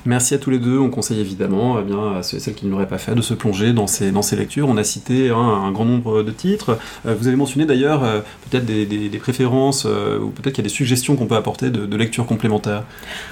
Merci 0.08 0.32
à 0.32 0.38
tous 0.38 0.48
les 0.48 0.58
deux. 0.58 0.78
On 0.78 0.88
conseille 0.88 1.20
évidemment 1.20 1.76
eh 1.78 1.82
bien, 1.82 2.16
à 2.16 2.22
celles 2.22 2.54
qui 2.54 2.64
ne 2.64 2.70
l'auraient 2.70 2.88
pas 2.88 2.96
fait 2.96 3.14
de 3.14 3.20
se 3.20 3.34
plonger 3.34 3.74
dans 3.74 3.86
ces, 3.86 4.10
dans 4.10 4.22
ces 4.22 4.36
lectures. 4.36 4.66
On 4.66 4.78
a 4.78 4.82
cité 4.82 5.28
hein, 5.28 5.36
un 5.36 5.70
grand 5.70 5.84
nombre 5.84 6.22
de 6.22 6.30
titres. 6.30 6.78
Euh, 7.04 7.14
vous 7.14 7.28
avez 7.28 7.36
mentionné 7.36 7.66
d'ailleurs 7.66 8.02
euh, 8.04 8.20
peut-être 8.48 8.64
des, 8.64 9.18
préférences 9.18 9.84
euh, 9.84 10.18
ou 10.18 10.30
peut-être 10.30 10.54
qu'il 10.54 10.64
y 10.64 10.66
a 10.66 10.70
des 10.70 10.74
suggestions 10.74 11.14
qu'on 11.14 11.26
peut 11.26 11.36
apporter 11.36 11.68
de, 11.68 11.94
lectures 11.94 12.24
complémentaires. 12.24 12.84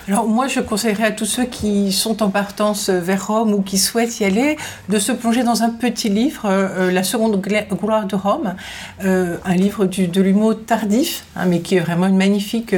Alors 0.06 0.28
moi, 0.28 0.48
je 0.48 0.60
conseillerais 0.60 1.04
à 1.04 1.12
tous 1.12 1.24
ceux 1.24 1.46
qui 1.46 1.92
sont 1.92 2.22
en 2.22 2.28
partance 2.28 2.90
vers 2.90 3.26
Rome 3.26 3.54
ou 3.54 3.62
qui 3.62 3.78
souhaitent 3.78 4.20
y 4.20 4.26
aller 4.26 4.58
de 4.90 4.98
se 4.98 5.12
plonger 5.12 5.44
dans 5.44 5.62
un 5.62 5.70
petit 5.70 6.10
livre, 6.10 6.46
La 6.90 7.04
seconde 7.04 7.40
gloire 7.40 8.06
de 8.06 8.16
Rome, 8.16 8.54
un 9.00 9.54
livre 9.54 9.86
de 9.86 10.20
l'humour 10.20 10.56
tardif, 10.66 11.24
hein, 11.36 11.46
mais 11.46 11.60
qui 11.60 11.76
est 11.76 11.80
vraiment 11.80 12.06
une 12.06 12.18
magnifique 12.18 12.74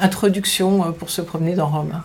introduction 0.00 0.94
pour 0.98 1.10
se 1.10 1.20
promener 1.20 1.54
dans 1.54 1.66
Rome. 1.66 2.00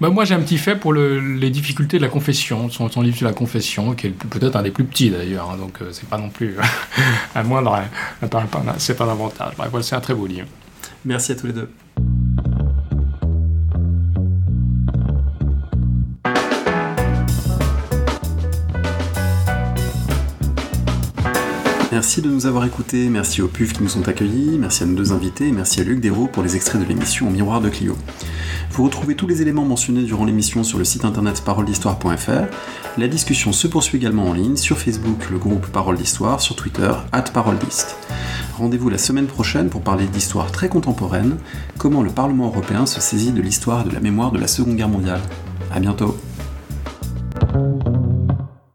Bah, 0.00 0.10
moi, 0.10 0.24
j'ai 0.24 0.34
un 0.34 0.40
petit 0.40 0.58
fait 0.58 0.76
pour 0.76 0.92
le, 0.92 1.18
les 1.18 1.50
difficultés 1.50 1.96
de 1.98 2.02
la 2.02 2.08
confession, 2.08 2.70
son, 2.70 2.88
son 2.88 3.02
livre 3.02 3.16
sur 3.16 3.26
la 3.26 3.32
confession, 3.32 3.94
qui 3.94 4.06
est 4.06 4.10
peut-être 4.10 4.54
un 4.54 4.62
des 4.62 4.70
plus 4.70 4.84
petits 4.84 5.10
d'ailleurs, 5.10 5.50
hein, 5.50 5.56
donc 5.56 5.82
euh, 5.82 5.90
c'est 5.92 6.08
pas 6.08 6.18
non 6.18 6.28
plus 6.28 6.56
un 7.34 7.42
moindre, 7.42 7.80
c'est 8.78 9.00
un 9.00 9.08
avantage. 9.08 9.54
Bref, 9.56 9.82
c'est 9.82 9.96
un 9.96 10.00
très 10.00 10.14
beau 10.14 10.26
livre. 10.26 10.46
Merci 11.04 11.32
à 11.32 11.34
tous 11.34 11.48
les 11.48 11.52
deux. 11.52 11.70
Merci 21.98 22.22
de 22.22 22.30
nous 22.30 22.46
avoir 22.46 22.64
écoutés, 22.64 23.08
merci 23.08 23.42
aux 23.42 23.48
PUF 23.48 23.72
qui 23.72 23.82
nous 23.82 23.96
ont 23.96 24.06
accueillis, 24.06 24.56
merci 24.56 24.84
à 24.84 24.86
nos 24.86 24.94
deux 24.94 25.10
invités 25.10 25.48
et 25.48 25.50
merci 25.50 25.80
à 25.80 25.82
Luc 25.82 25.98
Dérault 25.98 26.28
pour 26.28 26.44
les 26.44 26.54
extraits 26.54 26.80
de 26.80 26.86
l'émission 26.86 27.26
au 27.26 27.30
miroir 27.30 27.60
de 27.60 27.68
Clio. 27.68 27.96
Vous 28.70 28.84
retrouvez 28.84 29.16
tous 29.16 29.26
les 29.26 29.42
éléments 29.42 29.64
mentionnés 29.64 30.04
durant 30.04 30.24
l'émission 30.24 30.62
sur 30.62 30.78
le 30.78 30.84
site 30.84 31.04
internet 31.04 31.42
paroledhistoire.fr. 31.44 32.98
La 32.98 33.08
discussion 33.08 33.52
se 33.52 33.66
poursuit 33.66 33.98
également 33.98 34.28
en 34.28 34.32
ligne 34.32 34.54
sur 34.54 34.78
Facebook, 34.78 35.28
le 35.28 35.38
groupe 35.38 35.66
Parole 35.66 35.96
d'Histoire, 35.96 36.40
sur 36.40 36.54
Twitter, 36.54 36.92
at. 37.10 37.24
Rendez-vous 38.56 38.90
la 38.90 38.98
semaine 38.98 39.26
prochaine 39.26 39.68
pour 39.68 39.82
parler 39.82 40.06
d'histoire 40.06 40.52
très 40.52 40.68
contemporaine, 40.68 41.36
comment 41.78 42.04
le 42.04 42.10
Parlement 42.10 42.46
européen 42.46 42.86
se 42.86 43.00
saisit 43.00 43.32
de 43.32 43.42
l'histoire 43.42 43.84
et 43.84 43.88
de 43.88 43.94
la 43.94 44.00
mémoire 44.00 44.30
de 44.30 44.38
la 44.38 44.46
Seconde 44.46 44.76
Guerre 44.76 44.88
mondiale. 44.88 45.20
A 45.74 45.80
bientôt. 45.80 46.16